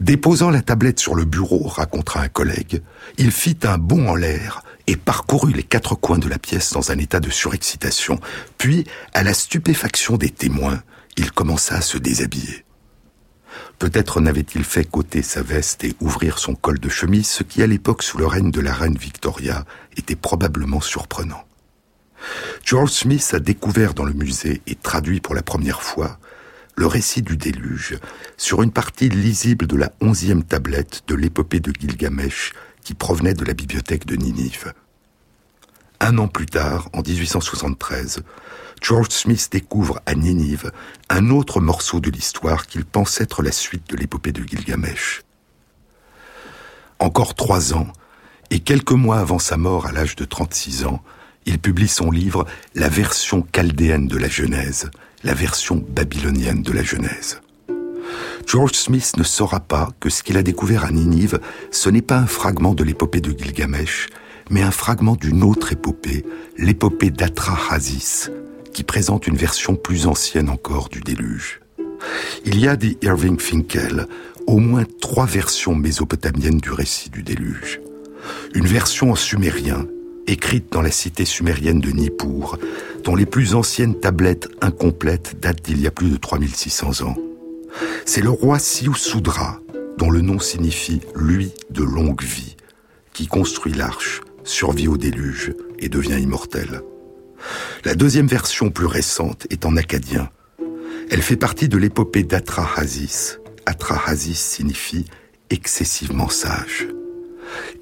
Déposant 0.00 0.50
la 0.50 0.62
tablette 0.62 1.00
sur 1.00 1.14
le 1.14 1.24
bureau, 1.24 1.66
racontera 1.66 2.20
un 2.20 2.28
collègue, 2.28 2.82
il 3.16 3.32
fit 3.32 3.58
un 3.64 3.78
bond 3.78 4.08
en 4.08 4.14
l'air 4.14 4.62
et 4.86 4.96
parcourut 4.96 5.52
les 5.52 5.64
quatre 5.64 5.94
coins 5.94 6.18
de 6.18 6.28
la 6.28 6.38
pièce 6.38 6.72
dans 6.72 6.90
un 6.92 6.98
état 6.98 7.20
de 7.20 7.30
surexcitation. 7.30 8.20
Puis, 8.56 8.84
à 9.12 9.22
la 9.22 9.34
stupéfaction 9.34 10.16
des 10.16 10.30
témoins, 10.30 10.82
il 11.16 11.32
commença 11.32 11.76
à 11.76 11.80
se 11.80 11.98
déshabiller. 11.98 12.64
Peut-être 13.78 14.20
n'avait-il 14.20 14.64
fait 14.64 14.84
côter 14.84 15.22
sa 15.22 15.42
veste 15.42 15.84
et 15.84 15.94
ouvrir 16.00 16.38
son 16.38 16.54
col 16.54 16.78
de 16.78 16.88
chemise, 16.88 17.28
ce 17.28 17.42
qui 17.42 17.62
à 17.62 17.66
l'époque, 17.66 18.02
sous 18.02 18.18
le 18.18 18.26
règne 18.26 18.50
de 18.50 18.60
la 18.60 18.72
reine 18.72 18.96
Victoria, 18.96 19.64
était 19.96 20.16
probablement 20.16 20.80
surprenant. 20.80 21.44
George 22.64 22.90
Smith 22.90 23.30
a 23.34 23.40
découvert 23.40 23.94
dans 23.94 24.04
le 24.04 24.12
musée 24.12 24.62
et 24.66 24.74
traduit 24.74 25.20
pour 25.20 25.34
la 25.34 25.42
première 25.42 25.82
fois 25.82 26.18
le 26.78 26.86
récit 26.86 27.22
du 27.22 27.36
déluge 27.36 27.98
sur 28.36 28.62
une 28.62 28.70
partie 28.70 29.08
lisible 29.08 29.66
de 29.66 29.76
la 29.76 29.90
onzième 30.00 30.44
tablette 30.44 31.02
de 31.08 31.16
l'épopée 31.16 31.58
de 31.58 31.72
Gilgamesh 31.72 32.52
qui 32.84 32.94
provenait 32.94 33.34
de 33.34 33.44
la 33.44 33.52
bibliothèque 33.52 34.06
de 34.06 34.14
Ninive. 34.14 34.72
Un 35.98 36.18
an 36.18 36.28
plus 36.28 36.46
tard, 36.46 36.88
en 36.92 37.02
1873, 37.02 38.22
George 38.80 39.08
Smith 39.10 39.48
découvre 39.50 40.00
à 40.06 40.14
Ninive 40.14 40.70
un 41.08 41.30
autre 41.30 41.60
morceau 41.60 41.98
de 41.98 42.10
l'histoire 42.10 42.68
qu'il 42.68 42.84
pense 42.84 43.20
être 43.20 43.42
la 43.42 43.50
suite 43.50 43.90
de 43.90 43.96
l'épopée 43.96 44.30
de 44.30 44.44
Gilgamesh. 44.44 45.22
Encore 47.00 47.34
trois 47.34 47.74
ans, 47.74 47.88
et 48.50 48.60
quelques 48.60 48.92
mois 48.92 49.18
avant 49.18 49.40
sa 49.40 49.56
mort 49.56 49.86
à 49.86 49.90
l'âge 49.90 50.14
de 50.14 50.24
36 50.24 50.84
ans, 50.84 51.02
il 51.44 51.58
publie 51.58 51.88
son 51.88 52.12
livre 52.12 52.46
La 52.76 52.88
version 52.88 53.44
chaldéenne 53.52 54.06
de 54.06 54.16
la 54.16 54.28
Genèse, 54.28 54.90
la 55.24 55.34
version 55.34 55.84
babylonienne 55.88 56.62
de 56.62 56.72
la 56.72 56.82
Genèse. 56.82 57.40
George 58.46 58.72
Smith 58.72 59.12
ne 59.16 59.24
saura 59.24 59.60
pas 59.60 59.90
que 60.00 60.08
ce 60.08 60.22
qu'il 60.22 60.36
a 60.36 60.42
découvert 60.42 60.84
à 60.84 60.90
Ninive, 60.90 61.40
ce 61.70 61.90
n'est 61.90 62.02
pas 62.02 62.18
un 62.18 62.26
fragment 62.26 62.74
de 62.74 62.84
l'épopée 62.84 63.20
de 63.20 63.36
Gilgamesh, 63.36 64.08
mais 64.50 64.62
un 64.62 64.70
fragment 64.70 65.16
d'une 65.16 65.42
autre 65.42 65.72
épopée, 65.72 66.24
l'épopée 66.56 67.10
d'Atrahasis, 67.10 68.30
qui 68.72 68.84
présente 68.84 69.26
une 69.26 69.36
version 69.36 69.76
plus 69.76 70.06
ancienne 70.06 70.48
encore 70.48 70.88
du 70.88 71.00
déluge. 71.00 71.60
Il 72.44 72.58
y 72.58 72.68
a, 72.68 72.76
dit 72.76 72.96
Irving 73.02 73.38
Finkel, 73.38 74.06
au 74.46 74.58
moins 74.58 74.84
trois 75.00 75.26
versions 75.26 75.74
mésopotamiennes 75.74 76.58
du 76.58 76.70
récit 76.70 77.10
du 77.10 77.22
déluge. 77.22 77.80
Une 78.54 78.66
version 78.66 79.10
en 79.10 79.14
sumérien, 79.14 79.86
écrite 80.28 80.70
dans 80.72 80.82
la 80.82 80.90
cité 80.90 81.24
sumérienne 81.24 81.80
de 81.80 81.90
Nippur, 81.90 82.58
dont 83.04 83.16
les 83.16 83.26
plus 83.26 83.54
anciennes 83.54 83.98
tablettes 83.98 84.48
incomplètes 84.60 85.40
datent 85.40 85.62
d'il 85.62 85.80
y 85.80 85.86
a 85.86 85.90
plus 85.90 86.10
de 86.10 86.16
3600 86.16 87.06
ans. 87.06 87.16
C'est 88.04 88.20
le 88.20 88.30
roi 88.30 88.58
Siusudra, 88.58 89.60
dont 89.96 90.10
le 90.10 90.20
nom 90.20 90.38
signifie 90.38 91.00
lui 91.14 91.52
de 91.70 91.82
longue 91.82 92.22
vie, 92.22 92.56
qui 93.12 93.26
construit 93.26 93.72
l'arche, 93.72 94.20
survit 94.44 94.88
au 94.88 94.96
déluge 94.96 95.54
et 95.78 95.88
devient 95.88 96.20
immortel. 96.20 96.82
La 97.84 97.94
deuxième 97.94 98.26
version 98.26 98.70
plus 98.70 98.86
récente 98.86 99.46
est 99.50 99.64
en 99.64 99.76
acadien. 99.76 100.30
Elle 101.10 101.22
fait 101.22 101.36
partie 101.36 101.68
de 101.68 101.78
l'épopée 101.78 102.22
d'Atrahasis. 102.22 103.38
Atrahasis 103.66 104.38
signifie 104.38 105.06
excessivement 105.50 106.28
sage. 106.28 106.88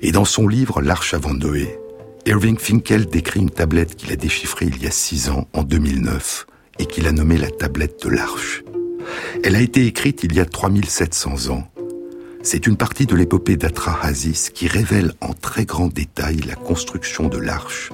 Et 0.01 0.13
dans 0.13 0.25
son 0.25 0.47
livre 0.47 0.81
L'Arche 0.81 1.15
avant 1.15 1.35
Noé, 1.35 1.79
Irving 2.27 2.59
Finkel 2.59 3.07
décrit 3.07 3.39
une 3.39 3.51
tablette 3.51 3.95
qu'il 3.95 4.11
a 4.11 4.17
déchiffrée 4.17 4.67
il 4.67 4.83
y 4.83 4.89
a 4.89 4.91
six 4.91 5.31
ans, 5.31 5.47
en 5.53 5.63
2009, 5.63 6.47
et 6.81 6.87
qu'il 6.87 7.07
a 7.07 7.13
nommée 7.13 7.37
la 7.37 7.53
tablette 7.53 8.05
de 8.05 8.09
l'Arche. 8.09 8.65
Elle 9.45 9.55
a 9.55 9.61
été 9.61 9.87
écrite 9.87 10.25
il 10.25 10.35
y 10.35 10.41
a 10.41 10.45
3700 10.45 11.51
ans. 11.51 11.71
C'est 12.43 12.67
une 12.67 12.77
partie 12.77 13.07
de 13.07 13.15
l'épopée 13.15 13.57
d'Atrahasis 13.57 14.51
qui 14.51 14.67
révèle 14.67 15.13
en 15.21 15.35
très 15.35 15.67
grand 15.67 15.87
détail 15.87 16.39
la 16.39 16.57
construction 16.57 17.29
de 17.29 17.39
l'arche 17.39 17.93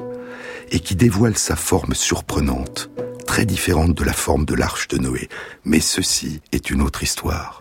et 0.70 0.80
qui 0.80 0.94
dévoile 0.94 1.36
sa 1.36 1.54
forme 1.54 1.92
surprenante, 1.92 2.90
très 3.26 3.44
différente 3.44 3.92
de 3.94 4.04
la 4.04 4.14
forme 4.14 4.46
de 4.46 4.54
l'arche 4.54 4.88
de 4.88 4.96
Noé. 4.96 5.28
Mais 5.66 5.80
ceci 5.80 6.40
est 6.52 6.70
une 6.70 6.80
autre 6.80 7.02
histoire. 7.02 7.60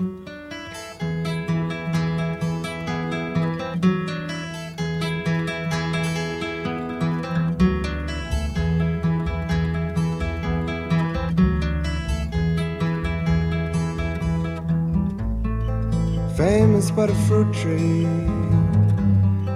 Famous 16.52 16.92
but 16.92 17.10
a 17.10 17.16
fruit 17.28 17.50
tree, 17.54 18.06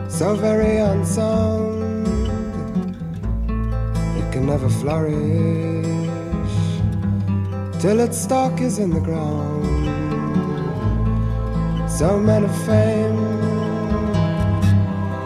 so 0.08 0.34
very 0.34 0.78
unsound, 0.78 2.08
it 4.20 4.28
can 4.32 4.46
never 4.46 4.70
flourish 4.82 5.86
till 7.82 8.00
its 8.00 8.18
stalk 8.18 8.62
is 8.62 8.80
in 8.80 8.91
the 8.91 9.02
ground. 9.02 9.66
So 11.98 12.18
men 12.18 12.46
of 12.46 12.56
fame 12.66 13.24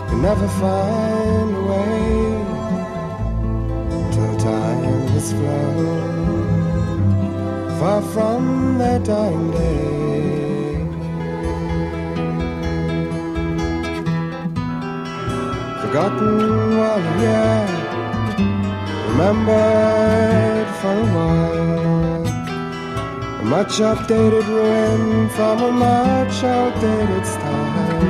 can 0.08 0.22
never 0.30 0.48
find 0.64 1.50
a 1.62 1.64
way 1.72 2.02
till 4.14 4.36
time 4.38 5.04
is 5.20 5.32
flown 5.38 6.50
far 7.80 8.02
from 8.14 8.80
their 8.80 9.00
dying 9.12 9.52
day. 9.52 10.19
Forgotten 15.90 16.78
while 16.78 17.02
yet 17.20 17.70
remembered 19.10 20.68
for 20.80 20.94
a 20.94 21.08
while. 21.16 22.28
A 23.42 23.44
much 23.44 23.74
updated 23.80 24.46
ruin 24.48 25.30
from 25.30 25.64
a 25.64 25.72
much 25.72 26.44
outdated 26.44 27.26
style. 27.26 28.06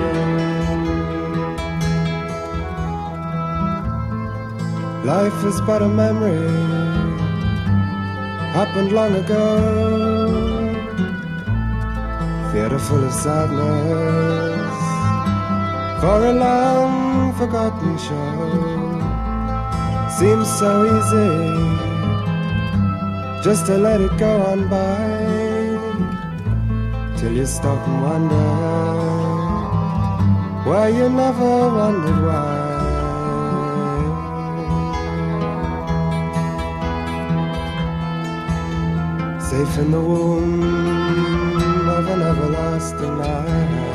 Life 5.06 5.40
is 5.46 5.62
but 5.62 5.82
a 5.82 5.88
memory, 5.88 6.52
happened 8.58 8.92
long 8.92 9.16
ago. 9.16 9.46
Theater 12.52 12.80
full 12.80 13.04
of 13.06 13.14
sadness 13.14 14.80
for 16.02 16.26
a 16.26 16.34
long 16.34 17.34
forgotten 17.40 17.69
show. 18.10 18.50
Seems 20.18 20.48
so 20.60 20.72
easy 20.96 21.32
just 23.46 23.66
to 23.68 23.78
let 23.78 24.02
it 24.02 24.14
go 24.18 24.32
on 24.52 24.68
by 24.68 24.98
till 27.18 27.34
you 27.40 27.46
stop 27.46 27.80
and 27.88 28.02
wonder 28.08 28.50
why 30.68 30.88
you 30.98 31.08
never 31.24 31.52
wondered 31.80 32.22
why. 32.28 32.58
Safe 39.50 39.78
in 39.84 39.92
the 39.92 40.02
womb 40.02 40.62
of 41.98 42.06
an 42.14 42.22
everlasting 42.32 43.18
night 43.18 43.89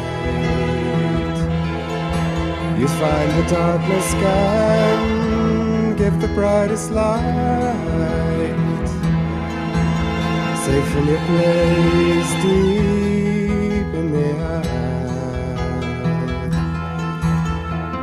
you 2.85 2.91
find 3.01 3.31
the 3.31 3.45
darkness 3.49 4.13
can 4.13 5.97
give 5.97 6.21
the 6.21 6.29
brightest 6.35 6.91
light. 6.91 8.55
Safe 10.65 10.97
in 10.99 11.07
your 11.07 11.23
place 11.31 12.31
deep 12.43 13.91
in 14.01 14.07
the 14.13 14.31
earth. 14.53 14.69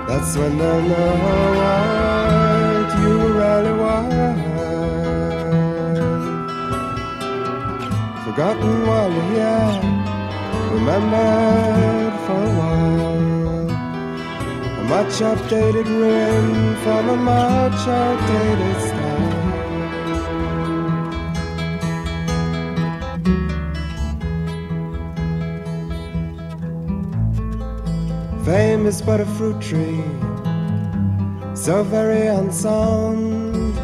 That's 0.08 0.32
when 0.36 0.58
they'll 0.58 0.82
know 0.92 1.12
what 1.60 2.88
you 3.02 3.14
really 3.40 3.76
want. 3.84 4.40
Forgotten 8.26 8.74
while 8.88 9.12
you're 9.14 9.30
here, 9.34 9.74
remembered 10.74 12.01
much 15.04 15.20
updated 15.22 15.88
rim 16.00 16.76
from 16.84 17.10
a 17.10 17.16
much 17.16 17.88
outdated 17.88 18.78
style. 18.88 19.32
Fame 28.46 28.86
is 28.86 29.02
but 29.02 29.20
a 29.20 29.26
fruit 29.38 29.60
tree, 29.60 30.04
so 31.56 31.84
very 31.84 32.28
unsound, 32.28 33.76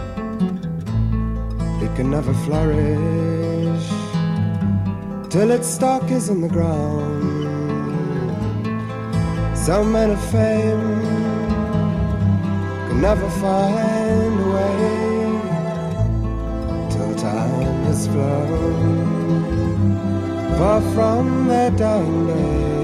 it 1.82 1.96
can 1.96 2.12
never 2.12 2.34
flourish 2.46 3.88
till 5.32 5.50
its 5.50 5.68
stalk 5.68 6.12
is 6.12 6.30
in 6.30 6.42
the 6.42 6.50
ground. 6.50 7.18
Some 9.58 9.92
men 9.92 10.12
of 10.12 10.32
fame 10.32 11.07
never 13.02 13.30
find 13.30 14.40
a 14.40 14.48
way 14.56 14.80
till 16.90 17.14
time 17.16 17.84
has 17.84 18.08
flown 18.08 19.28
far 20.58 20.82
from 20.94 21.48
their 21.48 21.70
dying 21.72 22.28
day. 22.28 22.77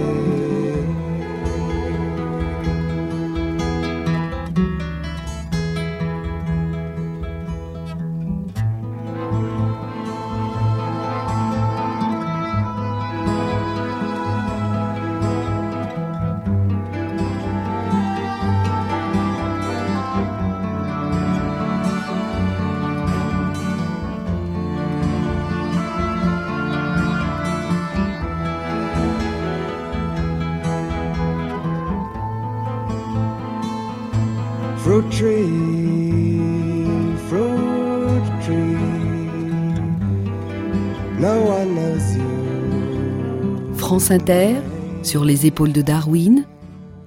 Inter, 44.10 44.56
sur 45.02 45.24
les 45.24 45.46
épaules 45.46 45.72
de 45.72 45.82
Darwin, 45.82 46.46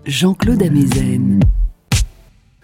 Jean-Claude 0.07 0.62
Amezen. 0.62 1.40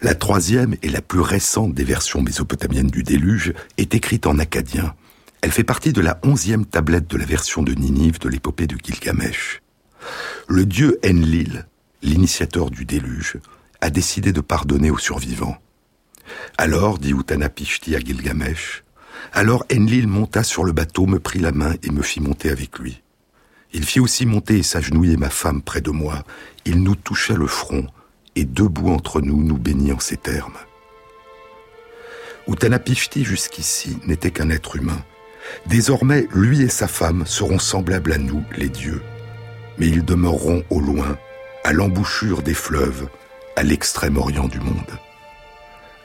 La 0.00 0.14
troisième 0.14 0.74
et 0.82 0.88
la 0.88 1.02
plus 1.02 1.20
récente 1.20 1.74
des 1.74 1.84
versions 1.84 2.22
mésopotamiennes 2.22 2.90
du 2.90 3.02
déluge 3.02 3.52
est 3.76 3.94
écrite 3.94 4.26
en 4.26 4.38
acadien. 4.38 4.94
Elle 5.42 5.52
fait 5.52 5.64
partie 5.64 5.92
de 5.92 6.00
la 6.00 6.18
onzième 6.22 6.64
tablette 6.64 7.08
de 7.08 7.16
la 7.18 7.26
version 7.26 7.62
de 7.62 7.72
Ninive 7.72 8.18
de 8.20 8.28
l'épopée 8.28 8.66
de 8.66 8.76
Gilgamesh. 8.82 9.60
Le 10.48 10.64
dieu 10.64 10.98
Enlil, 11.04 11.66
l'initiateur 12.02 12.70
du 12.70 12.84
déluge, 12.84 13.38
a 13.80 13.90
décidé 13.90 14.32
de 14.32 14.40
pardonner 14.40 14.90
aux 14.90 14.98
survivants. 14.98 15.56
Alors, 16.56 16.98
dit 16.98 17.12
Utanapishti 17.12 17.94
à 17.96 18.00
Gilgamesh, 18.00 18.84
alors 19.32 19.64
Enlil 19.70 20.08
monta 20.08 20.42
sur 20.42 20.64
le 20.64 20.72
bateau, 20.72 21.06
me 21.06 21.18
prit 21.18 21.38
la 21.38 21.52
main 21.52 21.74
et 21.82 21.90
me 21.90 22.02
fit 22.02 22.20
monter 22.20 22.50
avec 22.50 22.78
lui. 22.78 23.02
Il 23.72 23.84
fit 23.84 24.00
aussi 24.00 24.26
monter 24.26 24.58
et 24.58 24.62
s'agenouiller 24.62 25.16
ma 25.16 25.30
femme 25.30 25.62
près 25.62 25.80
de 25.80 25.90
moi. 25.90 26.24
Il 26.64 26.82
nous 26.82 26.94
toucha 26.94 27.34
le 27.34 27.46
front, 27.46 27.86
et 28.36 28.44
debout 28.44 28.90
entre 28.90 29.20
nous, 29.20 29.42
nous 29.42 29.56
bénit 29.56 29.92
en 29.92 29.98
ces 29.98 30.16
termes. 30.16 30.58
Utanapishti 32.48 33.24
jusqu'ici 33.24 33.98
n'était 34.06 34.30
qu'un 34.30 34.50
être 34.50 34.76
humain. 34.76 35.02
Désormais, 35.66 36.28
lui 36.32 36.62
et 36.62 36.68
sa 36.68 36.88
femme 36.88 37.24
seront 37.26 37.58
semblables 37.58 38.12
à 38.12 38.18
nous, 38.18 38.42
les 38.56 38.68
dieux. 38.68 39.02
Mais 39.78 39.88
ils 39.88 40.04
demeureront 40.04 40.62
au 40.70 40.80
loin, 40.80 41.16
à 41.64 41.72
l'embouchure 41.72 42.42
des 42.42 42.54
fleuves, 42.54 43.08
à 43.56 43.62
l'extrême 43.62 44.16
orient 44.16 44.48
du 44.48 44.60
monde. 44.60 44.98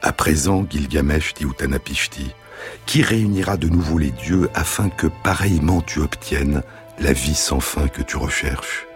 À 0.02 0.14
présent, 0.14 0.66
Gilgamesh 0.70 1.34
dit 1.34 1.44
Utanapishti, 1.44 2.32
qui 2.86 3.02
réunira 3.02 3.58
de 3.58 3.68
nouveau 3.68 3.98
les 3.98 4.12
dieux 4.12 4.50
afin 4.54 4.90
que 4.90 5.08
pareillement 5.24 5.82
tu 5.82 6.00
obtiennes 6.00 6.62
la 7.00 7.14
vie 7.14 7.36
sans 7.36 7.60
fin 7.60 7.88
que 7.88 8.02
tu 8.02 8.18
recherches 8.18 8.88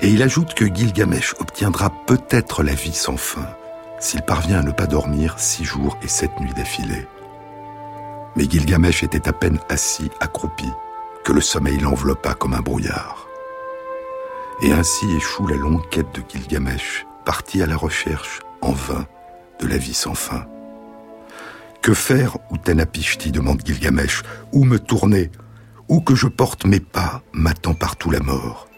Et 0.00 0.08
il 0.08 0.22
ajoute 0.22 0.54
que 0.54 0.64
Gilgamesh 0.64 1.34
obtiendra 1.38 1.92
peut-être 2.06 2.62
la 2.62 2.74
vie 2.74 2.94
sans 2.94 3.16
fin 3.16 3.48
s'il 4.00 4.22
parvient 4.22 4.60
à 4.60 4.62
ne 4.62 4.72
pas 4.72 4.86
dormir 4.86 5.38
six 5.38 5.64
jours 5.64 5.96
et 6.02 6.08
sept 6.08 6.38
nuits 6.40 6.52
d'affilée. 6.52 7.06
Mais 8.36 8.44
Gilgamesh 8.44 9.02
était 9.02 9.28
à 9.28 9.32
peine 9.32 9.58
assis, 9.68 10.10
accroupi, 10.20 10.68
que 11.24 11.32
le 11.32 11.40
sommeil 11.40 11.78
l'enveloppa 11.78 12.34
comme 12.34 12.52
un 12.52 12.60
brouillard. 12.60 13.26
Et 14.62 14.72
ainsi 14.72 15.06
échoue 15.16 15.46
la 15.46 15.56
longue 15.56 15.88
quête 15.88 16.12
de 16.14 16.22
Gilgamesh, 16.28 17.06
parti 17.24 17.62
à 17.62 17.66
la 17.66 17.76
recherche, 17.76 18.40
en 18.60 18.72
vain, 18.72 19.06
de 19.58 19.66
la 19.66 19.78
vie 19.78 19.94
sans 19.94 20.14
fin. 20.14 20.46
Que 21.80 21.94
faire, 21.94 22.36
Utanapishti 22.52 23.32
demande 23.32 23.62
Gilgamesh, 23.64 24.22
où 24.52 24.64
me 24.64 24.78
tourner, 24.78 25.30
où 25.88 26.00
que 26.00 26.14
je 26.14 26.26
porte 26.26 26.64
mes 26.64 26.80
pas, 26.80 27.22
m'attend 27.32 27.74
partout 27.74 28.10
la 28.10 28.20
mort. 28.20 28.68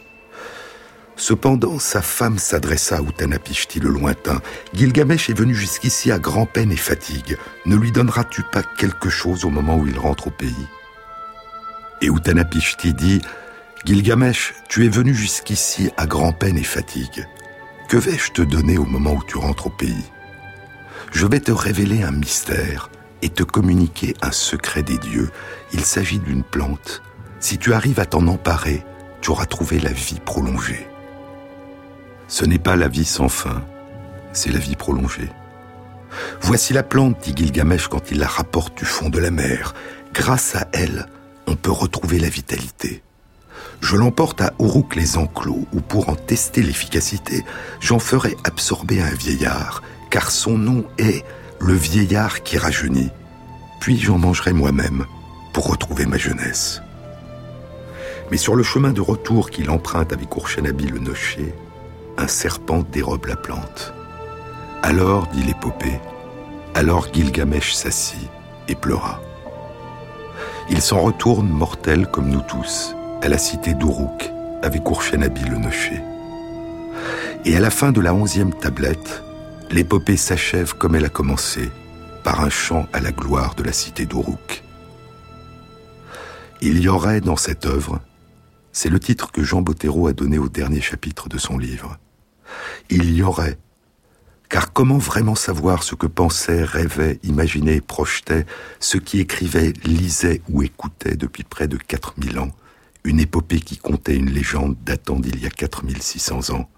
Cependant, 1.16 1.78
sa 1.78 2.02
femme 2.02 2.38
s'adressa 2.38 2.98
à 2.98 3.00
Utanapishti 3.00 3.80
le 3.80 3.88
lointain. 3.88 4.40
Gilgamesh 4.74 5.30
est 5.30 5.38
venu 5.38 5.54
jusqu'ici 5.54 6.12
à 6.12 6.18
grand-peine 6.18 6.70
et 6.70 6.76
fatigue. 6.76 7.38
Ne 7.64 7.76
lui 7.76 7.90
donneras-tu 7.90 8.42
pas 8.42 8.62
quelque 8.62 9.08
chose 9.08 9.46
au 9.46 9.50
moment 9.50 9.76
où 9.76 9.86
il 9.86 9.98
rentre 9.98 10.26
au 10.26 10.30
pays? 10.30 10.66
Et 12.02 12.08
Utanapishti 12.08 12.92
dit 12.92 13.22
Gilgamesh, 13.86 14.54
tu 14.68 14.84
es 14.84 14.90
venu 14.90 15.14
jusqu'ici 15.14 15.90
à 15.96 16.06
grand-peine 16.06 16.58
et 16.58 16.64
fatigue. 16.64 17.26
Que 17.88 17.96
vais-je 17.96 18.32
te 18.32 18.42
donner 18.42 18.76
au 18.76 18.84
moment 18.84 19.14
où 19.14 19.22
tu 19.24 19.38
rentres 19.38 19.68
au 19.68 19.70
pays? 19.70 20.04
Je 21.12 21.26
vais 21.26 21.40
te 21.40 21.52
révéler 21.52 22.02
un 22.02 22.10
mystère 22.10 22.90
et 23.26 23.30
te 23.30 23.42
communiquer 23.42 24.14
un 24.22 24.30
secret 24.30 24.84
des 24.84 24.98
dieux. 24.98 25.30
Il 25.72 25.84
s'agit 25.84 26.20
d'une 26.20 26.44
plante. 26.44 27.02
Si 27.40 27.58
tu 27.58 27.74
arrives 27.74 27.98
à 27.98 28.06
t'en 28.06 28.28
emparer, 28.28 28.84
tu 29.20 29.30
auras 29.30 29.46
trouvé 29.46 29.80
la 29.80 29.90
vie 29.90 30.20
prolongée. 30.24 30.86
Ce 32.28 32.44
n'est 32.44 32.60
pas 32.60 32.76
la 32.76 32.86
vie 32.86 33.04
sans 33.04 33.28
fin, 33.28 33.64
c'est 34.32 34.52
la 34.52 34.60
vie 34.60 34.76
prolongée. 34.76 35.28
Voici 36.40 36.72
la 36.72 36.84
plante, 36.84 37.18
dit 37.20 37.34
Gilgamesh 37.34 37.88
quand 37.88 38.12
il 38.12 38.20
la 38.20 38.28
rapporte 38.28 38.78
du 38.78 38.84
fond 38.84 39.08
de 39.08 39.18
la 39.18 39.32
mer. 39.32 39.74
Grâce 40.14 40.54
à 40.54 40.68
elle, 40.72 41.06
on 41.48 41.56
peut 41.56 41.72
retrouver 41.72 42.20
la 42.20 42.28
vitalité. 42.28 43.02
Je 43.80 43.96
l'emporte 43.96 44.40
à 44.40 44.52
Uruk 44.60 44.94
les 44.94 45.18
enclos, 45.18 45.66
où 45.72 45.80
pour 45.80 46.10
en 46.10 46.14
tester 46.14 46.62
l'efficacité, 46.62 47.44
j'en 47.80 47.98
ferai 47.98 48.36
absorber 48.44 49.02
un 49.02 49.14
vieillard, 49.14 49.82
car 50.10 50.30
son 50.30 50.56
nom 50.56 50.84
est 50.98 51.24
le 51.60 51.74
vieillard 51.74 52.42
qui 52.42 52.58
rajeunit. 52.58 53.10
Puis 53.80 53.98
j'en 53.98 54.18
mangerai 54.18 54.52
moi-même 54.52 55.06
pour 55.52 55.68
retrouver 55.68 56.06
ma 56.06 56.18
jeunesse. 56.18 56.82
Mais 58.30 58.36
sur 58.36 58.56
le 58.56 58.62
chemin 58.62 58.92
de 58.92 59.00
retour 59.00 59.50
qu'il 59.50 59.70
emprunte 59.70 60.12
avec 60.12 60.34
Urshanabi 60.34 60.86
le 60.88 60.98
nocher, 60.98 61.54
un 62.18 62.26
serpent 62.26 62.82
dérobe 62.90 63.26
la 63.26 63.36
plante. 63.36 63.94
Alors, 64.82 65.26
dit 65.28 65.42
l'épopée, 65.42 66.00
alors 66.74 67.08
Gilgamesh 67.12 67.72
s'assit 67.72 68.28
et 68.68 68.74
pleura. 68.74 69.20
Il 70.68 70.80
s'en 70.80 71.00
retourne 71.00 71.48
mortel 71.48 72.06
comme 72.08 72.28
nous 72.28 72.42
tous, 72.42 72.94
à 73.22 73.28
la 73.28 73.38
cité 73.38 73.74
d'Uruk, 73.74 74.32
avec 74.62 74.88
Urshanabi 74.88 75.42
le 75.44 75.58
nocher. 75.58 76.00
Et 77.44 77.56
à 77.56 77.60
la 77.60 77.70
fin 77.70 77.92
de 77.92 78.00
la 78.00 78.12
onzième 78.12 78.52
tablette, 78.52 79.22
l'épopée 79.70 80.16
s'achève 80.16 80.74
comme 80.74 80.94
elle 80.94 81.04
a 81.04 81.10
commencé, 81.10 81.70
par 82.24 82.40
un 82.40 82.50
chant 82.50 82.86
à 82.92 83.00
la 83.00 83.12
gloire 83.12 83.54
de 83.54 83.62
la 83.62 83.72
cité 83.72 84.06
d'Uruk. 84.06 84.62
Il 86.60 86.80
y 86.80 86.88
aurait 86.88 87.20
dans 87.20 87.36
cette 87.36 87.66
œuvre, 87.66 88.00
c'est 88.72 88.88
le 88.88 89.00
titre 89.00 89.30
que 89.30 89.42
Jean 89.42 89.62
Bottero 89.62 90.06
a 90.06 90.12
donné 90.12 90.38
au 90.38 90.48
dernier 90.48 90.80
chapitre 90.80 91.28
de 91.28 91.38
son 91.38 91.58
livre, 91.58 91.98
il 92.90 93.14
y 93.14 93.22
aurait. 93.22 93.58
Car 94.48 94.72
comment 94.72 94.98
vraiment 94.98 95.34
savoir 95.34 95.82
ce 95.82 95.94
que 95.94 96.06
pensaient, 96.06 96.62
rêvaient, 96.62 97.18
imaginaient, 97.24 97.80
projetaient 97.80 98.46
ceux 98.78 99.00
qui 99.00 99.20
écrivaient, 99.20 99.72
lisaient 99.84 100.40
ou 100.48 100.62
écoutaient 100.62 101.16
depuis 101.16 101.42
près 101.42 101.68
de 101.68 101.76
4000 101.76 102.38
ans 102.38 102.50
une 103.06 103.20
épopée 103.20 103.60
qui 103.60 103.78
comptait 103.78 104.16
une 104.16 104.30
légende 104.30 104.76
datant 104.84 105.20
d'il 105.20 105.40
y 105.40 105.46
a 105.46 105.50
4600 105.50 106.50
ans? 106.50 106.68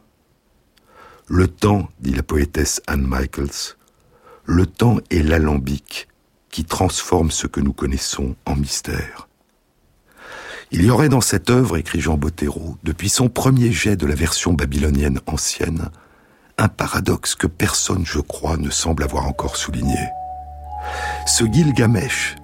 Le 1.30 1.46
temps, 1.46 1.90
dit 2.00 2.14
la 2.14 2.22
poétesse 2.22 2.80
Anne 2.86 3.06
Michaels, 3.06 3.76
le 4.46 4.64
temps 4.64 4.96
est 5.10 5.22
l'alambic 5.22 6.08
qui 6.48 6.64
transforme 6.64 7.30
ce 7.30 7.46
que 7.46 7.60
nous 7.60 7.74
connaissons 7.74 8.34
en 8.46 8.56
mystère. 8.56 9.28
Il 10.70 10.82
y 10.82 10.90
aurait 10.90 11.10
dans 11.10 11.20
cette 11.20 11.50
œuvre, 11.50 11.76
écrit 11.76 12.00
Jean 12.00 12.16
Bottero, 12.16 12.78
depuis 12.82 13.10
son 13.10 13.28
premier 13.28 13.72
jet 13.72 13.94
de 13.94 14.06
la 14.06 14.14
version 14.14 14.54
babylonienne 14.54 15.20
ancienne, 15.26 15.90
un 16.56 16.68
paradoxe 16.68 17.34
que 17.34 17.46
personne, 17.46 18.06
je 18.06 18.20
crois, 18.20 18.56
ne 18.56 18.70
semble 18.70 19.02
avoir 19.02 19.26
encore 19.26 19.56
souligné. 19.56 19.98
Ce 21.26 21.44
Gilgamesh, 21.44 22.36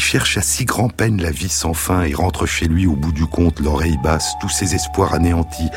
cherche 0.00 0.36
à 0.36 0.42
si 0.42 0.64
grand-peine 0.64 1.20
la 1.20 1.30
vie 1.30 1.48
sans 1.48 1.74
fin 1.74 2.02
et 2.02 2.14
rentre 2.14 2.46
chez 2.46 2.66
lui 2.66 2.86
au 2.86 2.96
bout 2.96 3.12
du 3.12 3.26
compte 3.26 3.60
l'oreille 3.60 3.98
basse, 4.02 4.34
tous 4.40 4.48
ses 4.48 4.74
espoirs 4.74 5.14
anéantis, 5.14 5.70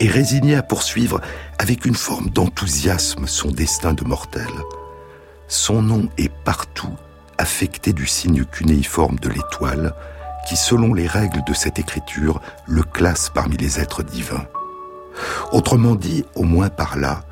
et 0.00 0.08
résigné 0.08 0.56
à 0.56 0.62
poursuivre 0.62 1.20
avec 1.58 1.84
une 1.84 1.94
forme 1.94 2.30
d'enthousiasme 2.30 3.26
son 3.26 3.50
destin 3.50 3.94
de 3.94 4.04
mortel. 4.04 4.50
Son 5.48 5.82
nom 5.82 6.08
est 6.18 6.32
partout 6.44 6.96
affecté 7.38 7.92
du 7.92 8.06
signe 8.06 8.44
cunéiforme 8.44 9.18
de 9.18 9.28
l'étoile, 9.28 9.94
qui, 10.46 10.56
selon 10.56 10.94
les 10.94 11.06
règles 11.06 11.42
de 11.46 11.54
cette 11.54 11.78
écriture, 11.78 12.40
le 12.66 12.82
classe 12.82 13.30
parmi 13.34 13.56
les 13.56 13.80
êtres 13.80 14.02
divins. 14.02 14.46
Autrement 15.52 15.94
dit, 15.94 16.24
au 16.34 16.44
moins 16.44 16.68
par 16.68 16.96
là, 16.96 17.22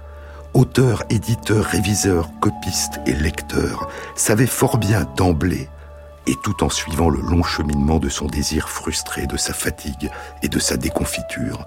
auteur, 0.52 1.04
éditeur, 1.10 1.64
réviseur, 1.64 2.28
copiste 2.40 3.00
et 3.06 3.12
lecteur 3.12 3.88
savait 4.14 4.46
fort 4.46 4.78
bien 4.78 5.06
d'emblée, 5.16 5.68
et 6.26 6.36
tout 6.42 6.62
en 6.62 6.68
suivant 6.68 7.08
le 7.08 7.20
long 7.20 7.42
cheminement 7.42 7.98
de 7.98 8.08
son 8.08 8.26
désir 8.26 8.68
frustré, 8.68 9.26
de 9.26 9.36
sa 9.36 9.52
fatigue 9.52 10.10
et 10.42 10.48
de 10.48 10.58
sa 10.58 10.76
déconfiture, 10.76 11.66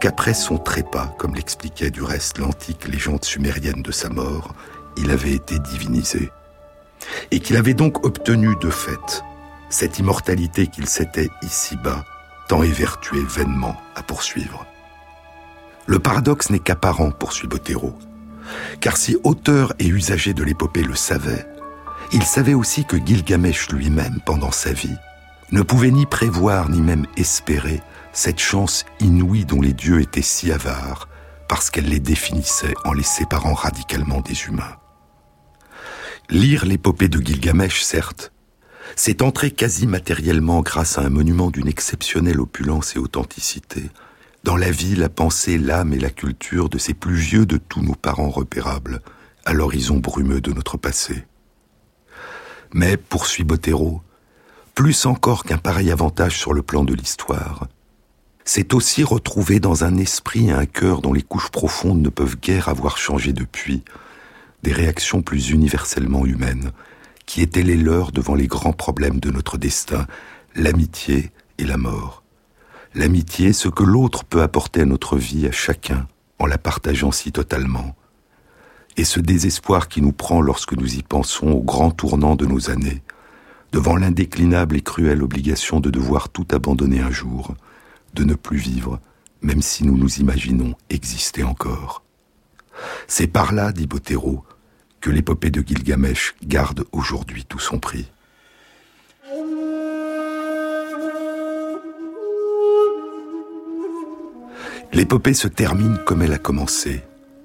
qu'après 0.00 0.34
son 0.34 0.58
trépas, 0.58 1.14
comme 1.18 1.34
l'expliquait 1.34 1.90
du 1.90 2.02
reste 2.02 2.38
l'antique 2.38 2.88
légende 2.88 3.24
sumérienne 3.24 3.82
de 3.82 3.92
sa 3.92 4.08
mort, 4.08 4.54
il 4.96 5.10
avait 5.10 5.32
été 5.32 5.58
divinisé. 5.58 6.30
Et 7.30 7.40
qu'il 7.40 7.56
avait 7.56 7.74
donc 7.74 8.04
obtenu 8.04 8.56
de 8.60 8.70
fait 8.70 9.22
cette 9.70 9.98
immortalité 9.98 10.66
qu'il 10.66 10.86
s'était 10.86 11.30
ici-bas 11.42 12.04
tant 12.48 12.62
évertué 12.62 13.20
vainement 13.22 13.76
à 13.94 14.02
poursuivre. 14.02 14.66
Le 15.86 15.98
paradoxe 15.98 16.50
n'est 16.50 16.58
qu'apparent, 16.58 17.12
poursuit 17.12 17.46
Bottero, 17.46 17.96
car 18.80 18.96
si 18.96 19.16
auteur 19.22 19.72
et 19.78 19.86
usager 19.86 20.34
de 20.34 20.42
l'épopée 20.42 20.82
le 20.82 20.96
savait, 20.96 21.46
il 22.12 22.22
savait 22.24 22.54
aussi 22.54 22.84
que 22.84 22.96
Gilgamesh 22.96 23.70
lui-même, 23.70 24.20
pendant 24.24 24.50
sa 24.50 24.72
vie, 24.72 24.96
ne 25.52 25.62
pouvait 25.62 25.90
ni 25.90 26.06
prévoir 26.06 26.68
ni 26.68 26.80
même 26.80 27.06
espérer 27.16 27.80
cette 28.12 28.40
chance 28.40 28.84
inouïe 29.00 29.44
dont 29.44 29.60
les 29.60 29.72
dieux 29.72 30.00
étaient 30.00 30.22
si 30.22 30.50
avares 30.50 31.08
parce 31.48 31.70
qu'elle 31.70 31.88
les 31.88 32.00
définissait 32.00 32.74
en 32.84 32.92
les 32.92 33.02
séparant 33.02 33.54
radicalement 33.54 34.20
des 34.20 34.44
humains. 34.44 34.76
Lire 36.28 36.64
l'épopée 36.64 37.08
de 37.08 37.20
Gilgamesh, 37.20 37.82
certes, 37.82 38.32
c'est 38.94 39.22
entrer 39.22 39.50
quasi 39.50 39.86
matériellement 39.86 40.60
grâce 40.60 40.98
à 40.98 41.02
un 41.02 41.08
monument 41.08 41.50
d'une 41.50 41.68
exceptionnelle 41.68 42.40
opulence 42.40 42.94
et 42.94 43.00
authenticité, 43.00 43.90
dans 44.44 44.56
la 44.56 44.70
vie, 44.70 44.94
la 44.94 45.08
pensée, 45.08 45.58
l'âme 45.58 45.92
et 45.92 45.98
la 45.98 46.10
culture 46.10 46.68
de 46.68 46.78
ces 46.78 46.94
plus 46.94 47.14
vieux 47.14 47.46
de 47.46 47.56
tous 47.56 47.82
nos 47.82 47.94
parents 47.94 48.30
repérables, 48.30 49.00
à 49.44 49.52
l'horizon 49.52 49.96
brumeux 49.96 50.40
de 50.40 50.52
notre 50.52 50.76
passé. 50.76 51.24
Mais, 52.72 52.96
poursuit 52.96 53.44
Bottero, 53.44 54.02
plus 54.74 55.06
encore 55.06 55.44
qu'un 55.44 55.58
pareil 55.58 55.90
avantage 55.90 56.38
sur 56.38 56.54
le 56.54 56.62
plan 56.62 56.84
de 56.84 56.94
l'histoire, 56.94 57.66
c'est 58.44 58.74
aussi 58.74 59.04
retrouver 59.04 59.60
dans 59.60 59.84
un 59.84 59.96
esprit 59.96 60.48
et 60.48 60.52
un 60.52 60.66
cœur 60.66 61.02
dont 61.02 61.12
les 61.12 61.22
couches 61.22 61.50
profondes 61.50 62.00
ne 62.00 62.08
peuvent 62.08 62.38
guère 62.38 62.68
avoir 62.68 62.96
changé 62.96 63.32
depuis, 63.32 63.84
des 64.62 64.72
réactions 64.72 65.22
plus 65.22 65.50
universellement 65.50 66.26
humaines, 66.26 66.72
qui 67.26 67.42
étaient 67.42 67.62
les 67.62 67.76
leurs 67.76 68.12
devant 68.12 68.34
les 68.34 68.46
grands 68.46 68.72
problèmes 68.72 69.20
de 69.20 69.30
notre 69.30 69.58
destin, 69.58 70.06
l'amitié 70.54 71.30
et 71.58 71.64
la 71.64 71.76
mort. 71.76 72.22
L'amitié, 72.94 73.52
ce 73.52 73.68
que 73.68 73.84
l'autre 73.84 74.24
peut 74.24 74.42
apporter 74.42 74.80
à 74.80 74.84
notre 74.84 75.16
vie, 75.16 75.46
à 75.46 75.52
chacun, 75.52 76.08
en 76.38 76.46
la 76.46 76.58
partageant 76.58 77.12
si 77.12 77.30
totalement. 77.30 77.94
Et 78.96 79.04
ce 79.04 79.20
désespoir 79.20 79.88
qui 79.88 80.02
nous 80.02 80.12
prend 80.12 80.40
lorsque 80.40 80.74
nous 80.74 80.96
y 80.96 81.02
pensons 81.02 81.48
au 81.48 81.62
grand 81.62 81.90
tournant 81.90 82.36
de 82.36 82.46
nos 82.46 82.70
années, 82.70 83.02
devant 83.72 83.96
l'indéclinable 83.96 84.76
et 84.76 84.82
cruelle 84.82 85.22
obligation 85.22 85.80
de 85.80 85.90
devoir 85.90 86.28
tout 86.28 86.46
abandonner 86.50 87.00
un 87.00 87.10
jour, 87.10 87.54
de 88.14 88.24
ne 88.24 88.34
plus 88.34 88.58
vivre, 88.58 89.00
même 89.42 89.62
si 89.62 89.84
nous 89.84 89.96
nous 89.96 90.18
imaginons 90.18 90.74
exister 90.90 91.44
encore. 91.44 92.02
C'est 93.06 93.26
par 93.26 93.52
là, 93.52 93.72
dit 93.72 93.86
Bottero, 93.86 94.44
que 95.00 95.10
l'épopée 95.10 95.50
de 95.50 95.62
Gilgamesh 95.66 96.34
garde 96.44 96.84
aujourd'hui 96.92 97.44
tout 97.44 97.58
son 97.58 97.78
prix. 97.78 98.10
L'épopée 104.92 105.34
se 105.34 105.48
termine 105.48 105.98
comme 106.04 106.22
elle 106.22 106.32
a 106.32 106.38
commencé, 106.38 107.02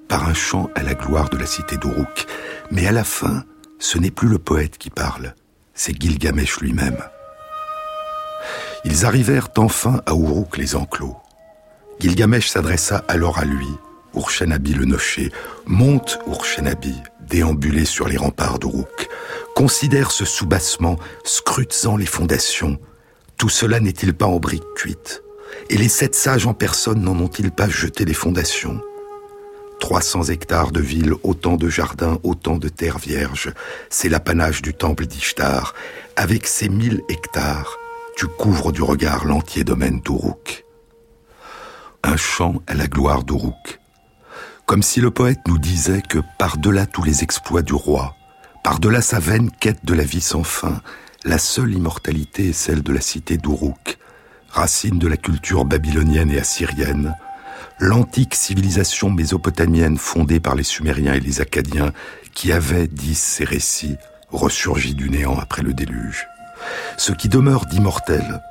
par 0.08 0.28
un 0.28 0.34
chant 0.34 0.70
à 0.74 0.82
la 0.82 0.94
gloire 0.94 1.28
de 1.30 1.36
la 1.36 1.46
cité 1.46 1.76
d'Uruk, 1.76 2.26
mais 2.70 2.86
à 2.86 2.92
la 2.92 3.04
fin, 3.04 3.44
ce 3.78 3.98
n'est 3.98 4.10
plus 4.10 4.28
le 4.28 4.38
poète 4.38 4.78
qui 4.78 4.90
parle, 4.90 5.34
c'est 5.74 6.00
Gilgamesh 6.00 6.60
lui-même. 6.60 6.98
Ils 8.84 9.04
arrivèrent 9.04 9.48
enfin 9.56 10.00
à 10.06 10.12
Uruk 10.12 10.56
les 10.56 10.76
enclos. 10.76 11.16
Gilgamesh 11.98 12.48
s'adressa 12.48 13.04
alors 13.08 13.38
à 13.38 13.44
lui, 13.44 13.68
Urshanabi 14.14 14.74
le 14.74 14.84
nocher. 14.84 15.30
Monte, 15.66 16.18
Urshanabi, 16.26 16.94
déambulé 17.20 17.84
sur 17.84 18.08
les 18.08 18.16
remparts 18.16 18.58
d'Uruk. 18.58 19.08
Considère 19.54 20.10
ce 20.10 20.24
soubassement, 20.24 20.96
scrutant 21.24 21.96
les 21.96 22.06
fondations. 22.06 22.78
Tout 23.36 23.48
cela 23.48 23.80
n'est-il 23.80 24.14
pas 24.14 24.26
en 24.26 24.38
briques 24.38 24.74
cuites? 24.74 25.22
Et 25.70 25.76
les 25.76 25.88
sept 25.88 26.14
sages 26.14 26.46
en 26.46 26.54
personne 26.54 27.00
n'en 27.02 27.18
ont-ils 27.18 27.50
pas 27.50 27.68
jeté 27.68 28.04
les 28.04 28.14
fondations? 28.14 28.80
300 29.80 30.24
hectares 30.24 30.72
de 30.72 30.80
ville, 30.80 31.14
autant 31.22 31.56
de 31.56 31.68
jardins, 31.68 32.18
autant 32.22 32.56
de 32.56 32.68
terres 32.68 32.98
vierges. 32.98 33.52
C'est 33.90 34.08
l'apanage 34.08 34.62
du 34.62 34.74
temple 34.74 35.06
d'Ishtar. 35.06 35.74
Avec 36.16 36.46
ces 36.46 36.68
mille 36.68 37.02
hectares, 37.08 37.76
tu 38.16 38.26
couvres 38.26 38.72
du 38.72 38.82
regard 38.82 39.26
l'entier 39.26 39.64
domaine 39.64 40.00
d'Uruk. 40.00 40.64
Un 42.02 42.16
chant 42.16 42.62
à 42.66 42.74
la 42.74 42.86
gloire 42.86 43.24
d'Uruk. 43.24 43.80
Comme 44.64 44.82
si 44.82 45.00
le 45.00 45.10
poète 45.10 45.40
nous 45.46 45.58
disait 45.58 46.02
que 46.02 46.18
par-delà 46.38 46.86
tous 46.86 47.04
les 47.04 47.22
exploits 47.22 47.62
du 47.62 47.74
roi, 47.74 48.16
par-delà 48.64 49.00
sa 49.00 49.20
vaine 49.20 49.50
quête 49.50 49.84
de 49.84 49.94
la 49.94 50.02
vie 50.02 50.20
sans 50.20 50.42
fin, 50.42 50.80
la 51.24 51.38
seule 51.38 51.74
immortalité 51.74 52.48
est 52.48 52.52
celle 52.52 52.82
de 52.82 52.92
la 52.92 53.00
cité 53.00 53.36
d'Uruk, 53.36 53.98
racine 54.48 54.98
de 54.98 55.06
la 55.06 55.16
culture 55.16 55.64
babylonienne 55.64 56.30
et 56.30 56.38
assyrienne, 56.38 57.14
l'antique 57.78 58.34
civilisation 58.34 59.10
mésopotamienne 59.10 59.98
fondée 59.98 60.40
par 60.40 60.54
les 60.54 60.62
Sumériens 60.62 61.14
et 61.14 61.20
les 61.20 61.40
Acadiens 61.40 61.92
qui 62.34 62.52
avaient, 62.52 62.86
disent 62.86 63.18
ces 63.18 63.44
récits, 63.44 63.96
ressurgi 64.30 64.94
du 64.94 65.10
néant 65.10 65.38
après 65.38 65.62
le 65.62 65.74
déluge. 65.74 66.26
Ce 66.96 67.12
qui 67.12 67.28
demeure 67.28 67.66
d'immortel, 67.66 68.42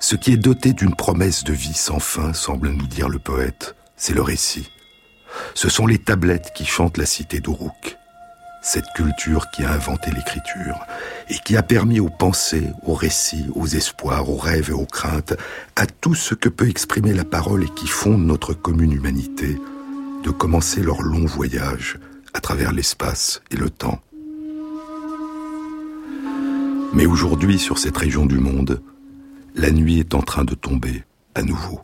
ce 0.00 0.16
qui 0.16 0.32
est 0.32 0.36
doté 0.36 0.72
d'une 0.72 0.94
promesse 0.94 1.44
de 1.44 1.52
vie 1.52 1.74
sans 1.74 2.00
fin, 2.00 2.32
semble 2.32 2.70
nous 2.70 2.86
dire 2.86 3.08
le 3.08 3.18
poète, 3.18 3.76
c'est 3.96 4.14
le 4.14 4.22
récit. 4.22 4.68
Ce 5.54 5.68
sont 5.68 5.86
les 5.86 5.98
tablettes 5.98 6.52
qui 6.54 6.66
chantent 6.66 6.98
la 6.98 7.06
cité 7.06 7.40
d'Uruk, 7.40 7.96
cette 8.62 8.86
culture 8.94 9.50
qui 9.50 9.64
a 9.64 9.72
inventé 9.72 10.12
l'écriture 10.12 10.78
et 11.28 11.34
qui 11.34 11.56
a 11.56 11.62
permis 11.62 11.98
aux 11.98 12.08
pensées, 12.08 12.68
aux 12.86 12.94
récits, 12.94 13.46
aux 13.54 13.66
espoirs, 13.66 14.30
aux 14.30 14.36
rêves 14.36 14.70
et 14.70 14.74
aux 14.74 14.86
craintes, 14.86 15.34
à 15.74 15.86
tout 15.86 16.14
ce 16.14 16.34
que 16.34 16.48
peut 16.48 16.68
exprimer 16.68 17.12
la 17.12 17.24
parole 17.24 17.64
et 17.64 17.68
qui 17.68 17.88
fonde 17.88 18.24
notre 18.24 18.54
commune 18.54 18.92
humanité, 18.92 19.58
de 20.22 20.30
commencer 20.30 20.80
leur 20.80 21.02
long 21.02 21.26
voyage 21.26 21.98
à 22.34 22.40
travers 22.40 22.72
l'espace 22.72 23.42
et 23.50 23.56
le 23.56 23.68
temps. 23.68 24.00
Mais 26.94 27.06
aujourd'hui, 27.06 27.58
sur 27.58 27.78
cette 27.78 27.96
région 27.96 28.26
du 28.26 28.38
monde, 28.38 28.80
la 29.56 29.70
nuit 29.70 29.98
est 29.98 30.14
en 30.14 30.22
train 30.22 30.44
de 30.44 30.54
tomber 30.54 31.04
à 31.34 31.42
nouveau. 31.42 31.80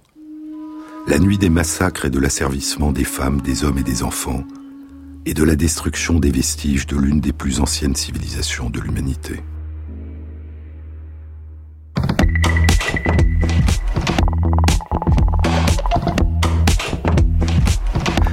La 1.09 1.18
nuit 1.18 1.39
des 1.39 1.49
massacres 1.49 2.05
et 2.05 2.11
de 2.11 2.20
l'asservissement 2.20 2.93
des 2.93 3.05
femmes, 3.05 3.41
des 3.41 3.64
hommes 3.64 3.79
et 3.79 3.83
des 3.83 4.03
enfants, 4.03 4.45
et 5.29 5.35
de 5.35 5.45
la 5.45 5.57
destruction 5.57 6.18
des 6.18 6.31
vestiges 6.31 6.87
de 6.87 6.97
l'une 6.97 7.20
des 7.20 7.35
plus 7.35 7.61
anciennes 7.61 7.95
civilisations 7.95 8.70
de 8.70 8.81
l'humanité. 8.81 9.43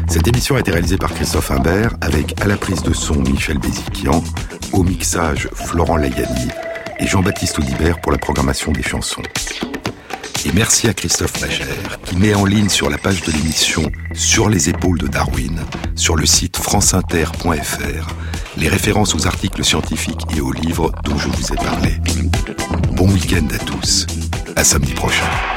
Cette 0.08 0.26
émission 0.30 0.56
a 0.56 0.62
été 0.62 0.72
réalisée 0.72 0.96
par 0.96 1.14
Christophe 1.14 1.52
Imbert 1.52 1.98
avec 2.00 2.39
à 2.39 2.48
la 2.48 2.56
prise 2.56 2.82
de 2.82 2.93
son 2.93 3.16
Michel 3.16 3.58
Béziquian, 3.58 4.24
au 4.72 4.84
mixage 4.84 5.50
Florent 5.54 5.98
Layani 5.98 6.48
et 7.00 7.08
Jean-Baptiste 7.08 7.60
Audibert 7.60 8.00
pour 8.00 8.14
la 8.14 8.18
programmation 8.18 8.72
des 8.72 8.84
chansons. 8.84 9.22
Et 10.46 10.52
merci 10.54 10.88
à 10.88 10.93
Christophe 10.93 11.41
Magère 11.41 12.00
qui 12.06 12.16
met 12.18 12.36
en 12.36 12.46
ligne 12.46 12.70
sur 12.70 12.89
la 12.89 13.00
page 13.00 13.22
de 13.24 13.32
l'émission 13.32 13.82
Sur 14.14 14.48
les 14.48 14.70
épaules 14.70 15.00
de 15.00 15.08
Darwin, 15.08 15.60
sur 15.96 16.16
le 16.16 16.28
site 16.28 16.58
franceinter.fr, 16.58 18.08
les 18.56 18.68
références 18.70 19.16
aux 19.16 19.26
articles 19.26 19.66
scientifiques 19.66 20.22
et 20.38 20.41
aux 20.41 20.52
livres 20.52 20.91
dont 21.04 21.18
je 21.18 21.30
vous 21.30 21.52
ai 21.52 21.56
parlé. 21.56 21.96
Bon 22.91 23.12
week-end 23.12 23.48
à 23.54 23.58
tous. 23.58 24.06
À 24.56 24.64
samedi 24.64 24.93
prochain. 24.93 25.55